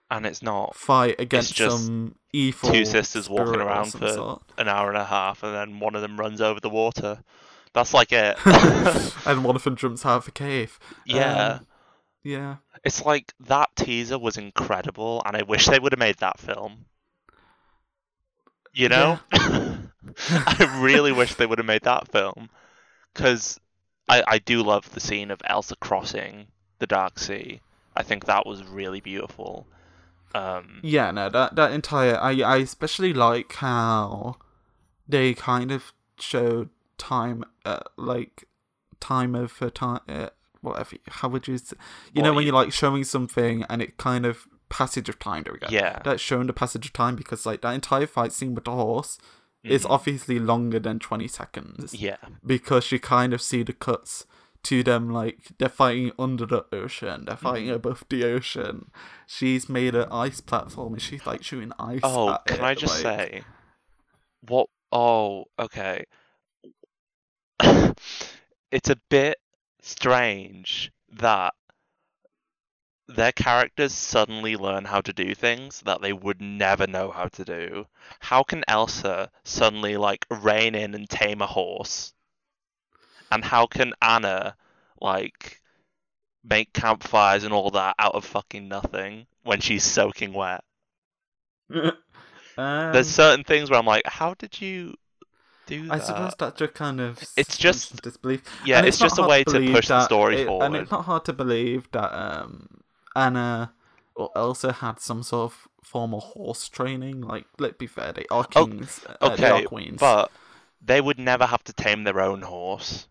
And 0.09 0.25
it's 0.25 0.41
not 0.41 0.75
fight 0.75 1.19
against 1.19 1.53
just 1.53 1.85
some 1.85 2.15
evil 2.33 2.69
two 2.71 2.85
sisters 2.85 3.29
walking 3.29 3.61
around 3.61 3.93
for 3.93 4.07
sort. 4.11 4.41
an 4.57 4.67
hour 4.67 4.89
and 4.89 4.97
a 4.97 5.05
half, 5.05 5.43
and 5.43 5.53
then 5.53 5.79
one 5.79 5.95
of 5.95 6.01
them 6.01 6.17
runs 6.19 6.41
over 6.41 6.59
the 6.59 6.69
water. 6.69 7.23
That's 7.73 7.93
like 7.93 8.11
it. 8.11 8.37
and 9.25 9.43
one 9.43 9.55
of 9.55 9.63
them 9.63 9.75
jumps 9.75 10.05
out 10.05 10.17
of 10.17 10.27
a 10.27 10.31
cave. 10.31 10.79
yeah. 11.05 11.59
Um, 11.59 11.67
yeah. 12.23 12.55
It's 12.83 13.03
like 13.05 13.33
that 13.41 13.75
teaser 13.75 14.17
was 14.19 14.37
incredible, 14.37 15.21
and 15.25 15.35
I 15.35 15.43
wish 15.43 15.65
they 15.67 15.79
would 15.79 15.91
have 15.91 15.99
made 15.99 16.17
that 16.17 16.39
film. 16.39 16.85
You 18.73 18.89
know? 18.89 19.19
I 19.31 20.79
really 20.81 21.11
wish 21.11 21.35
they 21.35 21.45
would 21.45 21.57
have 21.57 21.67
made 21.67 21.83
that 21.83 22.07
film. 22.11 22.49
Because 23.13 23.59
I, 24.09 24.23
I 24.27 24.37
do 24.39 24.63
love 24.63 24.93
the 24.93 24.99
scene 24.99 25.31
of 25.31 25.41
Elsa 25.45 25.75
crossing 25.75 26.47
the 26.79 26.87
Dark 26.87 27.19
Sea. 27.19 27.59
I 27.95 28.03
think 28.03 28.25
that 28.25 28.45
was 28.45 28.63
really 28.63 29.01
beautiful. 29.01 29.67
Um, 30.35 30.79
Yeah, 30.83 31.11
no, 31.11 31.29
that 31.29 31.55
that 31.55 31.71
entire 31.71 32.15
I 32.17 32.31
I 32.41 32.57
especially 32.57 33.13
like 33.13 33.53
how 33.53 34.37
they 35.07 35.33
kind 35.33 35.71
of 35.71 35.93
showed 36.19 36.69
time, 36.97 37.43
uh, 37.65 37.79
like 37.95 38.45
time 38.99 39.35
over 39.35 39.69
time, 39.69 40.01
uh, 40.09 40.29
whatever. 40.61 40.97
How 41.07 41.27
would 41.29 41.47
you, 41.47 41.55
s- 41.55 41.73
you 42.13 42.21
know, 42.21 42.33
when 42.33 42.43
you- 42.43 42.47
you're 42.51 42.61
like 42.61 42.73
showing 42.73 43.03
something 43.03 43.63
and 43.69 43.81
it 43.81 43.97
kind 43.97 44.25
of 44.25 44.47
passage 44.69 45.07
of 45.09 45.17
time. 45.17 45.43
There 45.43 45.53
we 45.53 45.59
go. 45.59 45.67
yeah. 45.69 46.01
That's 46.03 46.21
showing 46.21 46.47
the 46.47 46.53
passage 46.53 46.85
of 46.87 46.93
time 46.93 47.15
because 47.15 47.45
like 47.45 47.61
that 47.61 47.73
entire 47.73 48.05
fight 48.07 48.33
scene 48.33 48.53
with 48.53 48.65
the 48.65 48.71
horse 48.71 49.17
is 49.63 49.83
Mhm. 49.83 49.89
obviously 49.89 50.39
longer 50.39 50.79
than 50.79 50.99
twenty 50.99 51.27
seconds 51.27 51.93
Yeah. 51.93 52.17
because 52.45 52.91
you 52.91 52.99
kind 52.99 53.33
of 53.33 53.41
see 53.41 53.63
the 53.63 53.73
cuts 53.73 54.25
to 54.63 54.83
them 54.83 55.09
like 55.09 55.37
they're 55.59 55.69
fighting 55.69 56.11
under 56.19 56.45
the 56.45 56.65
ocean, 56.73 57.25
they're 57.25 57.37
fighting 57.37 57.67
Mhm. 57.69 57.75
above 57.75 58.03
the 58.09 58.23
ocean. 58.25 58.91
She's 59.27 59.69
made 59.69 59.95
an 59.95 60.07
ice 60.11 60.41
platform 60.41 60.93
and 60.93 61.01
she's 61.01 61.25
like 61.25 61.43
shooting 61.43 61.71
ice. 61.79 62.01
Oh, 62.03 62.37
can 62.45 62.57
it, 62.57 62.63
I 62.63 62.73
just 62.75 63.03
like- 63.03 63.19
say, 63.19 63.43
what? 64.41 64.69
Oh, 64.91 65.45
okay. 65.59 66.05
it's 68.71 68.89
a 68.89 68.97
bit 69.09 69.37
strange 69.81 70.91
that 71.09 71.53
their 73.07 73.31
characters 73.31 73.93
suddenly 73.93 74.55
learn 74.57 74.83
how 74.85 75.01
to 75.01 75.13
do 75.13 75.33
things 75.33 75.81
that 75.81 76.01
they 76.01 76.11
would 76.13 76.41
never 76.41 76.87
know 76.87 77.09
how 77.11 77.25
to 77.27 77.45
do. 77.45 77.85
How 78.19 78.43
can 78.43 78.63
Elsa 78.67 79.31
suddenly 79.43 79.95
like 79.97 80.25
rein 80.29 80.75
in 80.75 80.93
and 80.93 81.09
tame 81.09 81.41
a 81.41 81.47
horse? 81.47 82.13
And 83.31 83.43
how 83.43 83.65
can 83.67 83.93
Anna 84.01 84.55
like 85.01 85.61
make 86.43 86.73
campfires 86.73 87.43
and 87.43 87.53
all 87.53 87.71
that 87.71 87.95
out 87.99 88.15
of 88.15 88.25
fucking 88.25 88.67
nothing 88.67 89.27
when 89.43 89.59
she's 89.61 89.83
soaking 89.83 90.33
wet? 90.33 90.63
um, 91.73 91.91
There's 92.57 93.09
certain 93.09 93.43
things 93.43 93.69
where 93.69 93.79
I'm 93.79 93.85
like, 93.85 94.05
how 94.05 94.33
did 94.33 94.59
you 94.61 94.95
do 95.65 95.87
that? 95.87 95.93
I 95.93 95.99
suppose 95.99 96.33
that's 96.39 96.59
just 96.59 96.73
kind 96.73 96.99
of 97.01 97.21
It's 97.35 97.57
just- 97.57 98.01
disbelief. 98.01 98.43
yeah, 98.65 98.77
And 98.79 98.87
it's, 98.87 98.99
not 98.99 99.07
just 99.07 99.19
a 99.19 99.23
way 99.27 99.43
to 99.45 99.71
push 99.71 99.87
the 99.87 100.03
story 100.05 100.41
it- 100.41 100.47
forward. 100.47 100.65
And 100.65 100.75
it's 100.75 100.91
not 100.91 101.05
hard 101.05 101.25
to 101.25 101.33
believe 101.33 101.89
that 101.91 102.13
um, 102.13 102.76
Anna 103.17 103.73
or 104.15 104.29
Elsa 104.35 104.71
had 104.73 104.99
some 104.99 105.23
sort 105.23 105.51
of 105.51 105.67
formal 105.83 106.19
horse 106.21 106.67
training. 106.69 107.21
Like, 107.21 107.45
let's 107.59 107.77
be 107.77 107.87
fair, 107.87 108.13
they 108.13 108.25
are 108.31 108.45
Oh, 108.55 108.65
kings. 108.67 109.01
uh, 109.21 109.35
they 109.35 109.49
are 109.49 109.61
queens. 109.63 109.99
but 109.99 110.31
they 110.81 111.01
would 111.01 111.19
never 111.19 111.45
have 111.45 111.63
to 111.65 111.73
tame 111.73 112.03
their 112.03 112.19
own 112.21 112.41
horse. 112.43 113.07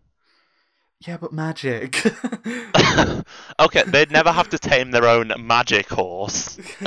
yeah, 0.99 1.17
but 1.17 1.31
magic. 1.33 2.01
okay, 3.59 3.83
they'd 3.87 4.11
never 4.11 4.31
have 4.31 4.49
to 4.49 4.57
tame 4.59 4.91
their 4.91 5.05
own 5.05 5.31
magic 5.39 5.87
horse. 5.89 6.57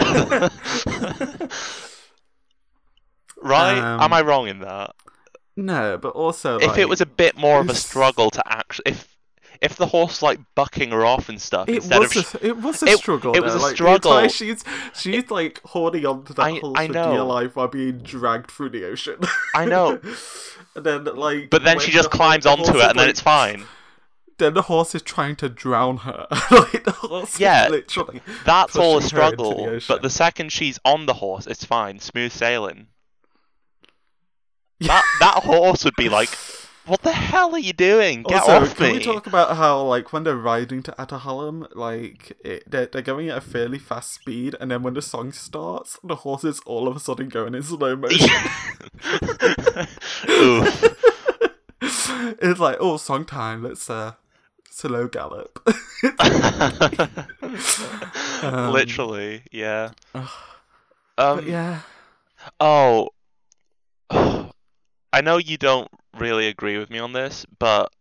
right? 3.43 3.79
Am 3.79 4.01
Um, 4.01 4.13
I 4.13 4.23
wrong 4.23 4.49
in 4.49 4.61
that? 4.61 4.95
no, 5.57 5.99
but 5.99 6.11
also 6.15 6.57
if 6.59 6.69
like, 6.69 6.79
it 6.79 6.89
was 6.89 7.01
a 7.01 7.07
bit 7.07 7.37
more 7.37 7.61
of 7.61 7.69
a 7.69 7.75
struggle 7.87 8.31
to 8.31 8.43
actually, 8.47 8.93
if 8.93 9.10
if 9.61 9.77
the 9.77 9.87
horse 9.87 10.23
like 10.23 10.41
bucking 10.55 10.91
her 10.91 11.05
off 11.05 11.29
and 11.29 11.41
stuff 11.41 11.69
It 11.69 11.77
instead 11.77 11.99
was 11.99 12.17
of 12.17 12.35
a, 12.43 12.47
it 12.47 12.57
was 12.57 12.83
a 12.83 12.87
it- 12.87 12.99
struggle. 12.99 13.35
it 13.37 13.43
was 13.43 13.53
though. 13.53 13.59
a 13.61 13.63
like, 13.63 13.75
struggle. 13.75 14.29
she's 14.29 14.65
she's 14.95 15.31
like 15.31 15.61
holding 15.65 16.07
on 16.07 16.25
to 16.25 16.33
that 16.35 16.43
I- 16.43 16.59
horse 16.59 16.75
I 16.79 16.87
for 16.87 16.93
dear 16.95 17.23
life 17.23 17.57
while 17.57 17.69
being 17.69 17.99
dragged 17.99 18.51
through 18.51 18.71
the 18.71 18.85
ocean. 18.87 19.19
I 19.55 19.67
know. 19.67 20.01
and 20.75 20.85
then 20.87 21.05
like, 21.05 21.51
but 21.51 21.65
then 21.65 21.79
she 21.79 21.91
just 21.93 22.11
the- 22.11 22.17
climbs 22.17 22.45
the 22.45 22.51
onto 22.51 22.77
it, 22.79 22.83
and 22.91 22.99
then 22.99 23.09
it's 23.09 23.21
fine. 23.21 23.65
Then 24.39 24.55
the 24.55 24.63
horse 24.63 24.95
is 24.95 25.03
trying 25.03 25.37
to 25.37 25.51
drown 25.51 25.99
her. 25.99 26.27
like 26.51 26.85
the 26.85 26.93
horse 26.97 27.39
Yeah, 27.39 27.69
literally. 27.69 28.23
That's 28.47 28.75
all 28.75 28.93
a 28.93 28.95
into 28.95 29.03
the 29.03 29.09
struggle. 29.09 29.81
but 29.87 30.01
the 30.01 30.09
second 30.09 30.51
she's 30.53 30.79
on 30.83 31.05
the 31.05 31.13
horse, 31.13 31.47
it's 31.47 31.63
fine, 31.67 31.99
smooth 32.01 32.33
sailing. 32.33 32.87
That 34.81 35.05
that 35.21 35.35
horse 35.45 35.85
would 35.85 35.97
be 35.97 36.09
like, 36.09 36.31
"What 36.87 37.03
the 37.03 37.13
hell 37.13 37.55
are 37.55 37.59
you 37.59 37.73
doing? 37.73 38.23
Get 38.23 38.43
also, 38.43 38.53
off 38.53 38.77
can 38.77 38.87
me!" 38.87 38.93
we 38.99 39.05
talk 39.05 39.27
about 39.27 39.57
how, 39.57 39.83
like, 39.83 40.13
when 40.13 40.25
they're 40.25 40.37
riding 40.37 40.83
to 40.85 40.93
Ahtohallan, 40.93 41.67
like, 41.75 42.33
it, 42.45 42.71
they're, 42.71 42.87
they're 42.87 43.03
going 43.03 43.29
at 43.29 43.39
a 43.39 43.41
fairly 43.41 43.79
fast 43.79 44.13
speed, 44.13 44.55
and 44.61 44.71
then 44.71 44.83
when 44.83 44.95
the 44.95 45.03
song 45.03 45.33
starts, 45.33 45.99
the 46.03 46.17
horses 46.17 46.61
all 46.67 46.89
of 46.89 46.97
a 46.97 47.01
sudden 47.01 47.29
going 47.29 47.55
in 47.55 47.63
slow 47.63 47.97
motion. 48.05 48.29
It's 52.43 52.61
like, 52.61 52.77
oh, 52.81 52.97
song 52.97 53.25
time, 53.25 53.63
let's, 53.63 53.89
uh, 53.91 54.13
slow 54.71 55.09
gallop. 55.09 55.59
Um, 58.43 58.73
Literally, 58.73 59.43
yeah. 59.53 59.91
Um, 61.19 61.47
yeah. 61.47 61.81
Oh, 62.59 63.11
I 64.11 65.21
know 65.23 65.37
you 65.37 65.59
don't 65.59 65.91
really 66.19 66.49
agree 66.49 66.79
with 66.79 66.91
me 66.91 66.99
on 66.99 67.13
this, 67.13 67.47
but 67.59 67.93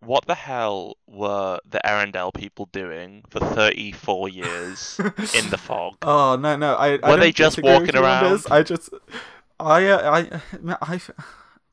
what 0.00 0.26
the 0.26 0.34
hell 0.34 0.96
were 1.06 1.58
the 1.68 1.80
Arendelle 1.84 2.32
people 2.34 2.68
doing 2.72 3.24
for 3.30 3.40
34 3.40 4.28
years 4.28 4.98
in 5.34 5.48
the 5.50 5.58
fog? 5.58 5.94
Oh 6.02 6.36
no 6.36 6.56
no! 6.56 6.74
I, 6.74 6.98
I 7.02 7.10
Were 7.10 7.16
they 7.16 7.32
just 7.32 7.62
walking 7.62 7.94
you 7.94 8.04
on 8.04 8.32
this. 8.32 8.46
around? 8.46 8.58
I 8.58 8.62
just, 8.62 8.90
I, 9.58 9.86
uh, 9.86 10.10
I, 10.62 10.76
I, 10.94 11.00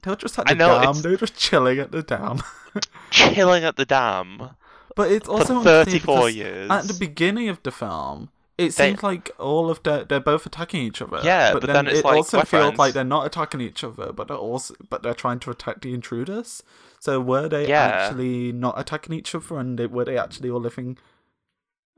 they 0.04 0.12
were 0.12 0.16
just 0.16 0.40
at 0.40 0.50
I 0.50 0.54
the 0.54 0.60
know, 0.60 0.82
dam. 0.82 1.02
They 1.02 1.10
were 1.10 1.18
just 1.18 1.36
chilling 1.36 1.80
at 1.80 1.92
the 1.92 2.04
dam. 2.04 2.42
Chilling 3.12 3.66
at 3.66 3.76
the 3.76 3.84
dam 3.86 4.52
But 4.96 5.12
it's 5.12 5.28
also 5.28 5.58
unclear 5.58 5.84
34 5.84 6.30
years. 6.30 6.72
At 6.72 6.86
the 6.88 6.94
beginning 6.94 7.50
of 7.50 7.62
the 7.64 7.72
film, 7.72 8.30
it 8.58 8.64
They- 8.76 8.89
seems 8.89 9.02
like 9.04 9.32
all 9.39 9.70
of 9.70 9.82
the 9.84 10.06
they're 10.08 10.20
both 10.20 10.45
attacking 10.45 10.82
each 10.84 11.02
other. 11.02 11.20
Yeah, 11.24 11.54
but, 11.54 11.62
but 11.62 11.68
then, 11.68 11.86
then 11.86 11.88
it's 11.88 11.99
it 11.99 12.06
like, 12.06 12.16
also 12.18 12.38
we're 12.39 12.45
feels 12.45 12.76
like 12.78 12.93
they're 12.93 13.04
not 13.04 13.26
attacking 13.26 13.62
each 13.62 13.84
other, 13.84 14.12
but 14.14 14.28
they're 14.28 14.38
also 14.38 14.76
but 14.89 15.02
they're 15.04 15.14
trying 15.14 15.39
to 15.39 15.49
attack 15.52 15.82
the 15.82 15.93
intruders. 15.93 16.62
So 16.99 17.20
were 17.20 17.47
they 17.49 17.68
Yeah. 17.70 17.82
actually 17.86 18.52
not 18.52 18.80
attacking 18.80 19.14
each 19.16 19.34
other, 19.34 19.58
and 19.58 19.80
they, 19.80 19.88
were 19.88 20.06
they 20.06 20.18
actually 20.18 20.49
all 20.52 20.60
living 20.62 20.97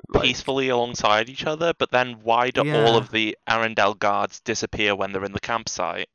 like- 0.10 0.24
peacefully 0.24 0.70
alongside 0.70 1.28
each 1.30 1.46
other, 1.46 1.74
but 1.78 1.92
then 1.92 2.20
why 2.24 2.50
do 2.52 2.62
all 2.74 2.96
of 2.98 3.12
the 3.12 3.38
Arendelle 3.50 3.98
guards 4.00 4.40
disappear 4.40 4.96
when 4.96 5.12
they're 5.12 5.26
in 5.26 5.34
the 5.34 5.40
campsite? 5.40 6.08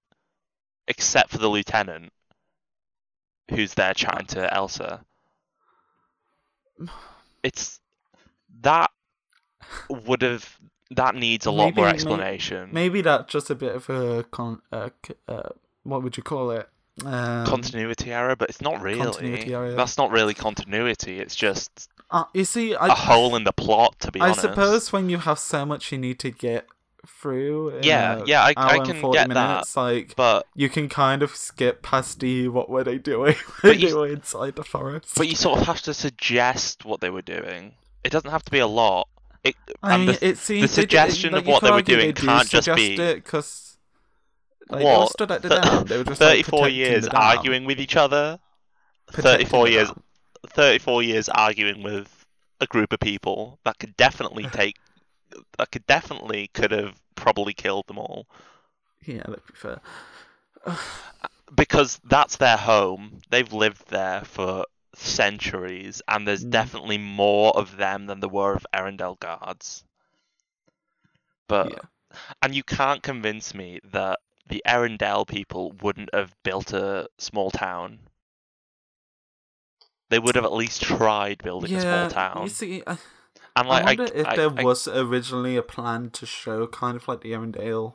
Except 0.87 1.31
for 1.31 1.39
the 1.39 1.49
lieutenant, 1.49 2.13
who's 3.51 3.75
there 3.75 3.93
chatting 3.93 4.27
to 4.29 4.53
Elsa. 4.55 5.05
It's 7.43 7.79
that 8.63 8.91
would 9.89 10.23
have 10.23 10.59
that 10.91 11.15
needs 11.15 11.47
a 11.47 11.51
lot 11.51 11.75
more 11.77 11.89
explanation. 11.89 12.71
Maybe 12.73 13.03
that's 13.03 13.31
just 13.31 13.51
a 13.51 13.55
bit 13.55 13.75
of 13.75 13.91
a 13.91 14.25
con. 14.25 14.63
Uh, 14.73 14.91
uh, 15.29 15.51
what 15.83 16.03
would 16.03 16.17
you 16.17 16.23
call 16.23 16.51
it? 16.51 16.69
Um, 17.05 17.47
continuity 17.47 18.13
error, 18.13 18.35
but 18.35 18.49
it's 18.49 18.61
not 18.61 18.81
really. 18.81 18.99
continuity 18.99 19.55
error. 19.55 19.75
That's 19.75 19.99
not 19.99 20.11
really 20.11 20.35
continuity. 20.35 21.21
It's 21.21 21.37
just 21.37 21.89
uh, 22.11 22.25
you 22.33 22.45
see, 22.45 22.75
I, 22.75 22.89
a 22.89 22.95
hole 22.95 23.37
in 23.37 23.45
the 23.45 23.53
plot, 23.53 24.01
to 24.01 24.11
be 24.11 24.21
I 24.21 24.27
honest. 24.27 24.41
I 24.41 24.43
suppose 24.49 24.93
when 24.93 25.09
you 25.09 25.19
have 25.19 25.39
so 25.39 25.65
much 25.67 25.93
you 25.93 25.99
need 25.99 26.19
to 26.21 26.31
get 26.31 26.67
through. 27.07 27.81
Yeah, 27.83 28.23
yeah, 28.27 28.43
I- 28.43 28.55
I 28.57 28.79
can 28.81 29.01
40 29.01 29.17
get 29.19 29.29
that, 29.29 29.51
minutes, 29.51 29.77
Like 29.77 30.15
But 30.17 30.47
you 30.55 30.69
can 30.69 30.89
kind 30.89 31.23
of 31.23 31.35
skip 31.35 31.83
past 31.83 32.21
the 32.21 32.49
what 32.49 32.69
were 32.69 32.85
they 32.85 32.99
doing 32.99 33.37
when 33.61 33.79
you- 33.79 33.89
they 33.89 33.95
were 33.95 34.09
inside 34.09 34.57
the 34.57 34.65
forest. 34.65 35.15
but 35.17 35.29
you 35.29 35.37
sort 35.37 35.61
of 35.61 35.67
have 35.67 35.83
to 35.83 35.95
suggest 35.95 36.85
what 36.85 37.01
they 37.01 37.11
were 37.11 37.23
doing. 37.23 37.75
It 38.05 38.11
doesn't 38.11 38.31
have 38.31 38.45
to 38.45 38.51
be 38.51 38.59
a 38.59 38.67
lot. 38.67 39.09
It, 39.49 39.57
I 39.83 39.97
mean, 39.97 40.07
the, 40.07 40.27
it 40.27 40.39
seems 40.39 40.61
they 40.63 40.67
did- 40.67 40.91
suggestion 40.91 41.33
like, 41.33 41.43
of 41.43 41.49
what 41.49 41.63
they 41.63 41.71
were 41.71 41.83
doing 41.83 42.13
do 42.13 42.27
can't 42.27 42.49
just 42.49 42.75
be- 42.75 42.95
it 42.97 43.25
because 43.25 43.77
like, 44.69 44.81
they 44.81 44.85
What? 44.85 45.11
stood 45.11 45.31
at 45.31 45.43
the 45.43 45.49
Th-. 45.49 45.85
They 45.87 45.99
were 45.99 46.05
just 46.05 46.19
34 46.21 46.59
protecting 46.61 46.77
years 46.77 47.05
the 47.05 47.17
arguing 47.17 47.65
with 47.65 47.81
each 47.81 47.97
other. 47.97 48.39
34 49.13 49.69
years 49.69 49.91
34 50.49 51.03
years 51.03 51.29
arguing 51.31 51.83
with 51.83 52.27
a 52.61 52.67
group 52.67 52.93
of 52.93 53.01
people 53.01 53.59
that 53.65 53.79
could 53.79 53.97
definitely 53.97 54.45
take 54.53 54.77
that 55.57 55.71
could 55.71 55.87
definitely 55.87 56.49
could 56.53 56.71
have 56.71 57.01
probably 57.15 57.55
killed 57.55 57.87
them 57.87 57.99
all 57.99 58.27
Yeah, 59.07 59.19
that'd 59.27 59.47
be 59.47 59.55
fair. 59.55 59.81
because 61.55 61.99
that's 62.05 62.37
their 62.37 62.57
home 62.59 63.21
they've 63.31 63.53
lived 63.53 63.89
there 63.89 64.23
for 64.25 64.65
centuries 65.01 66.03
and 66.09 66.27
there's 66.27 66.45
Mm. 66.45 66.51
definitely 66.51 66.99
more 66.99 67.53
of 67.57 67.77
them 67.77 68.07
than 68.07 68.21
there 68.21 68.29
were 68.29 68.55
of 68.55 68.67
Arendelle 68.75 69.19
guards 69.19 69.85
but 71.47 71.71
Yeah. 71.73 72.19
and 72.43 72.55
you 72.55 72.63
can't 72.63 73.03
convince 73.03 73.55
me 73.55 73.81
that 73.85 74.19
the 74.47 74.63
Arendelle 74.67 75.27
people 75.27 75.73
wouldn't 75.83 76.11
have 76.15 76.35
built 76.43 76.73
a 76.73 77.09
small 77.19 77.51
town 77.51 78.01
they 80.11 80.19
would 80.19 80.35
have 80.37 80.45
at 80.45 80.53
least 80.53 80.83
tried 80.83 81.43
building 81.43 81.75
a 81.77 81.81
small 81.81 82.11
town 82.11 82.43
you 82.45 82.49
see, 82.49 82.83
I, 82.87 82.97
and 83.57 83.69
like 83.69 83.83
I 83.85 83.87
wonder 83.87 84.13
if 84.15 84.27
I- 84.27 84.37
there 84.37 84.51
I- 84.57 84.63
was 84.65 84.89
originally 84.89 85.57
a 85.57 85.63
plan 85.63 86.11
to 86.13 86.27
show 86.27 86.67
kind 86.67 86.97
of 86.97 87.07
like 87.09 87.21
the 87.21 87.33
Arendelle 87.33 87.95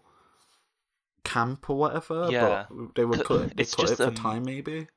camp 1.23 1.69
or 1.69 1.77
whatever, 1.77 2.27
Yeah. 2.29 2.65
but 2.69 2.95
they 2.95 3.05
were 3.05 3.17
cut, 3.17 3.55
they 3.55 3.61
it's 3.63 3.73
cut 3.75 3.83
just, 3.87 3.93
it 3.93 3.97
for 3.97 4.03
um, 4.09 4.15
time 4.15 4.43
maybe. 4.43 4.87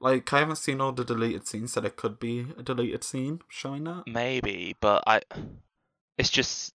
Like 0.00 0.30
I 0.32 0.40
haven't 0.40 0.56
seen 0.56 0.80
all 0.80 0.92
the 0.92 1.04
deleted 1.04 1.46
scenes, 1.48 1.72
so 1.72 1.82
it 1.82 1.96
could 1.96 2.18
be 2.18 2.46
a 2.58 2.62
deleted 2.62 3.02
scene 3.04 3.40
showing 3.48 3.84
that. 3.84 4.04
Maybe, 4.06 4.76
but 4.80 5.02
I. 5.06 5.22
It's 6.18 6.30
just 6.30 6.74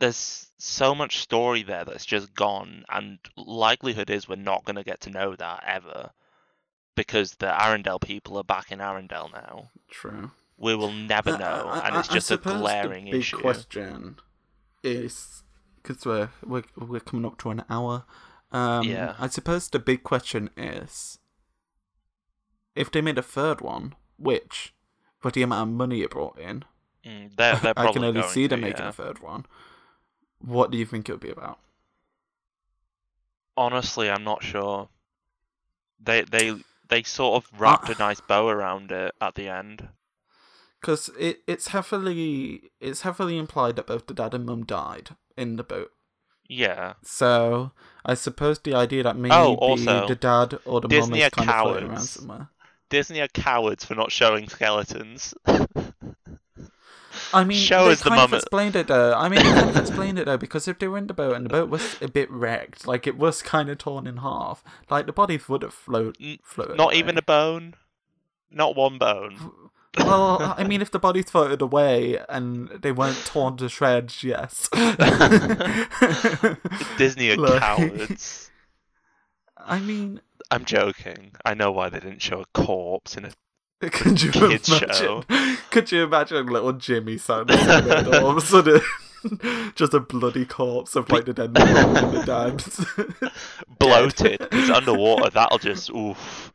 there's 0.00 0.50
so 0.58 0.94
much 0.94 1.18
story 1.18 1.62
there 1.64 1.84
that's 1.84 2.06
just 2.06 2.34
gone, 2.34 2.84
and 2.88 3.18
likelihood 3.36 4.10
is 4.10 4.28
we're 4.28 4.36
not 4.36 4.64
going 4.64 4.76
to 4.76 4.84
get 4.84 5.00
to 5.02 5.10
know 5.10 5.34
that 5.36 5.64
ever, 5.66 6.10
because 6.94 7.32
the 7.36 7.46
Arendelle 7.46 8.00
people 8.00 8.36
are 8.36 8.44
back 8.44 8.70
in 8.70 8.78
Arendelle 8.78 9.32
now. 9.32 9.70
True. 9.90 10.30
We 10.56 10.74
will 10.76 10.92
never 10.92 11.30
I- 11.30 11.38
know, 11.38 11.68
I- 11.68 11.88
and 11.88 11.96
it's 11.96 12.10
I 12.10 12.14
just 12.14 12.30
a 12.30 12.36
glaring 12.36 13.06
the 13.06 13.10
big 13.12 13.20
issue. 13.20 13.38
question 13.40 14.16
is 14.84 15.42
because 15.82 16.04
we're, 16.06 16.30
we're 16.44 16.62
we're 16.76 17.00
coming 17.00 17.24
up 17.24 17.38
to 17.38 17.50
an 17.50 17.64
hour. 17.68 18.04
Um, 18.52 18.84
Yeah. 18.84 19.14
I 19.18 19.28
suppose 19.28 19.68
the 19.68 19.78
big 19.80 20.02
question 20.04 20.50
is 20.56 21.18
if 22.78 22.90
they 22.90 23.02
made 23.02 23.18
a 23.18 23.22
third 23.22 23.60
one, 23.60 23.94
which 24.18 24.74
for 25.20 25.30
the 25.30 25.42
amount 25.42 25.70
of 25.70 25.76
money 25.76 26.02
it 26.02 26.10
brought 26.10 26.38
in, 26.38 26.64
Mm, 27.04 27.34
they're, 27.36 27.56
they're 27.56 27.74
I 27.76 27.88
can 27.88 28.04
only 28.04 28.22
see 28.22 28.44
to, 28.44 28.48
them 28.48 28.60
making 28.60 28.84
yeah. 28.84 28.88
a 28.88 28.92
third 28.92 29.20
one. 29.20 29.46
What 30.40 30.70
do 30.70 30.78
you 30.78 30.86
think 30.86 31.08
it 31.08 31.12
would 31.12 31.20
be 31.20 31.30
about? 31.30 31.60
Honestly, 33.58 34.08
I'm 34.08 34.24
not 34.24 34.42
sure. 34.42 34.88
They 36.00 36.22
they 36.22 36.64
they 36.88 37.04
sort 37.04 37.44
of 37.44 37.60
wrapped 37.60 37.88
Uh, 37.88 37.92
a 37.92 37.94
nice 37.94 38.20
bow 38.20 38.48
around 38.48 38.90
it 38.90 39.14
at 39.20 39.36
the 39.36 39.48
end. 39.48 39.90
Because 40.80 41.08
it, 41.18 41.42
it's 41.46 41.68
heavily 41.68 42.70
it's 42.80 43.02
heavily 43.02 43.38
implied 43.38 43.76
that 43.76 43.86
both 43.86 44.06
the 44.06 44.14
dad 44.14 44.34
and 44.34 44.44
mum 44.46 44.64
died 44.64 45.16
in 45.36 45.56
the 45.56 45.64
boat. 45.64 45.92
Yeah, 46.48 46.94
So 47.02 47.72
I 48.04 48.14
suppose 48.14 48.58
the 48.60 48.74
idea 48.74 49.02
that 49.02 49.16
maybe 49.16 49.34
Oh, 49.34 49.54
also, 49.56 50.06
the 50.06 50.14
dad 50.14 50.58
or 50.64 50.80
the 50.80 50.88
mum 50.88 51.14
is 51.14 51.28
kind 51.28 51.48
of 51.50 51.56
floating 51.56 51.88
around 51.90 52.08
somewhere. 52.08 52.48
Disney 52.90 53.20
are 53.20 53.28
cowards 53.28 53.84
for 53.84 53.94
not 53.94 54.10
showing 54.12 54.48
skeletons. 54.48 55.34
I 57.34 57.44
mean, 57.44 57.58
Show 57.58 57.86
they 57.86 57.92
us 57.92 58.02
the 58.02 58.10
kind 58.10 58.22
of 58.22 58.30
mum- 58.30 58.38
explained 58.38 58.76
it 58.76 58.86
though. 58.86 59.12
I 59.14 59.28
mean, 59.28 59.40
they 59.42 59.52
kind 59.52 59.70
of 59.70 59.76
explained 59.76 60.18
it 60.18 60.26
though 60.26 60.36
because 60.38 60.68
if 60.68 60.78
they 60.78 60.88
were 60.88 60.98
in 60.98 61.08
the 61.08 61.14
boat 61.14 61.34
and 61.36 61.44
the 61.44 61.50
boat 61.50 61.68
was 61.68 61.96
a 62.00 62.08
bit 62.08 62.30
wrecked, 62.30 62.86
like 62.86 63.06
it 63.06 63.18
was 63.18 63.42
kind 63.42 63.68
of 63.68 63.78
torn 63.78 64.06
in 64.06 64.18
half, 64.18 64.62
like 64.88 65.06
the 65.06 65.12
bodies 65.12 65.48
would 65.48 65.62
have 65.62 65.74
float, 65.74 66.16
floated. 66.42 66.76
Not 66.76 66.90
away. 66.92 66.98
even 66.98 67.18
a 67.18 67.22
bone. 67.22 67.74
Not 68.50 68.76
one 68.76 68.98
bone. 68.98 69.50
Well, 69.98 70.54
I 70.56 70.64
mean, 70.64 70.80
if 70.80 70.90
the 70.90 70.98
bodies 70.98 71.30
floated 71.30 71.60
away 71.60 72.18
and 72.28 72.68
they 72.68 72.92
weren't 72.92 73.22
torn 73.26 73.56
to 73.58 73.68
shreds, 73.68 74.22
yes. 74.22 74.68
Disney 76.98 77.30
are 77.32 77.36
Like- 77.36 77.60
cowards. 77.60 78.50
I 79.56 79.80
mean, 79.80 80.20
I'm 80.50 80.64
joking. 80.64 81.32
I 81.44 81.54
know 81.54 81.70
why 81.72 81.88
they 81.90 82.00
didn't 82.00 82.22
show 82.22 82.40
a 82.40 82.46
corpse 82.54 83.16
in 83.16 83.26
a. 83.26 83.30
could 83.90 84.20
you 84.22 84.30
Kids 84.32 84.68
imagine? 84.68 84.90
show. 84.92 85.24
Could 85.70 85.92
you 85.92 86.02
imagine 86.04 86.46
little 86.46 86.72
Jimmy 86.72 87.18
and 87.50 88.14
all 88.14 88.30
of 88.30 88.36
a 88.38 88.40
sudden? 88.40 88.80
Just 89.76 89.94
a 89.94 90.00
bloody 90.00 90.44
corpse 90.46 90.96
of 90.96 91.10
like 91.10 91.26
the 91.26 91.32
dead 91.34 91.56
and 91.56 92.12
the 92.12 92.24
bloated 93.78 94.38
because 94.38 94.70
underwater 94.70 95.30
that'll 95.30 95.58
just 95.58 95.90
oof. 95.90 96.52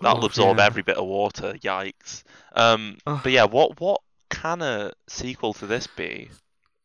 That'll 0.00 0.22
Oh, 0.24 0.26
absorb 0.26 0.58
yeah. 0.58 0.64
every 0.66 0.82
bit 0.82 0.96
of 0.96 1.06
water. 1.06 1.54
Yikes. 1.62 2.24
Um, 2.54 2.96
but 3.04 3.30
yeah, 3.32 3.44
what 3.44 3.80
what 3.80 4.00
can 4.30 4.60
a 4.62 4.92
sequel 5.08 5.52
to 5.54 5.66
this 5.66 5.86
be? 5.86 6.30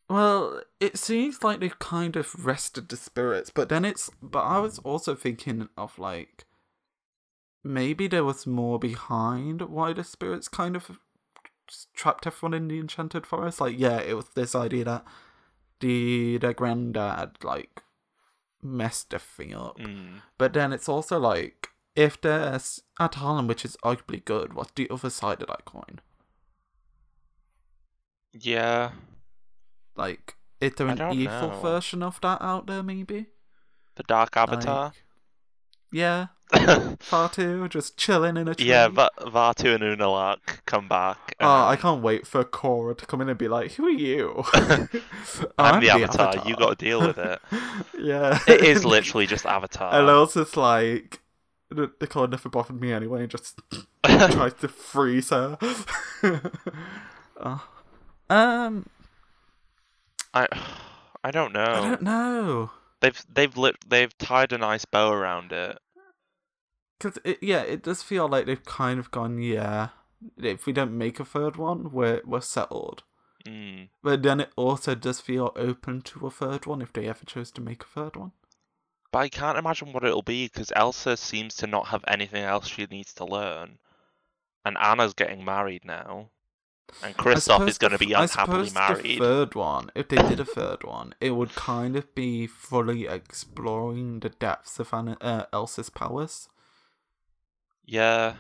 Well, 0.10 0.62
it 0.80 0.98
seems 0.98 1.44
like 1.44 1.60
they've 1.60 1.78
kind 1.78 2.16
of 2.16 2.46
rested 2.46 2.90
the 2.90 2.98
spirits, 2.98 3.52
but 3.52 3.70
then 3.70 3.86
it's. 3.86 4.10
But 4.22 4.42
I 4.42 4.60
was 4.60 4.80
also 4.80 5.16
thinking 5.16 5.70
of 5.78 5.98
like. 6.00 6.46
Maybe 7.64 8.08
there 8.08 8.24
was 8.24 8.48
more 8.48 8.80
behind 8.80 9.62
why 9.64 9.92
the 9.92 10.04
spirits 10.04 10.48
kind 10.48 10.78
of 10.78 10.98
trapped 11.94 12.26
everyone 12.26 12.54
in 12.54 12.68
the 12.70 12.80
enchanted 12.80 13.28
forest. 13.28 13.62
Like, 13.62 13.78
yeah, 13.78 14.00
it 14.00 14.16
was 14.16 14.30
this 14.34 14.56
idea 14.56 14.86
that 14.86 15.06
the 15.80 16.38
their 16.38 16.54
granddad 16.54 17.44
like 17.44 17.84
messed 18.62 19.14
everything 19.14 19.56
up. 19.56 19.78
Mm. 19.78 20.22
But 20.38 20.54
then 20.54 20.74
it's 20.74 20.90
also 20.90 21.20
like 21.20 21.70
if 21.96 22.20
there's 22.22 22.82
Ahtohallan, 23.00 23.48
which 23.48 23.66
is 23.66 23.78
arguably 23.84 24.24
good, 24.24 24.54
what's 24.54 24.72
the 24.72 24.90
other 24.90 25.10
side 25.10 25.42
of 25.42 25.48
that 25.48 25.66
coin? 25.66 26.00
Yeah, 28.32 28.92
Like, 30.00 30.36
is 30.62 30.74
there 30.76 30.88
an 30.88 31.14
evil 31.14 31.50
know. 31.50 31.60
version 31.62 32.02
of 32.02 32.20
that 32.22 32.42
out 32.42 32.68
there? 32.68 32.82
Maybe. 32.82 33.28
the 33.96 34.04
Dark 34.04 34.38
Avatar. 34.38 34.86
Like, 34.86 34.94
yeah, 35.92 36.28
Vatu 36.54 37.68
just 37.70 37.98
chilling 37.98 38.38
in 38.38 38.48
a 38.48 38.56
tree. 38.56 38.68
yeah, 38.68 38.88
Va- 38.88 39.10
Vatu 39.20 39.76
and 39.76 39.84
Unalak 39.84 40.64
come 40.66 40.88
back. 40.88 41.36
Oh, 41.40 41.66
I 41.68 41.76
can't 41.76 42.02
wait 42.02 42.26
for 42.26 42.44
Korra 42.44 42.98
to 42.98 43.06
come 43.06 43.22
in 43.22 43.30
and 43.30 43.38
be 43.38 43.48
like, 43.48 43.74
"Who 43.74 43.86
are 43.88 43.90
you?" 43.90 44.44
I'm 45.58 45.82
the 45.82 45.90
Avatar. 45.90 46.48
You 46.48 46.56
got 46.56 46.78
to 46.80 46.86
deal 46.86 47.02
with 47.02 47.18
it. 47.18 47.40
yeah, 48.00 48.40
It 48.48 48.62
is 48.64 48.86
literally 48.86 49.26
just 49.28 49.46
Avatar. 49.46 50.00
And 50.00 50.10
also, 50.10 50.42
it's 50.44 50.56
like 50.56 51.20
the, 51.70 51.92
the 52.00 52.28
never 52.28 52.50
bothered 52.50 52.80
me 52.80 52.94
anyway. 52.94 53.22
and 53.22 53.30
Just 53.30 53.60
tries 54.04 54.54
to 54.56 54.68
freeze 54.68 55.30
her. 55.30 55.58
Oh. 57.42 57.68
Um, 58.30 58.86
I 60.34 60.48
I 61.24 61.32
don't 61.32 61.54
know. 61.54 61.64
I 61.64 61.82
don't 61.82 62.02
know. 62.02 62.72
They've 63.02 63.26
they've 63.34 63.58
lit 63.58 63.78
they've 63.88 64.18
tied 64.18 64.54
a 64.54 64.58
nice 64.58 64.86
bow 64.86 65.12
around 65.12 65.52
it. 65.52 65.78
Because, 67.00 67.18
it, 67.24 67.40
yeah, 67.42 67.62
it 67.62 67.84
does 67.84 68.04
feel 68.04 68.28
like 68.28 68.46
they've 68.46 68.66
kind 68.66 69.00
of 69.00 69.10
gone, 69.10 69.42
yeah, 69.42 69.90
if 70.38 70.66
we 70.66 70.74
don't 70.74 70.98
make 70.98 71.20
a 71.20 71.26
third 71.26 71.56
one, 71.56 71.92
we're, 71.92 72.22
we're 72.26 72.42
settled. 72.42 73.04
Mm. 73.48 73.88
But 74.04 74.22
then 74.22 74.42
it 74.42 74.52
also 74.58 74.96
does 74.96 75.22
feel 75.22 75.54
open 75.56 76.02
to 76.02 76.28
a 76.28 76.32
third 76.32 76.66
one 76.66 76.82
if 76.82 76.92
they 76.92 77.08
ever 77.08 77.24
chose 77.26 77.52
to 77.52 77.62
make 77.62 77.84
a 77.84 77.88
third 77.88 78.18
one. 78.18 78.34
But 79.12 79.20
I 79.20 79.30
can't 79.30 79.58
imagine 79.58 79.94
what 79.94 80.04
it'll 80.04 80.22
be 80.22 80.48
because 80.48 80.74
Elsa 80.76 81.16
seems 81.16 81.56
to 81.56 81.68
not 81.68 81.88
have 81.88 82.04
anything 82.08 82.44
else 82.44 82.68
she 82.68 82.86
needs 82.86 83.14
to 83.16 83.26
learn, 83.26 83.80
and 84.66 84.78
Anna's 84.78 85.14
getting 85.14 85.44
married 85.44 85.86
now, 85.86 86.30
and 87.04 87.16
Kristoff 87.18 87.68
is 87.68 87.78
going 87.78 87.92
to 87.92 87.98
be 87.98 88.14
unhappily 88.14 88.70
suppose 88.70 88.74
The 88.74 88.80
married. 88.80 89.20
third 89.20 89.56
one, 89.56 89.92
if 89.96 90.08
they 90.10 90.18
did 90.18 90.40
a 90.40 90.46
third 90.46 90.84
one, 90.84 91.14
it 91.22 91.32
would 91.32 91.56
kind 91.56 91.96
of 91.96 92.14
be 92.16 92.48
fully 92.48 93.08
exploring 93.08 94.20
the 94.22 94.30
depths 94.30 94.80
of 94.80 94.94
Anna, 94.94 95.18
uh, 95.22 95.46
Elsa's 95.54 95.90
powers. 95.90 96.50
Yeah, 97.86 98.36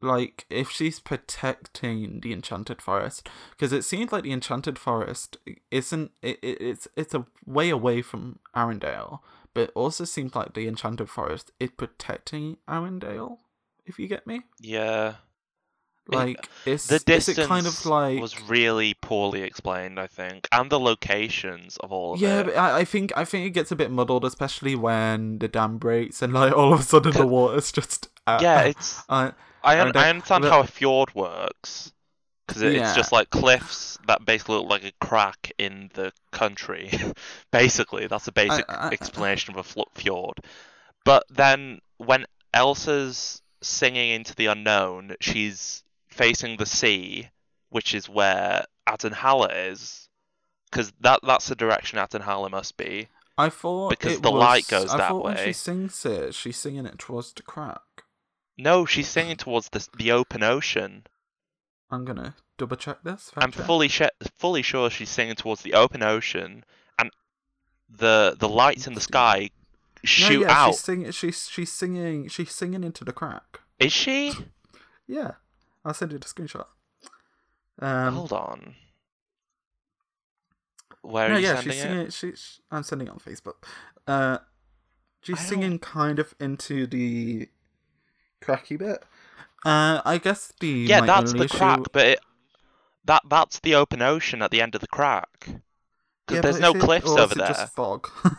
Like, 0.00 0.44
if 0.50 0.70
she's 0.70 0.98
protecting 1.00 2.20
the 2.20 2.32
Enchanted 2.32 2.82
Forest, 2.82 3.28
because 3.52 3.72
it 3.72 3.84
seems 3.84 4.12
like 4.12 4.24
the 4.24 4.32
Enchanted 4.32 4.78
Forest 4.78 5.36
isn't. 5.70 6.10
It, 6.20 6.38
it, 6.42 6.60
it's 6.60 6.88
it's 6.96 7.14
a 7.14 7.24
way 7.46 7.70
away 7.70 8.02
from 8.02 8.40
Arendelle, 8.54 9.20
but 9.54 9.62
it 9.64 9.72
also 9.74 10.04
seems 10.04 10.34
like 10.34 10.54
the 10.54 10.66
Enchanted 10.68 11.08
Forest 11.08 11.52
is 11.60 11.70
protecting 11.70 12.56
Arendelle. 12.68 13.38
If 13.86 13.98
you 13.98 14.08
get 14.08 14.26
me, 14.26 14.42
yeah. 14.60 15.14
It- 16.10 16.14
like, 16.16 16.48
it's 16.66 16.88
The 16.88 16.96
is 16.96 17.04
distance 17.04 17.38
it 17.38 17.46
kind 17.46 17.66
of 17.66 17.86
like 17.86 18.20
was 18.20 18.40
really 18.42 18.94
poorly 18.94 19.42
explained, 19.42 20.00
I 20.00 20.06
think, 20.08 20.48
and 20.50 20.68
the 20.70 20.80
locations 20.80 21.76
of 21.78 21.92
all 21.92 22.14
of 22.14 22.20
Yeah, 22.20 22.40
it. 22.40 22.46
but 22.46 22.56
I, 22.56 22.78
I 22.80 22.84
think 22.84 23.12
I 23.16 23.24
think 23.24 23.46
it 23.46 23.50
gets 23.50 23.70
a 23.70 23.76
bit 23.76 23.90
muddled, 23.90 24.24
especially 24.24 24.74
when 24.74 25.38
the 25.38 25.48
dam 25.48 25.78
breaks 25.78 26.20
and 26.20 26.32
like 26.32 26.52
all 26.52 26.72
of 26.72 26.80
a 26.80 26.82
sudden 26.82 27.12
the 27.12 27.26
water's 27.26 27.70
just 27.70 28.08
uh, 28.26 28.38
yeah, 28.42 28.62
it's 28.62 29.00
uh, 29.08 29.30
I, 29.62 29.80
un- 29.80 29.96
I 29.96 30.10
understand 30.10 30.42
but- 30.42 30.50
how 30.50 30.60
a 30.60 30.66
fjord 30.66 31.14
works 31.14 31.92
because 32.48 32.62
it's 32.62 32.74
Yeah. 32.76 32.94
just 32.96 33.12
like 33.12 33.30
cliffs 33.30 33.96
that 34.08 34.24
basically 34.26 34.56
look 34.56 34.68
like 34.68 34.84
a 34.84 34.92
crack 35.00 35.52
in 35.58 35.88
the 35.94 36.12
country. 36.32 36.90
basically, 37.52 38.08
that's 38.08 38.26
a 38.26 38.32
basic 38.32 38.64
I- 38.68 38.88
I- 38.88 38.90
explanation 38.90 39.56
of 39.56 39.76
a 39.76 39.84
fjord. 39.94 40.38
But 41.04 41.24
then 41.30 41.80
when 41.98 42.26
Elsa's 42.52 43.40
singing 43.62 44.10
into 44.10 44.34
the 44.34 44.46
unknown, 44.46 45.14
she's 45.20 45.81
facing 46.12 46.56
the 46.56 46.66
sea, 46.66 47.28
which 47.70 47.94
is 47.94 48.08
where 48.08 48.64
Ahtohallan 48.88 49.70
is. 49.72 50.08
Because 50.70 50.92
that 51.00 51.20
that's 51.22 51.48
the 51.48 51.54
direction 51.54 51.98
Ahtohallan 51.98 52.50
must 52.52 52.76
be. 52.76 53.08
I 53.36 53.48
thought 53.48 53.90
Because 53.90 54.20
the 54.20 54.30
light 54.30 54.66
goes 54.68 54.90
I 54.90 54.98
that 54.98 55.16
way. 55.16 55.42
she 55.44 55.52
sings 55.52 56.04
it, 56.06 56.34
she's 56.34 56.56
singing 56.56 56.86
it 56.86 56.98
towards 56.98 57.32
the 57.32 57.42
crack. 57.42 57.80
No, 58.58 58.84
she's 58.86 59.08
singing 59.08 59.36
towards 59.36 59.68
the 59.70 59.86
the 59.96 60.12
open 60.12 60.42
ocean. 60.42 61.04
I'm 61.90 62.04
gonna 62.04 62.34
double 62.58 62.76
check 62.76 63.02
this. 63.02 63.30
I'm 63.36 63.52
check. 63.52 63.66
fully 63.66 63.88
sh- 63.88 64.02
fully 64.38 64.62
sure 64.62 64.88
she's 64.90 65.10
singing 65.10 65.34
towards 65.34 65.62
the 65.62 65.74
open 65.74 66.02
ocean, 66.02 66.64
and 66.98 67.10
the 67.90 68.34
the 68.38 68.48
lights 68.48 68.86
in 68.86 68.94
the 68.94 69.00
sky 69.00 69.50
No, 70.02 70.06
shoot 70.06 70.40
yeah, 70.42 70.50
out. 70.64 70.70
she's 70.72 70.80
singing. 70.80 71.10
She's 71.10 71.48
she's 71.50 71.72
singing. 71.72 72.28
She's 72.28 72.50
singing 72.52 72.82
into 72.84 73.04
the 73.04 73.12
crack. 73.12 73.60
Is 73.78 73.92
she? 73.92 74.32
Yeah, 75.06 75.32
I'll 75.84 75.94
send 75.94 76.12
you 76.12 76.18
the 76.18 76.26
screenshot. 76.26 76.66
Um, 77.80 78.14
Hold 78.14 78.32
on. 78.32 78.74
Where 81.02 81.26
are 81.26 81.28
no, 81.30 81.36
you 81.38 81.44
yeah, 81.46 81.54
sending 81.56 81.72
she's 81.72 81.80
it? 81.80 81.82
singing. 81.82 82.10
She's 82.10 82.60
I'm 82.70 82.82
sending 82.84 83.08
it 83.08 83.10
on 83.10 83.18
Facebook. 83.18 83.54
Uh, 84.06 84.38
she's 85.22 85.40
singing 85.40 85.78
kind 85.78 86.18
of 86.18 86.34
into 86.38 86.86
the 86.86 87.48
cracky 88.40 88.76
bit. 88.76 89.02
Uh, 89.64 90.00
I 90.04 90.18
guess 90.18 90.52
the 90.60 90.68
Yeah, 90.68 91.00
that's 91.02 91.32
the 91.32 91.44
issue- 91.44 91.56
crack, 91.58 91.80
but 91.92 92.06
it, 92.06 92.20
that 93.04 93.22
that's 93.28 93.58
the 93.60 93.74
open 93.74 94.00
ocean 94.02 94.42
at 94.42 94.50
the 94.52 94.60
end 94.60 94.74
of 94.76 94.80
the 94.80 94.86
crack. 94.86 95.28
Because 95.40 96.36
Yeah, 96.36 96.40
there's 96.40 96.60
no 96.60 96.70
it- 96.72 96.80
cliffs 96.80 97.08
over 97.10 97.34
there. 97.34 97.48
Just 97.48 97.74
fog. 97.74 98.08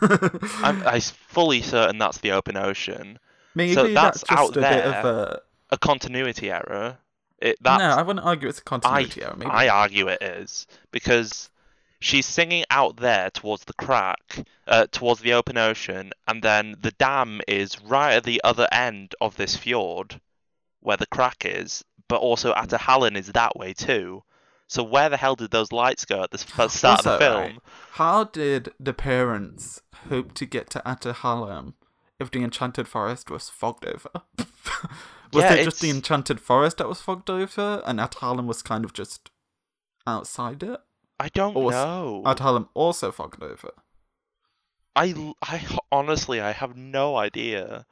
I'm 0.62 0.82
I'm 0.86 1.00
fully 1.28 1.60
certain 1.60 1.98
that's 1.98 2.18
the 2.18 2.32
open 2.32 2.56
ocean. 2.56 3.18
Maybe 3.54 3.74
that's 3.74 4.22
that's, 4.22 4.24
out 4.30 4.54
just 4.54 4.56
a 4.56 4.60
bit 4.60 4.84
of 4.86 5.02
there. 5.04 5.12
a. 5.12 5.40
A 5.70 5.78
continuity 5.78 6.50
error. 6.50 6.98
It 7.44 7.58
no, 7.62 7.74
I 7.74 8.00
wouldn't 8.00 8.24
argue 8.24 8.48
it's 8.48 8.60
a 8.60 8.64
continuity 8.64 9.22
error. 9.22 9.34
Maybe. 9.36 9.50
I 9.50 9.68
argue 9.68 10.08
it 10.08 10.22
is 10.22 10.66
because 10.92 11.50
she's 12.00 12.24
singing 12.24 12.64
out 12.70 12.96
there 12.96 13.28
towards 13.28 13.64
the 13.64 13.74
crack, 13.74 14.46
uh, 14.66 14.86
towards 14.90 15.20
the 15.20 15.34
open 15.34 15.58
ocean, 15.58 16.12
and 16.26 16.42
then 16.42 16.76
the 16.80 16.92
dam 16.92 17.42
is 17.46 17.78
right 17.82 18.14
at 18.14 18.24
the 18.24 18.40
other 18.44 18.66
end 18.72 19.14
of 19.20 19.36
this 19.36 19.56
fjord, 19.56 20.18
where 20.80 20.96
the 20.96 21.06
crack 21.06 21.44
is. 21.44 21.84
But 22.08 22.22
also 22.22 22.54
Ahtohallan 22.54 23.14
is 23.14 23.32
that 23.32 23.56
way 23.56 23.74
too. 23.74 24.22
So 24.66 24.82
where 24.82 25.10
the 25.10 25.18
hell 25.18 25.36
did 25.36 25.50
those 25.50 25.70
lights 25.70 26.06
go 26.06 26.22
at 26.22 26.30
the 26.30 26.38
start 26.68 26.74
of 26.80 27.04
the 27.04 27.18
film? 27.18 27.42
right, 27.42 27.58
How 27.92 28.24
did 28.24 28.72
the 28.80 28.94
parents 28.94 29.82
hope 30.08 30.32
to 30.32 30.46
get 30.46 30.70
to 30.70 30.82
Ahtohallan 30.86 31.74
if 32.18 32.30
the 32.30 32.42
Enchanted 32.42 32.88
Forest 32.88 33.30
was 33.30 33.50
fogged 33.50 33.84
over? 33.84 34.22
was 35.34 35.44
Yeah, 35.44 35.54
it 35.54 35.64
just 35.64 35.80
the 35.80 35.90
Enchanted 35.90 36.40
Forest 36.40 36.78
that 36.78 36.88
was 36.88 37.00
fogged 37.00 37.28
over, 37.28 37.82
and 37.84 37.98
Ahtohallan 37.98 38.46
was 38.46 38.62
kind 38.62 38.84
of 38.84 38.92
just 38.92 39.30
outside 40.06 40.62
it? 40.62 40.80
I 41.18 41.28
don't 41.28 41.56
or 41.56 41.70
know. 41.70 42.22
Ahtohallan 42.24 42.68
also 42.74 43.12
fogged 43.12 43.42
over. 43.42 43.70
I, 44.96 45.34
I 45.42 45.66
honestly 45.90 46.40
I 46.40 46.52
have 46.52 46.76
no 46.76 47.16
idea. 47.16 47.86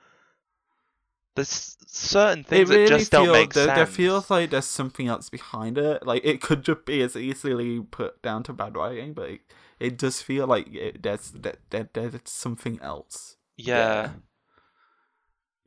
There's 1.35 1.77
certain 1.87 2.45
things 2.45 2.69
really 2.69 2.83
that 2.83 2.99
just 2.99 3.11
don't 3.11 3.33
make 3.33 3.55
there, 3.55 3.67
sense. 3.67 3.77
there 3.77 3.87
feels 3.87 4.31
like 4.31 4.51
there's 4.51 4.67
something 4.67 5.09
else 5.09 5.31
behind 5.31 5.79
it. 5.79 6.07
Like 6.07 6.25
it 6.25 6.41
could 6.43 6.63
just 6.63 6.85
be 6.85 7.01
as 7.03 7.17
easily 7.17 7.81
put 7.81 8.23
down 8.23 8.43
to 8.45 8.53
bad 8.53 8.77
writing, 8.77 9.15
but 9.15 9.31
it, 9.31 9.41
it 9.81 9.99
does 9.99 10.21
feel 10.21 10.47
like 10.47 10.73
it, 10.75 11.03
there's 11.03 11.31
that 11.31 11.59
there, 11.71 11.89
there's 11.93 12.21
something 12.25 12.79
else. 12.83 13.37
yeah. 13.57 13.75
there. 13.77 14.15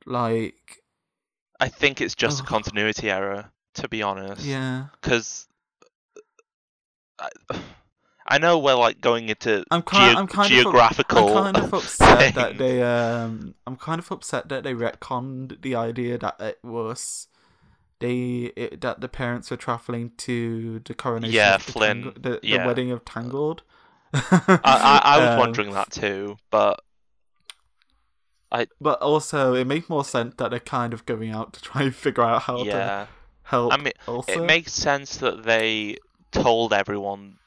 Like 0.06 0.84
I 1.60 1.68
think 1.70 2.02
it's 2.02 2.16
just 2.16 2.42
a 2.42 2.44
continuity 2.44 3.10
error, 3.10 3.50
to 3.76 3.88
be 3.88 4.02
honest. 4.04 4.44
yeah, 4.44 4.88
Because 5.02 5.48
I, 7.20 7.30
I 8.28 8.40
know 8.40 8.58
we're 8.58 8.74
like 8.76 9.02
going 9.02 9.30
into 9.30 9.64
I'm 9.70 9.84
kind. 9.84 10.12
geo- 10.14 10.20
I'm 10.22 10.28
kind 10.28 10.50
geographical. 10.50 11.30
Of, 11.38 11.46
I'm 11.46 11.54
kind 11.54 11.66
of 11.66 11.74
upset 11.80 12.36
that 12.36 12.58
they. 12.58 12.82
Um, 12.82 13.54
I'm 13.68 13.78
kind 13.78 14.00
of 14.00 14.12
upset 14.12 14.50
that 14.50 14.64
they 14.64 14.74
retconned 14.74 15.62
the 15.62 15.76
idea 15.76 16.18
that 16.18 16.40
it 16.42 16.60
was. 16.64 17.28
They 18.00 18.52
it, 18.58 18.82
that 18.82 19.00
the 19.00 19.08
parents 19.08 19.50
were 19.52 19.58
traveling 19.58 20.12
to 20.18 20.80
the 20.80 20.94
coronation. 20.94 21.34
Yeah, 21.36 21.58
the, 21.58 21.64
Flynn, 21.64 22.02
the, 22.16 22.32
the 22.32 22.40
yeah. 22.44 22.66
wedding 22.66 22.92
of 22.92 23.06
Tangled. 23.06 23.62
I, 24.14 24.60
I, 24.64 25.02
I 25.04 25.18
was 25.20 25.30
Um, 25.34 25.40
wondering 25.40 25.72
that 25.72 25.92
too, 25.92 26.38
but 26.50 26.82
I- 28.62 28.68
But 28.80 29.02
also, 29.02 29.54
it 29.54 29.66
makes 29.68 29.90
more 29.90 30.06
sense 30.06 30.36
that 30.38 30.50
they're 30.52 30.60
kind 30.60 30.94
of 30.94 31.06
going 31.06 31.32
out 31.32 31.54
to 31.54 31.62
try 31.62 31.84
and 31.84 31.96
figure 32.06 32.24
out 32.24 32.44
how 32.44 32.58
to 32.64 32.66
yeah. 32.66 33.06
help. 33.44 33.74
I 33.74 33.78
mean, 33.78 33.94
also, 34.08 34.32
It 34.32 34.46
makes 34.46 34.74
sense 34.74 35.18
that 35.18 35.44
they 35.44 35.98
told 36.32 36.74
everyone. 36.74 37.38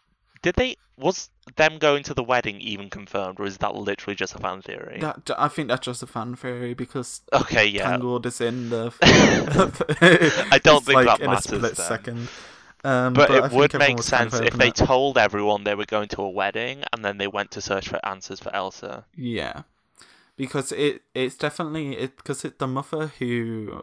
Did 0.42 0.54
they? 0.56 0.76
Was 0.96 1.30
them 1.56 1.78
going 1.78 2.02
to 2.04 2.14
the 2.14 2.24
wedding 2.24 2.60
even 2.60 2.90
confirmed, 2.90 3.38
or 3.38 3.46
is 3.46 3.58
that 3.58 3.74
literally 3.76 4.16
just 4.16 4.34
a 4.34 4.38
fan 4.38 4.62
theory? 4.62 4.98
that, 5.00 5.30
I 5.38 5.46
think 5.46 5.68
that's 5.68 5.84
just 5.86 6.02
a 6.02 6.06
fan 6.08 6.34
theory 6.34 6.74
because 6.74 7.20
Okay, 7.32 7.66
yeah. 7.66 7.90
Tangled 7.90 8.26
is 8.26 8.40
in 8.40 8.70
the. 8.70 8.92
I 10.52 10.58
don't 10.58 10.84
think 10.84 10.96
like 10.96 11.06
that 11.06 11.20
in 11.20 11.26
matters 11.30 11.46
a 11.52 11.56
split 11.56 11.76
then. 11.76 11.86
second. 11.86 12.28
Um, 12.84 13.12
But, 13.14 13.30
I 13.30 13.46
it 13.46 13.52
would 13.52 13.74
make 13.78 13.96
was 13.96 14.08
kind 14.10 14.26
of 14.26 14.32
sense 14.34 14.46
if 14.46 14.54
they 14.58 14.70
that- 14.70 14.76
told 14.86 15.18
everyone 15.18 15.64
they 15.64 15.74
were 15.74 15.86
going 15.86 16.08
to 16.08 16.22
a 16.22 16.28
wedding 16.30 16.84
and 16.92 17.04
then 17.04 17.18
they 17.18 17.26
went 17.28 17.50
to 17.52 17.60
search 17.60 17.88
for 17.88 17.98
answers 18.06 18.38
for 18.40 18.54
Elsa. 18.54 19.04
Yeah, 19.16 19.62
because 20.38 20.72
it 20.72 21.02
it's 21.14 21.36
definitely 21.36 21.98
it 21.98 22.16
because 22.16 22.44
it's 22.44 22.56
the 22.58 22.66
mother 22.66 23.08
who. 23.18 23.82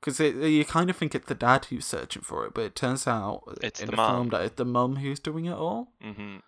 Because 0.00 0.18
you 0.18 0.64
kind 0.64 0.88
of 0.88 0.96
think 0.96 1.14
it's 1.14 1.26
the 1.26 1.34
dad 1.34 1.66
who's 1.66 1.84
searching 1.84 2.22
for 2.22 2.46
it, 2.46 2.54
but 2.54 2.62
it 2.64 2.74
turns 2.74 3.06
out 3.06 3.42
It's 3.62 3.80
in 3.80 3.86
the 3.86 3.90
the, 3.92 3.96
film 3.96 4.30
that 4.30 4.40
it's 4.42 4.54
the 4.56 4.64
mum 4.64 4.96
who's 4.96 5.20
doing 5.20 5.44
it 5.44 5.52
all. 5.52 5.92
hmm 6.00 6.38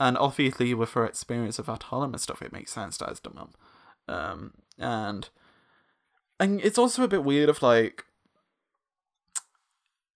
And 0.00 0.16
obviously, 0.16 0.72
with 0.72 0.92
her 0.92 1.04
experience 1.04 1.58
of 1.58 1.66
Ahtohallan 1.66 2.12
and 2.12 2.20
stuff, 2.20 2.40
it 2.40 2.50
makes 2.52 2.72
sense 2.72 2.96
that 2.98 3.10
it's 3.10 3.20
the 3.20 3.28
mum. 3.28 3.50
Um, 4.08 4.54
and 4.78 5.28
and 6.40 6.60
it's 6.62 6.78
also 6.78 7.02
a 7.04 7.08
bit 7.08 7.24
weird 7.24 7.50
of 7.50 7.62
like, 7.62 8.04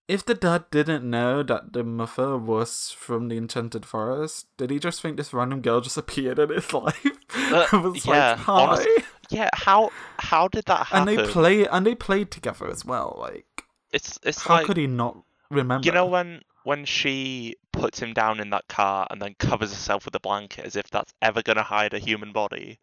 if 0.09 0.25
the 0.25 0.35
dad 0.35 0.65
didn't 0.71 1.09
know 1.09 1.43
that 1.43 1.73
the 1.75 1.85
mother 1.85 2.37
was 2.39 2.91
from 2.99 3.29
the 3.29 3.37
Enchanted 3.37 3.85
Forest, 3.85 4.47
did 4.57 4.71
he 4.71 4.79
just 4.79 5.01
think 5.03 5.17
this 5.19 5.33
random 5.35 5.61
girl 5.61 5.81
just 5.83 5.97
appeared 6.03 6.39
in 6.39 6.49
his 6.51 6.73
life? 6.73 7.07
Uh, 7.37 7.67
was 7.85 8.05
yeah, 8.07 8.31
like, 8.31 8.39
hi. 8.39 8.53
honest- 8.63 8.89
Yeah, 9.31 9.51
how 9.53 9.91
how 10.19 10.49
did 10.49 10.65
that 10.65 10.87
happen? 10.87 11.09
and 11.09 11.19
they 11.19 11.31
play 11.31 11.67
and 11.67 11.87
they 11.87 11.95
played 11.95 12.31
together 12.31 12.69
as 12.71 12.85
well. 12.85 13.17
Like, 13.21 13.65
it's 13.93 14.19
it's 14.23 14.43
how 14.43 14.55
like 14.55 14.67
could 14.67 14.79
he 14.79 14.87
not 14.87 15.17
remember? 15.51 15.85
you 15.87 15.93
know 15.93 16.07
when 16.07 16.41
when 16.65 16.85
she 16.87 17.57
puts 17.73 17.99
him 18.01 18.13
down 18.15 18.41
in 18.41 18.51
that 18.51 18.67
car 18.69 19.07
and 19.11 19.21
then 19.23 19.35
covers 19.39 19.71
herself 19.71 20.05
with 20.07 20.15
a 20.15 20.21
blanket 20.21 20.65
as 20.65 20.75
if 20.77 20.89
that's 20.91 21.13
ever 21.23 21.43
gonna 21.43 21.63
hide 21.63 21.93
a 21.95 21.99
human 21.99 22.33
body, 22.33 22.79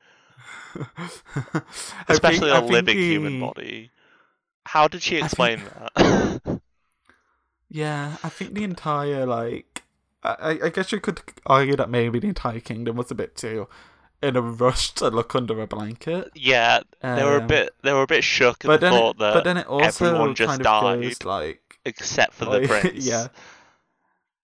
especially 2.08 2.52
think- 2.52 2.64
a 2.64 2.66
living 2.72 2.98
human 2.98 3.40
body. 3.40 3.92
How 4.68 4.88
did 4.88 5.04
she 5.04 5.18
explain 5.18 5.60
think- 5.60 5.74
that? 6.44 6.55
Yeah, 7.70 8.18
I 8.24 8.30
think 8.30 8.54
the 8.54 8.64
entire 8.64 9.26
like, 9.26 9.84
I 10.24 10.60
I- 10.64 10.70
guess 10.70 10.92
you 10.92 11.00
could 11.00 11.22
argue 11.46 11.76
that 11.76 11.90
maybe 11.90 12.20
the 12.20 12.28
entire 12.28 12.60
kingdom 12.60 12.96
was 12.96 13.12
a 13.12 13.16
bit 13.16 13.36
too 13.36 13.68
in 14.24 14.36
a 14.36 14.42
rush 14.42 14.92
to 14.96 15.10
look 15.10 15.36
under 15.36 15.62
a 15.62 15.68
blanket. 15.68 16.32
yeah, 16.36 16.80
they 17.02 17.24
were 17.24 17.38
a 17.38 17.42
Um, 17.42 17.48
bit 17.48 17.76
they 17.84 17.92
were 17.94 18.04
a 18.04 18.08
bit 18.08 18.24
shook 18.24 18.64
at 18.64 18.68
But 18.68 18.80
the 18.82 18.90
then, 18.90 18.94
thought 19.00 19.16
it, 19.16 19.20
that 19.20 19.34
but 19.34 19.44
then 19.44 19.58
it 19.58 19.68
also 19.68 20.06
everyone 20.06 20.36
just 20.36 20.50
kind 20.50 20.62
of 20.62 20.66
died. 20.66 21.02
goes 21.04 21.24
like, 21.24 21.80
except 21.86 22.34
for 22.34 22.46
the 22.46 22.60
like, 22.62 22.70
prince. 22.82 23.06
yeah, 23.06 23.28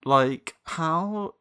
like 0.04 0.54
how. 0.64 1.34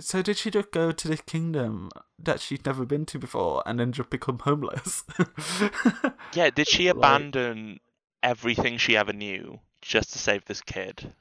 So 0.00 0.20
did 0.20 0.36
she 0.36 0.50
just 0.50 0.70
go 0.70 0.92
to 0.92 1.08
this 1.08 1.22
kingdom 1.22 1.88
that 2.18 2.40
she'd 2.40 2.66
never 2.66 2.84
been 2.84 3.06
to 3.06 3.18
before 3.18 3.62
and 3.64 3.80
then 3.80 3.92
just 3.92 4.10
become 4.10 4.38
homeless? 4.40 5.04
Yeah, 6.34 6.50
did 6.50 6.68
she 6.68 6.88
Like- 6.88 6.96
abandon 6.96 7.80
everything 8.22 8.76
she 8.76 8.96
ever 8.96 9.12
knew 9.14 9.60
just 9.82 10.12
to 10.12 10.18
save 10.18 10.44
this 10.44 10.60
kid 10.60 11.12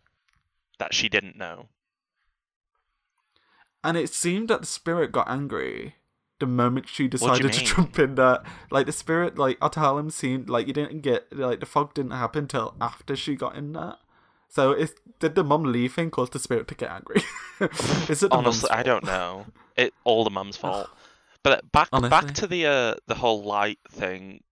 that 0.79 0.93
she 0.93 1.09
didn't 1.09 1.37
know? 1.37 1.67
And 3.83 3.97
it 3.97 4.13
seemed 4.13 4.49
that 4.49 4.61
the 4.61 4.67
spirit 4.67 5.11
got 5.11 5.29
angry 5.29 5.95
the 6.39 6.45
moment 6.45 6.87
she 6.87 7.07
decided 7.07 7.53
to 7.53 7.63
jump 7.63 7.97
in 7.99 8.15
there. 8.15 8.43
Like 8.69 8.85
the 8.85 8.91
spirit, 8.91 9.37
like 9.37 9.59
Ahtohallan 9.59 10.11
seemed 10.11 10.49
like 10.49 10.67
you 10.67 10.73
didn't 10.73 11.01
get 11.01 11.35
like 11.35 11.59
the 11.59 11.65
fog 11.65 11.93
didn't 11.93 12.11
happen 12.11 12.47
till 12.47 12.75
after 12.79 13.15
she 13.15 13.35
got 13.35 13.55
in 13.55 13.73
there. 13.73 13.95
So 14.49 14.71
is 14.71 14.93
did 15.19 15.35
the 15.35 15.43
mum 15.43 15.63
leaving 15.63 16.11
cause 16.11 16.29
the 16.29 16.39
spirit 16.39 16.67
to 16.69 16.75
get 16.75 16.91
angry? 16.91 17.21
is 18.09 18.23
it 18.23 18.31
Honestly, 18.31 18.69
I 18.69 18.83
don't 18.83 19.03
know. 19.03 19.45
It 19.75 19.93
all 20.03 20.23
the 20.23 20.29
mum's 20.29 20.57
fault. 20.57 20.89
But 21.43 21.71
back 21.71 21.89
Honestly. 21.91 22.09
back 22.09 22.33
to 22.35 22.47
the 22.47 22.65
uh, 22.65 22.95
the 23.07 23.15
whole 23.15 23.43
light 23.43 23.79
thing, 23.89 24.43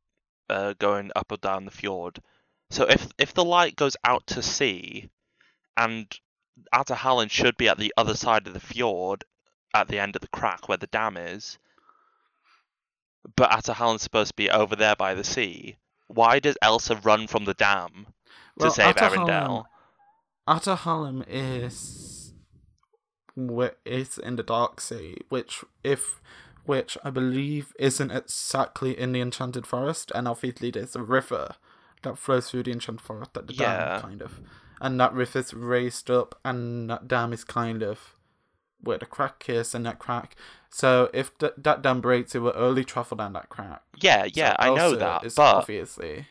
uh, 0.50 0.74
going 0.80 1.12
up 1.16 1.32
or 1.32 1.38
down 1.38 1.66
the 1.66 1.72
fjord. 1.72 2.20
So 2.70 2.86
if 2.86 3.08
if 3.18 3.34
the 3.34 3.46
light 3.46 3.76
goes 3.76 3.96
out 4.04 4.28
to 4.28 4.42
sea, 4.42 5.10
and 5.78 6.08
Ahtohallan 6.74 7.30
should 7.30 7.58
be 7.58 7.70
at 7.70 7.78
the 7.78 7.94
other 7.98 8.16
side 8.16 8.48
of 8.48 8.54
the 8.54 8.60
fjord, 8.60 9.26
at 9.74 9.88
the 9.88 10.00
end 10.00 10.16
of 10.16 10.22
the 10.22 10.28
crack 10.30 10.68
where 10.68 10.78
the 10.78 10.88
dam 10.88 11.18
is, 11.18 11.58
but 13.36 13.52
Ahtohallan's 13.52 14.02
supposed 14.02 14.32
to 14.32 14.36
be 14.36 14.50
over 14.50 14.76
there 14.76 14.96
by 14.96 15.14
the 15.14 15.24
sea. 15.24 15.78
Why 16.08 16.40
does 16.40 16.58
Elsa 16.62 16.96
run 16.98 17.28
from 17.28 17.46
the 17.46 17.54
dam 17.54 18.08
to 18.60 18.66
Well, 18.66 18.72
save 18.72 18.96
Arendelle? 18.96 19.66
Ahtohallan 20.48 21.26
is 21.28 22.34
is 23.86 24.18
in 24.18 24.36
the 24.36 24.44
Dark 24.44 24.80
Sea, 24.80 25.18
which 25.30 25.64
if 25.84 26.22
which 26.66 26.98
I 27.04 27.10
believe 27.10 27.74
isn't 27.78 28.12
exactly 28.12 28.98
in 28.98 29.12
the 29.12 29.22
Enchanted 29.22 29.68
Forest, 29.68 30.12
and 30.16 30.28
obviously 30.28 30.72
there's 30.72 30.96
a 30.96 31.04
river 31.04 31.56
that 32.06 32.18
flows 32.18 32.50
through 32.50 32.64
the 32.64 32.72
Enchanted 32.72 33.02
Forest 33.06 33.38
at 33.38 33.48
the 33.48 33.54
Yeah. 33.54 33.76
dam, 34.00 34.02
kind 34.02 34.22
of, 34.22 34.40
and 34.82 35.00
that 35.00 35.14
river's 35.14 35.54
raised 35.54 36.10
up, 36.10 36.40
and 36.46 36.90
that 36.90 37.08
dam 37.08 37.34
is 37.34 37.44
kind 37.44 37.84
of 37.84 38.16
where 38.80 38.98
the 38.98 39.06
crack 39.06 39.46
is, 39.50 39.76
and 39.76 39.86
that 39.86 40.00
crack. 40.00 40.36
So 40.70 41.10
if 41.14 41.38
th- 41.38 41.54
that 41.58 41.82
dam 41.82 42.02
breaks, 42.02 42.36
it 42.36 42.40
will 42.40 42.54
only 42.56 42.84
travel 42.84 43.18
down 43.18 43.34
that 43.34 43.50
crack. 43.50 43.82
Yeah, 43.98 44.26
yeah, 44.34 44.52
So 44.52 44.56
I 44.72 44.76
know 44.76 44.96
that, 44.96 45.24
is 45.26 45.36
but 45.36 45.56
obviously. 45.56 46.28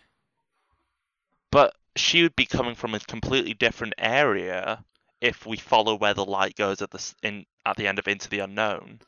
but 1.50 1.74
she 1.96 2.22
would 2.22 2.36
be 2.36 2.46
coming 2.46 2.74
from 2.74 2.94
a 2.94 3.00
completely 3.00 3.54
different 3.54 3.94
area 3.98 4.84
if 5.20 5.46
we 5.46 5.56
follow 5.56 5.94
where 5.94 6.14
the 6.14 6.24
light 6.24 6.56
goes 6.56 6.82
at 6.82 6.90
the 6.90 7.14
in 7.22 7.46
at 7.64 7.76
the 7.76 7.86
end 7.86 7.98
of 7.98 8.06
Into 8.08 8.28
the 8.28 8.40
Unknown. 8.40 9.00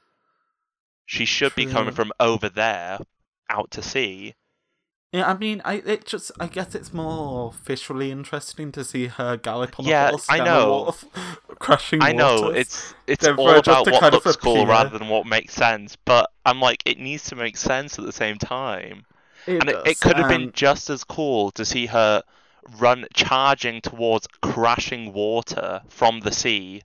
She 1.04 1.24
should 1.24 1.54
be 1.54 1.66
coming 1.66 1.94
from 1.94 2.10
over 2.18 2.48
there, 2.48 2.98
out 3.50 3.70
to 3.72 3.82
sea. 3.82 4.34
Yeah, 5.16 5.30
I 5.30 5.36
mean, 5.36 5.62
I 5.64 5.74
it 5.76 6.04
just 6.04 6.30
I 6.40 6.46
guess 6.48 6.74
it's 6.74 6.92
more 6.92 7.52
visually 7.64 8.10
interesting 8.10 8.72
to 8.72 8.84
see 8.84 9.06
her 9.06 9.36
gallop 9.36 9.78
on 9.80 9.86
Yeah, 9.86 10.08
a 10.08 10.10
horse 10.10 10.26
I 10.28 10.40
know. 10.40 10.94
crashing 11.58 12.00
I 12.00 12.12
know 12.12 12.50
waters. 12.50 12.56
it's 12.56 12.94
it's 13.06 13.28
all 13.36 13.52
for 13.52 13.56
it 13.56 13.62
just 13.64 13.86
about 13.86 13.90
what 13.90 14.10
looks 14.12 14.36
cool 14.36 14.66
appear. 14.66 14.66
rather 14.66 14.98
than 14.98 15.08
what 15.08 15.26
makes 15.26 15.54
sense. 15.54 15.96
But 15.96 16.30
I'm 16.44 16.60
like, 16.60 16.82
it 16.86 16.98
needs 16.98 17.24
to 17.26 17.36
make 17.36 17.56
sense 17.56 17.98
at 17.98 18.04
the 18.04 18.12
same 18.12 18.38
time. 18.38 19.06
it 19.46 19.60
and 19.60 19.70
it, 19.70 19.78
it 19.84 20.00
could 20.00 20.18
have 20.18 20.28
been 20.28 20.52
just 20.52 20.90
as 20.90 21.04
cool 21.04 21.50
to 21.52 21.64
see 21.64 21.86
her 21.86 22.22
run 22.78 23.06
charging 23.14 23.80
towards 23.80 24.26
crashing 24.42 25.12
water 25.12 25.82
from 25.88 26.20
the 26.20 26.32
sea 26.32 26.82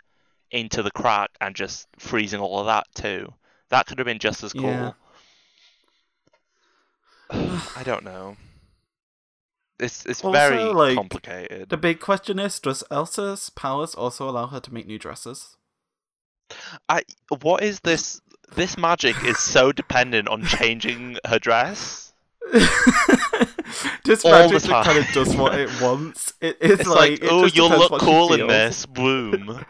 into 0.52 0.84
the 0.84 0.92
crack 0.92 1.32
and 1.42 1.56
just 1.56 1.88
freezing 2.00 2.40
all 2.42 2.60
of 2.60 2.68
that 2.68 2.86
too. 2.96 3.34
That 3.70 3.88
could 3.88 4.00
have 4.00 4.06
been 4.06 4.20
just 4.20 4.44
as 4.44 4.54
cool. 4.54 4.66
Yeah. 4.66 4.94
I 7.76 7.84
don't 7.84 8.04
know. 8.04 8.38
It's 9.80 10.06
it's 10.06 10.24
Also, 10.24 10.38
very 10.38 10.64
like, 10.66 10.96
complicated. 10.96 11.70
The 11.70 11.78
big 11.78 12.00
question 12.00 12.38
is: 12.38 12.60
Does 12.60 12.84
Elsa's 12.92 13.50
powers 13.50 13.96
also 13.96 14.30
allow 14.30 14.48
her 14.48 14.60
to 14.60 14.74
make 14.74 14.86
new 14.86 15.00
dresses? 15.00 15.58
I 16.88 17.04
what 17.42 17.64
is 17.64 17.80
this? 17.80 18.22
This 18.56 18.78
magic 18.78 19.24
is 19.24 19.40
so 19.40 19.72
dependent 19.82 20.28
on 20.28 20.46
changing 20.46 21.18
her 21.26 21.40
dress. 21.40 22.14
this 24.04 24.26
All 24.26 24.32
magic 24.32 24.62
that 24.64 24.86
kind 24.86 25.00
of 25.00 25.08
does 25.14 25.36
what 25.36 25.58
it 25.58 25.70
wants. 25.82 26.34
It, 26.42 26.58
it's, 26.60 26.82
It's 26.82 26.90
like, 26.90 27.14
it 27.14 27.30
oh, 27.32 27.46
you'll 27.46 27.70
look 27.70 28.02
cool 28.02 28.34
in 28.34 28.48
this. 28.48 28.86
Boom. 28.86 29.46
Like, 29.48 29.66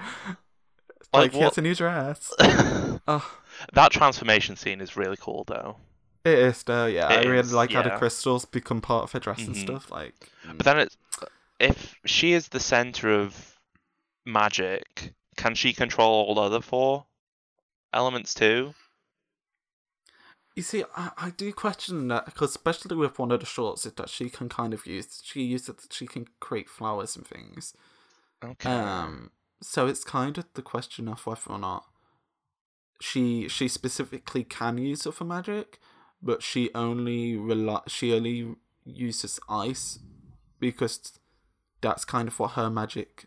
Like, 1.14 1.34
here's 1.34 1.58
a 1.58 1.62
new 1.62 1.76
dress. 1.76 2.34
Oh, 2.40 3.32
that 3.74 3.92
transformation 3.92 4.56
scene 4.56 4.82
is 4.82 4.98
really 4.98 5.18
cool, 5.18 5.44
though. 5.48 5.76
It 6.24 6.38
is 6.38 6.64
though. 6.64 6.86
Yeah, 6.86 7.12
It 7.12 7.20
I 7.20 7.22
really 7.26 7.40
is, 7.40 7.54
like 7.54 7.72
how 7.74 7.82
the 7.82 7.92
crystals 7.92 8.46
become 8.46 8.82
part 8.82 9.04
of 9.04 9.12
her 9.14 9.20
dress 9.20 9.48
and 9.48 9.56
Mhm. 9.56 9.60
stuff. 9.60 9.92
Like, 9.92 10.14
But 10.44 10.66
then 10.66 10.80
it's 10.80 10.98
if 11.60 11.96
she 12.06 12.34
is 12.34 12.48
the 12.50 12.60
center 12.60 13.12
of 13.12 13.58
magic, 14.26 15.14
can 15.38 15.56
she 15.56 15.74
control 15.74 16.26
all 16.26 16.36
the 16.36 16.42
other 16.42 16.62
four 16.62 17.06
elements 17.94 18.34
too? 18.34 18.74
You 20.56 20.64
see, 20.64 20.84
I, 20.98 21.12
I 21.18 21.30
do 21.30 21.54
question 21.54 22.10
that 22.10 22.26
because 22.26 22.50
especially 22.52 22.96
with 22.98 23.18
one 23.18 23.32
of 23.32 23.40
the 23.40 23.46
shorts, 23.46 23.84
that 23.84 24.10
she 24.10 24.30
can 24.30 24.50
kind 24.50 24.74
of 24.74 24.86
use 24.86 25.22
she 25.24 25.44
uses 25.44 25.68
that 25.76 25.94
she 25.94 26.06
can 26.08 26.28
create 26.40 26.70
flowers 26.70 27.16
and 27.16 27.26
things. 27.26 27.74
Okay. 28.44 28.70
Um, 28.70 29.32
so 29.62 29.88
it's 29.88 30.04
kind 30.04 30.38
of 30.38 30.46
the 30.54 30.62
question 30.62 31.08
of 31.08 31.26
whether 31.26 31.50
or 31.50 31.60
not 31.60 31.86
she 33.00 33.48
she 33.48 33.68
specifically 33.68 34.44
can 34.44 34.78
use 34.78 35.06
it 35.06 35.14
for 35.14 35.24
magic, 35.24 35.80
but 36.22 36.42
she 36.44 36.70
only 36.76 37.36
rely 37.36 37.82
she 37.88 38.14
only 38.14 38.56
uses 38.86 39.40
ice 39.50 40.00
because 40.60 41.20
that's 41.82 42.06
kind 42.06 42.28
of 42.28 42.40
what 42.40 42.52
her 42.52 42.70
magic 42.70 43.26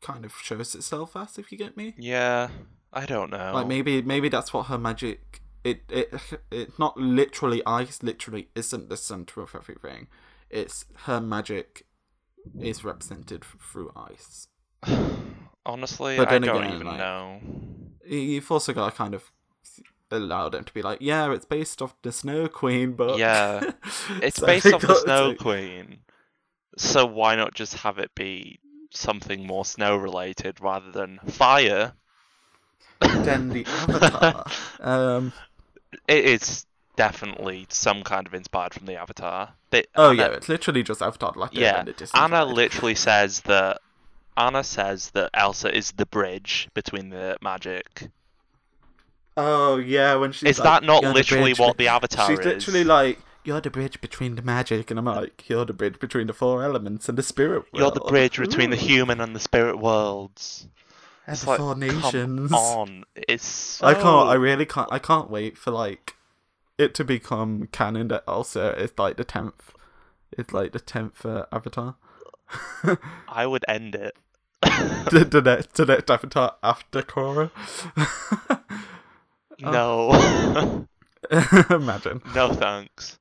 kind 0.00 0.24
of 0.24 0.32
shows 0.42 0.74
itself 0.74 1.16
as. 1.16 1.38
If 1.38 1.52
you 1.52 1.58
get 1.58 1.76
me. 1.76 1.94
yeah, 1.98 2.48
I 2.92 3.04
don't 3.06 3.30
know. 3.30 3.52
Like 3.54 3.66
maybe 3.66 4.02
maybe 4.02 4.28
that's 4.28 4.52
what 4.52 4.66
her 4.66 4.78
magic 4.78 5.42
it 5.64 5.82
it 5.88 6.14
it 6.50 6.78
not 6.78 6.96
literally 6.96 7.62
ice 7.66 8.02
literally 8.02 8.48
isn't 8.54 8.88
the 8.88 8.96
center 8.96 9.42
of 9.42 9.54
everything. 9.54 10.08
It's 10.50 10.86
her 11.04 11.20
magic 11.20 11.84
is 12.60 12.84
represented 12.84 13.44
through 13.44 13.92
ice. 13.94 14.48
Honestly, 15.66 16.18
I 16.18 16.24
don't 16.24 16.44
again, 16.44 16.74
even 16.74 16.86
like- 16.86 16.96
know. 16.98 17.40
You've 18.06 18.50
also 18.50 18.72
got 18.72 18.90
to 18.90 18.96
kind 18.96 19.14
of 19.14 19.30
allow 20.10 20.48
them 20.48 20.64
to 20.64 20.72
be 20.72 20.82
like, 20.82 20.98
yeah, 21.00 21.32
it's 21.32 21.44
based 21.44 21.80
off 21.82 21.94
the 22.02 22.12
Snow 22.12 22.48
Queen, 22.48 22.92
but 22.92 23.18
Yeah, 23.18 23.72
It's 24.22 24.36
So 24.38 24.46
based 24.46 24.66
off 24.66 24.80
the 24.82 24.94
Snow 24.94 25.32
to- 25.32 25.38
Queen, 25.38 25.98
so 26.76 27.04
why 27.06 27.34
not 27.36 27.54
just 27.54 27.74
have 27.74 27.98
it 27.98 28.14
be 28.14 28.58
something 28.90 29.46
more 29.46 29.64
snow 29.64 29.96
related 29.96 30.60
rather 30.60 30.90
than 30.90 31.18
fire? 31.28 31.92
Then 33.00 33.48
the 33.50 33.64
Avatar. 33.68 34.44
um, 34.80 35.32
It 36.06 36.24
is 36.24 36.66
definitely 36.96 37.66
some 37.68 38.02
kind 38.02 38.26
of 38.26 38.34
inspired 38.34 38.74
from 38.74 38.86
the 38.86 38.96
Avatar. 38.96 39.52
They, 39.70 39.84
oh 39.94 40.10
Anna, 40.10 40.22
yeah, 40.22 40.28
it's 40.28 40.48
literally 40.48 40.82
just 40.82 41.02
Avatar 41.02 41.32
like 41.36 41.50
yeah. 41.54 41.84
Anna 42.14 42.44
literally 42.44 42.94
says 42.94 43.40
that 43.42 43.80
Anna 44.36 44.64
says 44.64 45.10
that 45.10 45.30
Elsa 45.34 45.76
is 45.76 45.92
the 45.92 46.06
bridge 46.06 46.68
between 46.74 47.10
the 47.10 47.36
magic. 47.42 48.08
Oh 49.40 49.76
yeah, 49.76 50.16
when 50.16 50.32
she's 50.32 50.50
Is 50.50 50.58
like, 50.58 50.64
that 50.82 50.86
not 50.86 51.02
"You're 51.02 51.12
the 51.12 51.14
literally 51.14 51.54
what 51.54 51.76
be-" 51.76 51.84
the 51.84 51.88
Avatar 51.90 52.26
She's 52.26 52.40
is? 52.40 52.44
She's 52.44 52.52
literally 52.54 52.82
like, 52.82 53.20
"You're 53.44 53.60
the 53.60 53.70
bridge 53.70 54.00
between 54.00 54.34
the 54.34 54.42
magic," 54.42 54.90
and 54.90 54.98
I'm 54.98 55.04
like, 55.04 55.48
"You're 55.48 55.64
the 55.64 55.72
bridge 55.72 56.00
between 56.00 56.26
the 56.26 56.32
four 56.32 56.64
elements 56.64 57.08
and 57.08 57.16
the 57.16 57.22
spirit 57.22 57.72
world." 57.72 57.74
You're 57.74 57.90
the 57.92 58.10
bridge 58.10 58.36
between 58.36 58.70
the 58.70 58.76
human 58.76 59.20
and 59.20 59.36
the 59.36 59.40
spirit 59.40 59.78
worlds. 59.78 60.66
and 61.24 61.34
It's 61.34 61.44
the 61.44 61.50
like, 61.50 61.58
four 61.60 61.74
come 61.74 61.80
nations. 61.80 62.52
on, 62.52 63.04
it's 63.14 63.46
so... 63.46 63.86
I 63.86 63.94
can't. 63.94 64.28
I 64.28 64.34
really 64.34 64.66
can't. 64.66 64.88
I 64.90 64.98
can't 64.98 65.30
wait 65.30 65.56
for 65.56 65.70
like 65.70 66.16
it 66.76 66.92
to 66.96 67.04
become 67.04 67.68
canon 67.70 68.08
that 68.08 68.24
Elsa 68.26 68.74
is 68.76 68.90
like 68.98 69.18
the 69.18 69.24
tenth. 69.24 69.72
It's 70.36 70.52
like 70.52 70.72
the 70.72 70.80
tenth 70.80 71.24
uh, 71.24 71.46
Avatar. 71.52 71.94
I 73.28 73.46
would 73.46 73.64
end 73.68 73.94
it. 73.94 74.16
the, 74.62 75.24
the 75.30 75.40
next, 75.44 75.74
the 75.74 75.86
next 75.86 76.10
Avatar 76.10 76.56
after 76.60 77.02
Korra. 77.02 77.52
no. 79.60 80.86
Imagine. 81.70 82.22
no 82.34 82.52
thanks. 82.52 83.18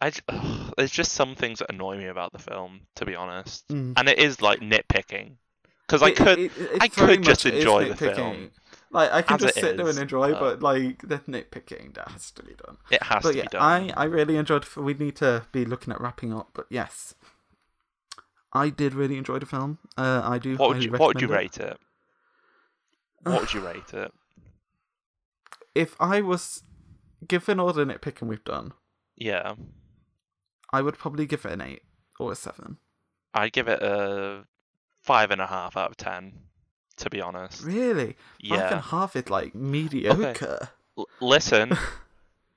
I 0.00 0.10
j- 0.10 0.20
ugh, 0.28 0.74
there's 0.76 0.90
just 0.90 1.12
some 1.12 1.34
things 1.34 1.60
that 1.60 1.70
annoy 1.70 1.96
me 1.98 2.06
about 2.06 2.32
the 2.32 2.38
film, 2.38 2.80
to 2.96 3.04
be 3.04 3.14
honest, 3.14 3.66
Mm. 3.68 3.94
and 3.96 4.08
it 4.08 4.18
is 4.18 4.40
like 4.42 4.60
nitpicking 4.60 5.36
because 5.86 6.02
I 6.02 6.08
It- 6.08 6.16
could. 6.16 6.38
it- 6.38 6.52
it 6.58 6.82
I 6.82 6.88
very 6.88 7.16
could 7.16 7.24
just 7.24 7.44
much 7.44 7.52
is 7.54 7.58
enjoy 7.60 7.88
the 7.88 7.94
nitpicking. 7.94 8.14
film. 8.16 8.50
Like 8.90 9.10
I 9.12 9.22
can 9.22 9.36
As 9.36 9.40
just 9.42 9.56
it 9.56 9.60
sit 9.60 9.76
there 9.76 9.88
is, 9.88 9.96
and 9.96 10.02
enjoy, 10.02 10.32
but- 10.32 10.60
but 10.60 10.62
like 10.62 11.00
the 11.06 11.18
nitpicking 11.20 11.94
that 11.94 12.08
has 12.10 12.30
to 12.32 12.42
be 12.42 12.54
done. 12.54 12.76
It 12.90 13.02
has 13.02 13.22
but 13.22 13.32
to 13.32 13.36
yeah, 13.38 13.42
be 13.44 13.48
done. 13.48 13.90
I 13.96 14.02
I 14.02 14.04
really 14.04 14.36
enjoyed. 14.36 14.66
We 14.76 14.94
need 14.94 15.16
to 15.16 15.46
be 15.52 15.64
looking 15.64 15.92
at 15.92 16.00
wrapping 16.00 16.32
up, 16.32 16.50
but 16.52 16.66
yes, 16.68 17.14
I 18.52 18.68
did 18.70 18.94
really 18.94 19.16
enjoy 19.18 19.38
the 19.38 19.46
film. 19.46 19.78
Uh, 19.96 20.20
I 20.24 20.38
do. 20.38 20.56
What 20.56 20.68
would 20.70 20.74
highly 20.76 20.86
you 20.86 20.92
What 20.92 21.06
would 21.08 21.20
you 21.22 21.28
recommend 21.28 21.58
rate 21.58 21.70
it? 21.72 21.78
What 23.22 23.40
would 23.40 23.54
you 23.54 23.60
rate 23.60 23.94
it? 23.94 24.12
If 25.74 25.96
I 26.00 26.20
was 26.20 26.62
given 27.26 27.58
all 27.60 27.72
the 27.72 27.84
nitpicking 27.84 28.26
we've 28.28 28.44
done, 28.44 28.72
Yeah, 29.16 29.54
I 30.72 30.82
would 30.82 30.98
probably 30.98 31.26
give 31.26 31.44
it 31.44 31.52
an 31.52 31.60
eight 31.60 31.82
or 32.18 32.32
a 32.32 32.36
seven. 32.36 32.78
I'd 33.34 33.52
give 33.52 33.68
it 33.68 33.82
a 33.82 34.44
five 35.02 35.30
and 35.30 35.40
a 35.40 35.46
half 35.46 35.76
out 35.76 35.90
of 35.90 35.96
ten. 35.96 36.32
To 36.98 37.08
be 37.10 37.22
honest, 37.22 37.64
Really, 37.64 38.16
five 38.46 38.60
and 38.60 38.70
yeah. 38.70 38.80
half 38.82 39.16
is 39.16 39.30
like 39.30 39.54
mediocre. 39.54 40.68
L- 40.98 41.08
listen. 41.20 41.72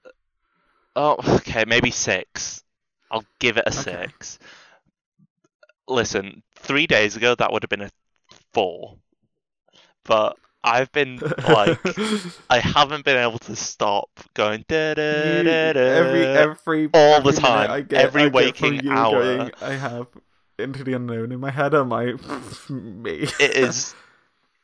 oh, 0.96 1.16
okay, 1.38 1.64
maybe 1.66 1.90
six. 1.90 2.64
I'll 3.10 3.24
give 3.40 3.58
it 3.58 3.64
a 3.66 3.70
Okay. 3.70 3.82
six. 4.08 4.40
Listen, 5.88 6.44
three 6.56 6.86
days 6.86 7.16
ago 7.16 7.34
that 7.36 7.52
would 7.54 7.64
have 7.64 7.70
been 7.70 7.82
a 7.82 7.90
four, 8.54 8.98
but 10.04 10.36
I've 10.66 10.92
been 10.92 11.18
like, 11.48 11.80
I 12.50 12.60
haven't 12.60 13.06
been 13.06 13.18
able 13.18 13.40
to 13.40 13.56
stop 13.56 14.10
going 14.34 14.66
da 14.68 14.94
da 14.96 15.44
da 15.44 15.74
da 15.74 15.80
every 15.80 16.26
every 16.26 16.90
all 16.94 17.22
the 17.22 17.30
every 17.30 17.32
minute 17.32 17.40
time, 17.42 17.72
I 17.72 17.82
get, 17.82 18.02
every 18.02 18.24
I 18.24 18.28
waking 18.28 18.88
hour. 18.90 19.12
going, 19.38 19.52
I 19.62 19.74
have 19.74 20.08
into 20.58 20.84
the 20.84 20.94
unknown 20.94 21.32
in 21.32 21.40
my 21.40 21.52
head. 21.52 21.74
I'm 21.74 21.90
like, 21.90 22.16
me. 22.70 23.28
It 23.40 23.56
is 23.58 23.94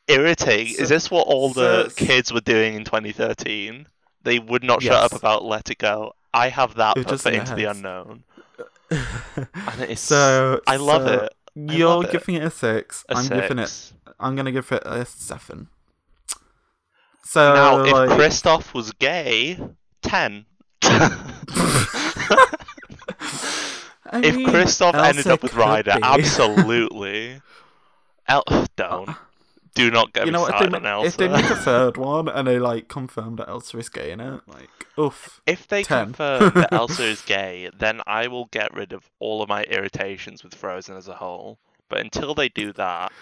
irritating. 0.08 0.74
So- 0.74 0.82
is 0.82 0.88
this 0.88 1.10
what 1.10 1.26
all 1.26 1.50
the 1.50 1.92
kids 1.96 2.32
were 2.32 2.40
doing 2.40 2.74
in 2.74 2.84
2013? 2.84 3.86
They 4.24 4.38
would 4.38 4.62
not 4.64 4.82
shut 4.82 4.92
up 4.92 5.12
about 5.12 5.44
Let 5.44 5.70
It 5.70 5.78
Go. 5.78 6.14
I 6.34 6.48
have 6.48 6.74
that 6.76 6.96
It 6.96 7.04
put 7.04 7.10
just 7.10 7.22
for 7.24 7.28
in 7.30 7.34
their 7.34 7.42
Into 7.42 7.54
the. 7.56 7.70
Unknown, 7.70 8.24
so 9.96 10.60
I 10.66 10.76
love 10.76 11.02
so 11.06 11.12
it. 11.24 11.32
I 11.68 11.72
You're 11.74 11.88
love 11.88 12.04
it. 12.06 12.12
giving 12.12 12.34
it 12.36 12.42
a 12.44 12.50
six. 12.50 13.04
A 13.08 13.16
I'm 13.16 13.28
giving 13.28 13.58
it. 13.58 13.92
I'm 14.18 14.36
gonna 14.36 14.52
give 14.52 14.70
it 14.72 14.82
a 14.86 15.04
seven. 15.04 15.68
So 17.24 17.54
now, 17.54 17.84
if 17.84 17.92
like, 17.92 18.10
Kristoff 18.10 18.74
was 18.74 18.92
gay, 18.92 19.58
ten. 20.02 20.46
If 24.14 24.36
mean, 24.36 24.46
Kristoff 24.48 24.94
ended 24.94 25.26
up 25.26 25.42
with 25.42 25.54
Ryder, 25.54 25.94
be. 25.96 26.02
absolutely. 26.02 27.40
El- 28.28 28.44
don't. 28.76 29.08
Do 29.74 29.90
not 29.90 30.12
get 30.12 30.26
you 30.26 30.32
me 30.32 30.38
know 30.38 30.42
what? 30.42 30.50
If 30.50 30.60
they, 30.60 30.66
started 30.66 30.82
ma- 30.82 30.98
on 30.98 31.06
if 31.06 31.16
they 31.16 31.28
make 31.28 31.50
a 31.50 31.56
third 31.64 31.96
one 31.96 32.28
and 32.28 32.46
they 32.46 32.58
like 32.58 32.88
confirm 32.88 33.36
that 33.36 33.48
Elsa 33.48 33.78
is 33.78 33.88
gay 33.88 34.10
in 34.10 34.20
it, 34.20 34.42
like, 34.46 34.68
oof. 34.98 35.40
If 35.46 35.66
they 35.66 35.82
10. 35.82 36.06
confirm 36.08 36.52
that 36.54 36.72
Elsa 36.74 37.04
is 37.04 37.22
gay, 37.22 37.70
then 37.78 38.02
I 38.06 38.26
will 38.26 38.46
get 38.46 38.74
rid 38.74 38.92
of 38.92 39.08
all 39.18 39.40
of 39.40 39.48
my 39.48 39.62
irritations 39.64 40.44
with 40.44 40.54
Frozen 40.54 40.96
as 40.96 41.08
a 41.08 41.14
whole. 41.14 41.58
But 41.88 42.00
until 42.00 42.34
they 42.34 42.50
do 42.50 42.74
that, 42.74 43.12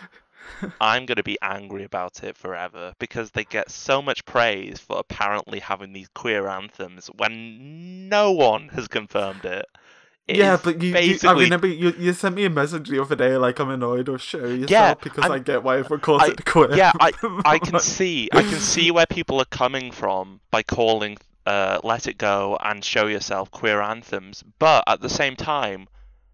I'm 0.80 1.06
going 1.06 1.16
to 1.16 1.22
be 1.22 1.38
angry 1.42 1.84
about 1.84 2.22
it 2.22 2.36
forever 2.36 2.94
because 2.98 3.30
they 3.32 3.44
get 3.44 3.70
so 3.70 4.02
much 4.02 4.24
praise 4.24 4.78
for 4.78 4.98
apparently 4.98 5.60
having 5.60 5.92
these 5.92 6.08
queer 6.14 6.48
anthems 6.48 7.06
when 7.16 8.08
no 8.08 8.32
one 8.32 8.68
has 8.68 8.88
confirmed 8.88 9.44
it. 9.44 9.66
It 10.28 10.36
yeah, 10.36 10.58
but 10.62 10.80
you, 10.80 10.90
you, 10.90 10.96
I 10.96 11.00
basically 11.00 11.44
remember 11.44 11.66
you, 11.66 11.90
you 11.98 12.12
sent 12.12 12.36
me 12.36 12.44
a 12.44 12.50
message 12.50 12.88
the 12.88 13.00
other 13.02 13.16
day, 13.16 13.36
like 13.36 13.58
I'm 13.58 13.70
annoyed 13.70 14.08
or 14.08 14.16
show 14.18 14.46
yourself 14.46 14.70
Yeah, 14.70 14.94
because 14.94 15.24
I'm- 15.24 15.32
I 15.32 15.38
get 15.40 15.62
why 15.64 15.78
everyone 15.78 16.00
calls 16.00 16.22
I- 16.22 16.28
it 16.28 16.44
queer. 16.44 16.72
yeah, 16.76 16.92
I 17.00 17.12
I 17.44 17.58
can 17.66 17.80
see 17.80 18.28
I 18.32 18.42
can 18.42 18.60
see 18.60 18.90
where 18.92 19.06
people 19.06 19.40
are 19.40 19.44
coming 19.46 19.90
from 19.90 20.40
by 20.52 20.62
calling 20.62 21.16
uh, 21.46 21.80
"Let 21.82 22.06
It 22.06 22.16
Go" 22.18 22.56
and 22.62 22.84
"Show 22.84 23.06
Yourself" 23.08 23.50
queer 23.50 23.80
anthems, 23.80 24.44
but 24.60 24.84
at 24.86 25.00
the 25.00 25.08
same 25.08 25.34
time, 25.34 25.88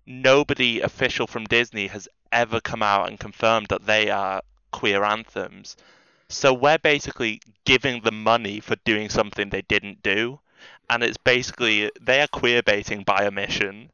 nobody 0.04 0.80
official 0.80 1.26
from 1.26 1.44
Disney 1.44 1.86
has 1.86 2.08
ever 2.32 2.60
come 2.60 2.82
out 2.82 3.08
and 3.08 3.18
confirmed 3.18 3.68
that 3.68 3.86
they 3.86 4.10
are 4.10 4.42
queer 4.72 5.04
anthems. 5.04 5.76
So 6.28 6.52
we're 6.52 6.78
basically 6.78 7.40
giving 7.64 8.02
them 8.02 8.22
money 8.22 8.60
for 8.60 8.76
doing 8.84 9.08
something 9.08 9.48
they 9.48 9.62
didn't 9.62 10.02
do, 10.02 10.40
and 10.90 11.02
it's 11.02 11.16
basically 11.18 11.90
they 12.00 12.20
are 12.20 12.28
queer 12.28 12.62
baiting 12.62 13.02
by 13.02 13.26
omission. 13.26 13.90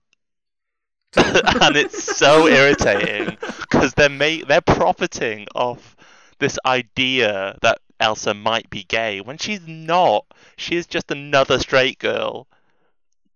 and 1.16 1.76
it's 1.76 2.02
so 2.16 2.46
irritating 2.46 3.36
because 3.60 3.92
they're 3.94 4.08
ma- 4.08 4.44
they're 4.48 4.62
profiting 4.62 5.46
off 5.54 5.94
this 6.38 6.58
idea 6.64 7.56
that 7.60 7.78
Elsa 8.00 8.32
might 8.32 8.68
be 8.70 8.84
gay 8.84 9.20
when 9.20 9.36
she's 9.36 9.66
not. 9.66 10.24
She 10.56 10.76
is 10.76 10.86
just 10.86 11.10
another 11.10 11.58
straight 11.58 11.98
girl. 11.98 12.46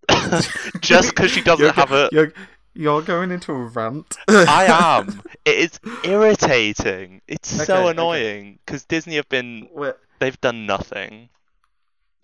just 0.81 1.15
because 1.15 1.31
she 1.31 1.43
doesn't 1.43 1.65
you're, 1.65 1.73
have 1.73 1.93
a. 1.93 2.09
You're, 2.13 2.33
you're 2.77 3.03
going 3.03 3.31
into 3.31 3.53
a 3.53 3.65
rant. 3.65 4.17
I 4.29 4.67
am. 5.01 5.23
It 5.45 5.57
is 5.59 5.81
irritating. 6.05 7.23
It's 7.27 7.55
Okay, 7.55 7.65
so 7.65 7.89
annoying 7.89 8.59
because 8.65 8.85
Disney 8.85 9.17
have 9.17 9.29
been. 9.29 9.69
We're, 9.73 9.97
They've 10.19 10.41
done 10.41 10.65
nothing, 10.67 11.29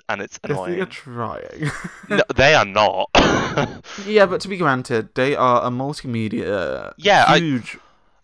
and 0.09 0.23
it's 0.23 0.39
Disney 0.39 0.55
annoying. 0.57 0.81
are 0.81 0.87
trying. 0.87 1.71
no, 2.09 2.23
they 2.35 2.55
are 2.55 2.65
not. 2.65 3.11
yeah, 4.07 4.25
but 4.27 4.41
to 4.43 4.49
be 4.49 4.57
granted, 4.57 5.15
they 5.15 5.37
are 5.37 5.63
a 5.65 5.69
multimedia, 5.71 6.93
Yeah, 6.97 7.25
I- 7.29 7.39
huge, 7.39 7.77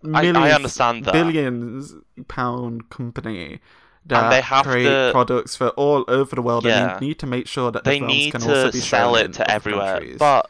I- 0.04 0.20
I 0.20 0.22
millions, 0.22 0.54
understand 0.54 1.04
that. 1.04 1.12
billions 1.12 1.92
pound 2.28 2.88
company 2.88 3.60
that 4.06 4.30
they 4.30 4.40
have 4.40 4.64
create 4.64 4.84
to- 4.84 5.10
products 5.12 5.54
for 5.54 5.68
all 5.70 6.04
over 6.08 6.34
the 6.34 6.40
world, 6.40 6.64
Yeah. 6.64 6.92
and 6.92 7.00
they 7.02 7.06
need 7.08 7.18
to 7.18 7.26
make 7.26 7.46
sure 7.46 7.70
that 7.70 7.84
the 7.84 7.90
they 7.90 7.98
films 7.98 8.12
need 8.14 8.30
can 8.30 8.42
also 8.42 8.66
to 8.68 8.72
be 8.72 8.78
sell 8.80 9.16
it 9.16 9.34
to 9.34 9.50
everywhere, 9.50 9.98
countries. 9.98 10.16
but 10.18 10.48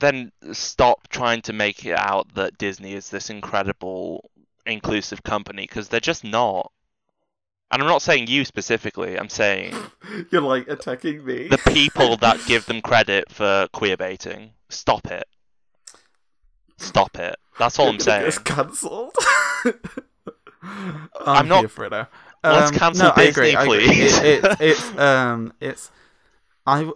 then 0.00 0.32
stop 0.52 1.08
trying 1.08 1.42
to 1.42 1.52
make 1.52 1.84
it 1.86 1.96
out 1.96 2.34
that 2.34 2.58
Disney 2.58 2.94
is 2.94 3.10
this 3.10 3.30
incredible 3.30 4.30
inclusive 4.66 5.22
company 5.22 5.62
because 5.62 5.88
they're 5.88 6.00
just 6.00 6.24
not. 6.24 6.72
And 7.72 7.80
I'm 7.80 7.88
not 7.88 8.02
saying 8.02 8.26
you 8.26 8.44
specifically. 8.44 9.16
I'm 9.18 9.28
saying 9.28 9.74
You're 10.30 10.42
like 10.42 10.66
attacking 10.68 11.24
me. 11.24 11.48
the 11.48 11.58
people 11.58 12.16
that 12.18 12.40
give 12.46 12.66
them 12.66 12.80
credit 12.82 13.30
for 13.30 13.68
queer 13.72 13.96
baiting. 13.96 14.50
Stop 14.68 15.06
it. 15.06 15.24
Stop 16.78 17.16
it. 17.18 17.36
That's 17.58 17.78
all 17.78 17.86
You're 17.86 17.94
I'm 17.94 18.00
saying. 18.00 18.26
It's 18.26 18.38
cancelled. 18.38 19.14
I'm, 19.64 21.08
I'm 21.26 21.48
not- 21.48 21.60
here 21.60 21.68
for 21.68 21.84
it 21.84 21.90
now. 21.90 22.08
Let's 22.42 22.70
Um, 22.72 22.78
cancel 22.78 23.08
no, 23.08 23.14
Disney, 23.14 23.50
agree, 23.50 23.54
I 23.54 23.62
agree. 23.64 23.86
please. 23.86 24.18
It, 24.18 24.44
it's 24.44 24.60
it's 24.60 24.98
um 24.98 25.52
it's 25.60 25.90
I 26.66 26.90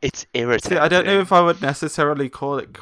It's 0.00 0.26
irritating. 0.34 0.76
see, 0.78 0.80
I 0.80 0.88
don't 0.88 1.06
know 1.06 1.20
if 1.20 1.32
I 1.32 1.40
would 1.40 1.60
necessarily 1.60 2.28
call 2.28 2.58
it 2.58 2.76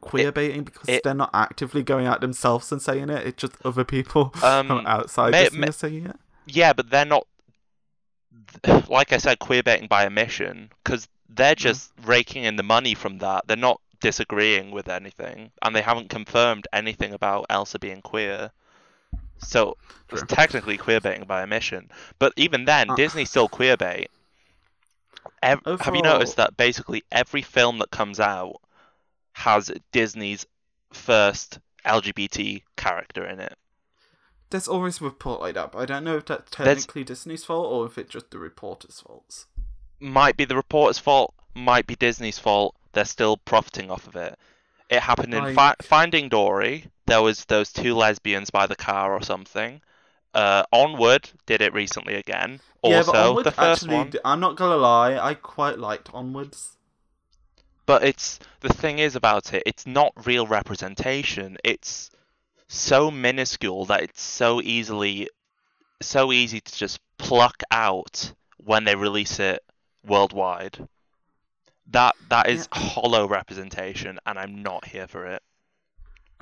queer 0.00 0.30
baiting 0.32 0.64
because 0.64 0.88
it- 0.88 1.02
they're 1.04 1.14
not 1.14 1.30
actively 1.32 1.82
going 1.82 2.06
out 2.06 2.20
themselves 2.20 2.70
and 2.72 2.80
saying 2.82 3.08
it. 3.10 3.26
It's 3.26 3.40
just 3.40 3.54
other 3.64 3.84
people 3.84 4.32
Um, 4.42 4.66
from 4.66 4.86
outside 4.86 5.32
may- 5.32 5.48
may- 5.52 5.70
saying 5.70 6.06
it. 6.06 6.16
Yeah, 6.46 6.72
but 6.72 6.90
they're 6.90 7.04
not. 7.04 7.26
Like 8.88 9.12
I 9.12 9.18
said, 9.18 9.38
queer 9.38 9.62
baiting 9.62 9.86
by 9.88 10.06
omission, 10.06 10.70
because 10.84 11.08
they're 11.28 11.54
Mm. 11.54 11.58
just 11.58 11.92
raking 12.04 12.44
in 12.44 12.56
the 12.56 12.62
money 12.62 12.94
from 12.94 13.18
that. 13.18 13.46
They're 13.46 13.56
not 13.56 13.80
disagreeing 14.00 14.70
with 14.70 14.88
anything, 14.88 15.52
and 15.62 15.74
they 15.76 15.82
haven't 15.82 16.08
confirmed 16.10 16.66
anything 16.72 17.12
about 17.12 17.46
Elsa 17.50 17.78
being 17.78 18.02
queer. 18.02 18.50
So 19.38 19.76
it's 20.10 20.22
technically 20.28 20.76
queer 20.76 21.00
baiting 21.00 21.24
by 21.26 21.42
omission. 21.42 21.90
But 22.18 22.32
even 22.36 22.64
then, 22.64 22.90
Uh. 22.90 22.94
Disney 22.96 23.24
still 23.24 23.48
queer 23.48 23.76
bait. 23.76 24.10
Ev- 25.42 25.60
have 25.80 25.94
you 25.96 26.02
noticed 26.02 26.36
that 26.36 26.56
basically 26.56 27.02
every 27.10 27.42
film 27.42 27.78
that 27.78 27.90
comes 27.90 28.20
out 28.20 28.56
has 29.32 29.70
Disney's 29.92 30.46
first 30.92 31.58
LGBT 31.86 32.62
character 32.76 33.24
in 33.26 33.40
it? 33.40 33.56
There's 34.50 34.68
always 34.68 35.00
a 35.00 35.04
report 35.04 35.40
like 35.40 35.54
that, 35.54 35.72
but 35.72 35.78
I 35.78 35.86
don't 35.86 36.04
know 36.04 36.16
if 36.16 36.26
that's 36.26 36.56
There's- 36.56 36.78
technically 36.80 37.04
Disney's 37.04 37.44
fault 37.44 37.66
or 37.72 37.86
if 37.86 37.96
it's 37.98 38.10
just 38.10 38.30
the 38.30 38.38
reporter's 38.38 39.00
faults. 39.00 39.46
might 40.00 40.36
be 40.36 40.44
the 40.44 40.56
reporter's 40.56 40.98
fault, 40.98 41.34
might 41.54 41.86
be 41.86 41.94
Disney's 41.94 42.38
fault. 42.38 42.74
They're 42.92 43.04
still 43.04 43.36
profiting 43.36 43.90
off 43.90 44.06
of 44.06 44.16
it. 44.16 44.38
It 44.88 45.00
happened 45.02 45.32
in 45.34 45.44
Like- 45.44 45.54
Fi- 45.54 45.76
Finding 45.82 46.28
Dory. 46.28 46.90
There 47.06 47.22
was 47.22 47.44
those 47.44 47.72
two 47.72 47.94
lesbians 47.94 48.50
by 48.50 48.66
the 48.66 48.74
car 48.76 49.12
or 49.14 49.22
something. 49.22 49.80
Uh, 50.32 50.62
Onward 50.72 51.28
did 51.46 51.60
it 51.60 51.72
recently 51.74 52.14
again. 52.14 52.60
yeah, 52.84 52.98
Also, 52.98 53.12
but 53.12 53.28
Onward 53.28 53.46
the 53.46 53.50
first 53.50 53.82
actually, 53.82 53.96
one. 53.96 54.12
I'm 54.24 54.40
not 54.40 54.56
gonna 54.56 54.76
lie, 54.76 55.18
I 55.18 55.34
quite 55.34 55.78
liked 55.78 56.10
Onwards. 56.14 56.76
But 57.86 58.04
it's 58.04 58.38
the 58.60 58.68
thing 58.68 59.00
is 59.00 59.16
about 59.16 59.52
it. 59.52 59.64
It's 59.66 59.86
not 59.86 60.12
real 60.24 60.46
representation. 60.46 61.56
It's 61.64 62.10
so 62.68 63.10
minuscule 63.10 63.86
that 63.86 64.02
it's 64.02 64.22
so 64.22 64.60
easily, 64.62 65.28
so 66.00 66.30
easy 66.30 66.60
to 66.60 66.76
just 66.76 67.00
pluck 67.18 67.62
out 67.72 68.32
when 68.58 68.84
they 68.84 68.94
release 68.94 69.40
it 69.40 69.60
worldwide. 70.06 70.86
That 71.88 72.14
that 72.28 72.48
is 72.48 72.68
hollow 72.70 73.26
representation, 73.26 74.20
and 74.24 74.38
I'm 74.38 74.62
not 74.62 74.84
here 74.84 75.08
for 75.08 75.26
it. 75.26 75.42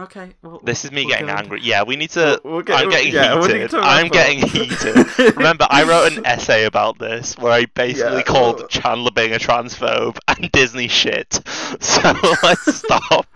Okay, 0.01 0.31
well, 0.43 0.61
This 0.63 0.85
is 0.85 0.93
me 0.93 1.07
getting 1.07 1.27
go- 1.27 1.33
angry. 1.33 1.61
Yeah, 1.61 1.83
we 1.83 1.97
need 1.97 2.11
to. 2.11 2.41
We'll- 2.45 2.53
we'll 2.55 2.63
get- 2.63 2.79
I'm 2.81 2.89
getting 2.89 3.13
yeah, 3.13 3.35
we 3.35 3.49
need 3.49 3.55
heated. 3.55 3.71
to 3.71 3.79
I'm 3.79 4.05
wrap 4.05 4.13
getting 4.13 4.39
heated. 4.47 5.19
Remember, 5.37 5.67
I 5.69 5.83
wrote 5.83 6.13
an 6.17 6.25
essay 6.25 6.67
about 6.67 7.01
this 7.01 7.37
where 7.37 7.51
I 7.53 7.65
basically 7.67 8.19
Yeah, 8.19 8.23
called 8.23 8.59
well- 8.61 8.69
Chandler 8.69 9.11
Bing 9.11 9.33
a 9.35 9.39
transphobe 9.39 10.19
and 10.29 10.51
Disney 10.53 10.89
shit. 10.89 11.41
So 11.81 12.15
let's 12.43 12.77
stop. 12.77 13.27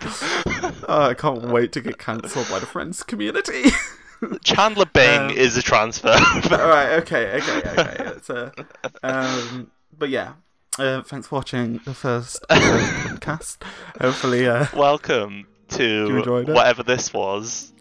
Oh, 0.89 1.09
I 1.11 1.15
can't 1.15 1.43
wait 1.43 1.73
to 1.73 1.81
get 1.81 1.99
cancelled 1.99 2.49
by 2.49 2.59
the 2.61 2.67
Friends 2.67 3.03
community. 3.03 3.65
Chandler 4.45 4.87
Bing 4.87 5.21
Um, 5.21 5.31
is 5.31 5.57
a 5.59 5.63
transphobe. 5.63 6.51
All 6.59 6.69
right, 6.69 6.93
okay, 7.01 7.41
okay, 7.41 7.59
okay. 7.71 7.97
It's, 8.17 8.31
uh, 8.31 8.51
um, 9.03 9.71
but 9.99 10.09
yeah, 10.11 10.35
uh, 10.79 11.03
thanks 11.03 11.27
for 11.27 11.35
watching 11.37 11.81
the 11.85 11.93
first 11.95 12.45
uh, 12.49 12.59
podcast. 13.09 13.59
Hopefully, 14.01 14.47
uh, 14.47 14.67
Welcome 14.75 15.39
You 15.39 15.45
to 15.73 16.45
whatever 16.53 16.83
this 16.83 17.13
was. 17.13 17.73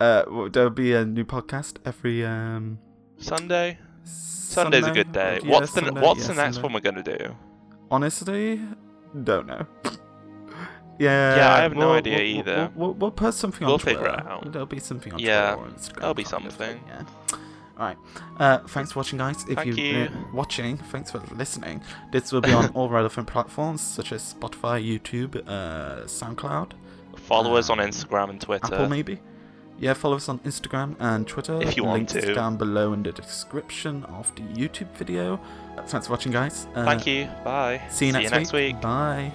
uh, 0.00 0.24
there'll 0.50 0.70
be 0.70 0.92
a 0.94 1.04
new 1.04 1.24
podcast 1.24 1.76
every 1.84 2.24
um. 2.24 2.78
Sunday. 3.18 3.78
Sunday's 4.04 4.86
a 4.86 4.90
good 4.92 5.12
day. 5.12 5.40
Yeah, 5.42 5.50
what's 5.50 5.72
the 5.72 5.80
Sunday, 5.82 6.00
What's 6.00 6.20
yeah, 6.22 6.26
the 6.28 6.34
next 6.34 6.54
Sunday. 6.56 6.62
one 6.62 6.72
we're 6.74 6.80
gonna 6.80 7.02
do? 7.02 7.34
Honestly, 7.90 8.60
don't 9.24 9.46
know. 9.46 9.66
Yeah, 10.98 11.36
Yeah, 11.36 11.54
I 11.54 11.58
have 11.60 11.74
no 11.74 11.88
we'll- 11.88 11.96
idea 11.98 12.16
we'll- 12.16 12.26
either. 12.38 12.70
We'll, 12.74 12.94
we'll, 12.94 13.10
put 13.10 13.34
something 13.34 13.66
We'll 13.66 13.74
on 13.74 13.80
figure 13.80 13.98
Twitter. 14.00 14.14
it 14.18 14.26
out. 14.26 14.50
There'll 14.50 14.64
be 14.66 14.78
something 14.80 15.12
on 15.12 15.18
Yeah, 15.18 15.54
Twitter 15.54 15.68
or 15.68 15.74
Instagram. 15.74 16.00
there'll 16.00 16.14
be 16.14 16.24
something. 16.24 16.80
Yeah. 16.88 17.02
All 17.78 17.86
right. 17.86 17.96
Uh, 18.38 18.58
thanks 18.68 18.92
for 18.92 19.00
watching, 19.00 19.18
guys. 19.18 19.44
If 19.46 19.56
Thank 19.56 19.66
you've 19.66 19.78
you. 19.78 19.92
been 20.08 20.32
watching, 20.32 20.78
thanks 20.78 21.10
for 21.10 21.18
listening. 21.34 21.82
This 22.12 22.32
will 22.32 22.40
be 22.40 22.50
on 22.52 22.68
all 22.74 22.88
relevant 22.88 23.26
platforms 23.28 23.82
such 23.82 24.10
as 24.12 24.32
Spotify, 24.32 24.82
YouTube, 24.82 25.36
uh, 25.46 26.04
SoundCloud, 26.06 26.70
Follow 27.26 27.56
us 27.56 27.70
on 27.70 27.80
Um, 27.80 27.88
Instagram 27.88 28.30
and 28.30 28.40
Twitter. 28.40 28.74
Apple, 28.74 28.88
maybe. 28.88 29.20
Yeah, 29.78 29.92
follow 29.92 30.16
us 30.16 30.28
on 30.28 30.38
Instagram 30.40 30.96
and 30.98 31.26
Twitter. 31.26 31.60
If 31.60 31.76
you 31.76 31.84
want 31.84 32.10
Links 32.10 32.26
to. 32.26 32.34
down 32.34 32.56
below 32.56 32.92
in 32.94 33.02
the 33.02 33.12
description 33.12 34.04
of 34.04 34.34
the 34.34 34.42
YouTube 34.42 34.90
video. 34.96 35.38
Thanks 35.86 36.06
for 36.06 36.12
watching, 36.14 36.32
guys. 36.32 36.66
Uh, 36.74 36.84
Thank 36.84 37.06
you. 37.06 37.28
Bye. 37.44 37.82
See 37.90 38.06
you 38.06 38.12
next, 38.12 38.30
next 38.30 38.52
week. 38.52 38.74
week. 38.76 38.80
Bye. 38.82 39.32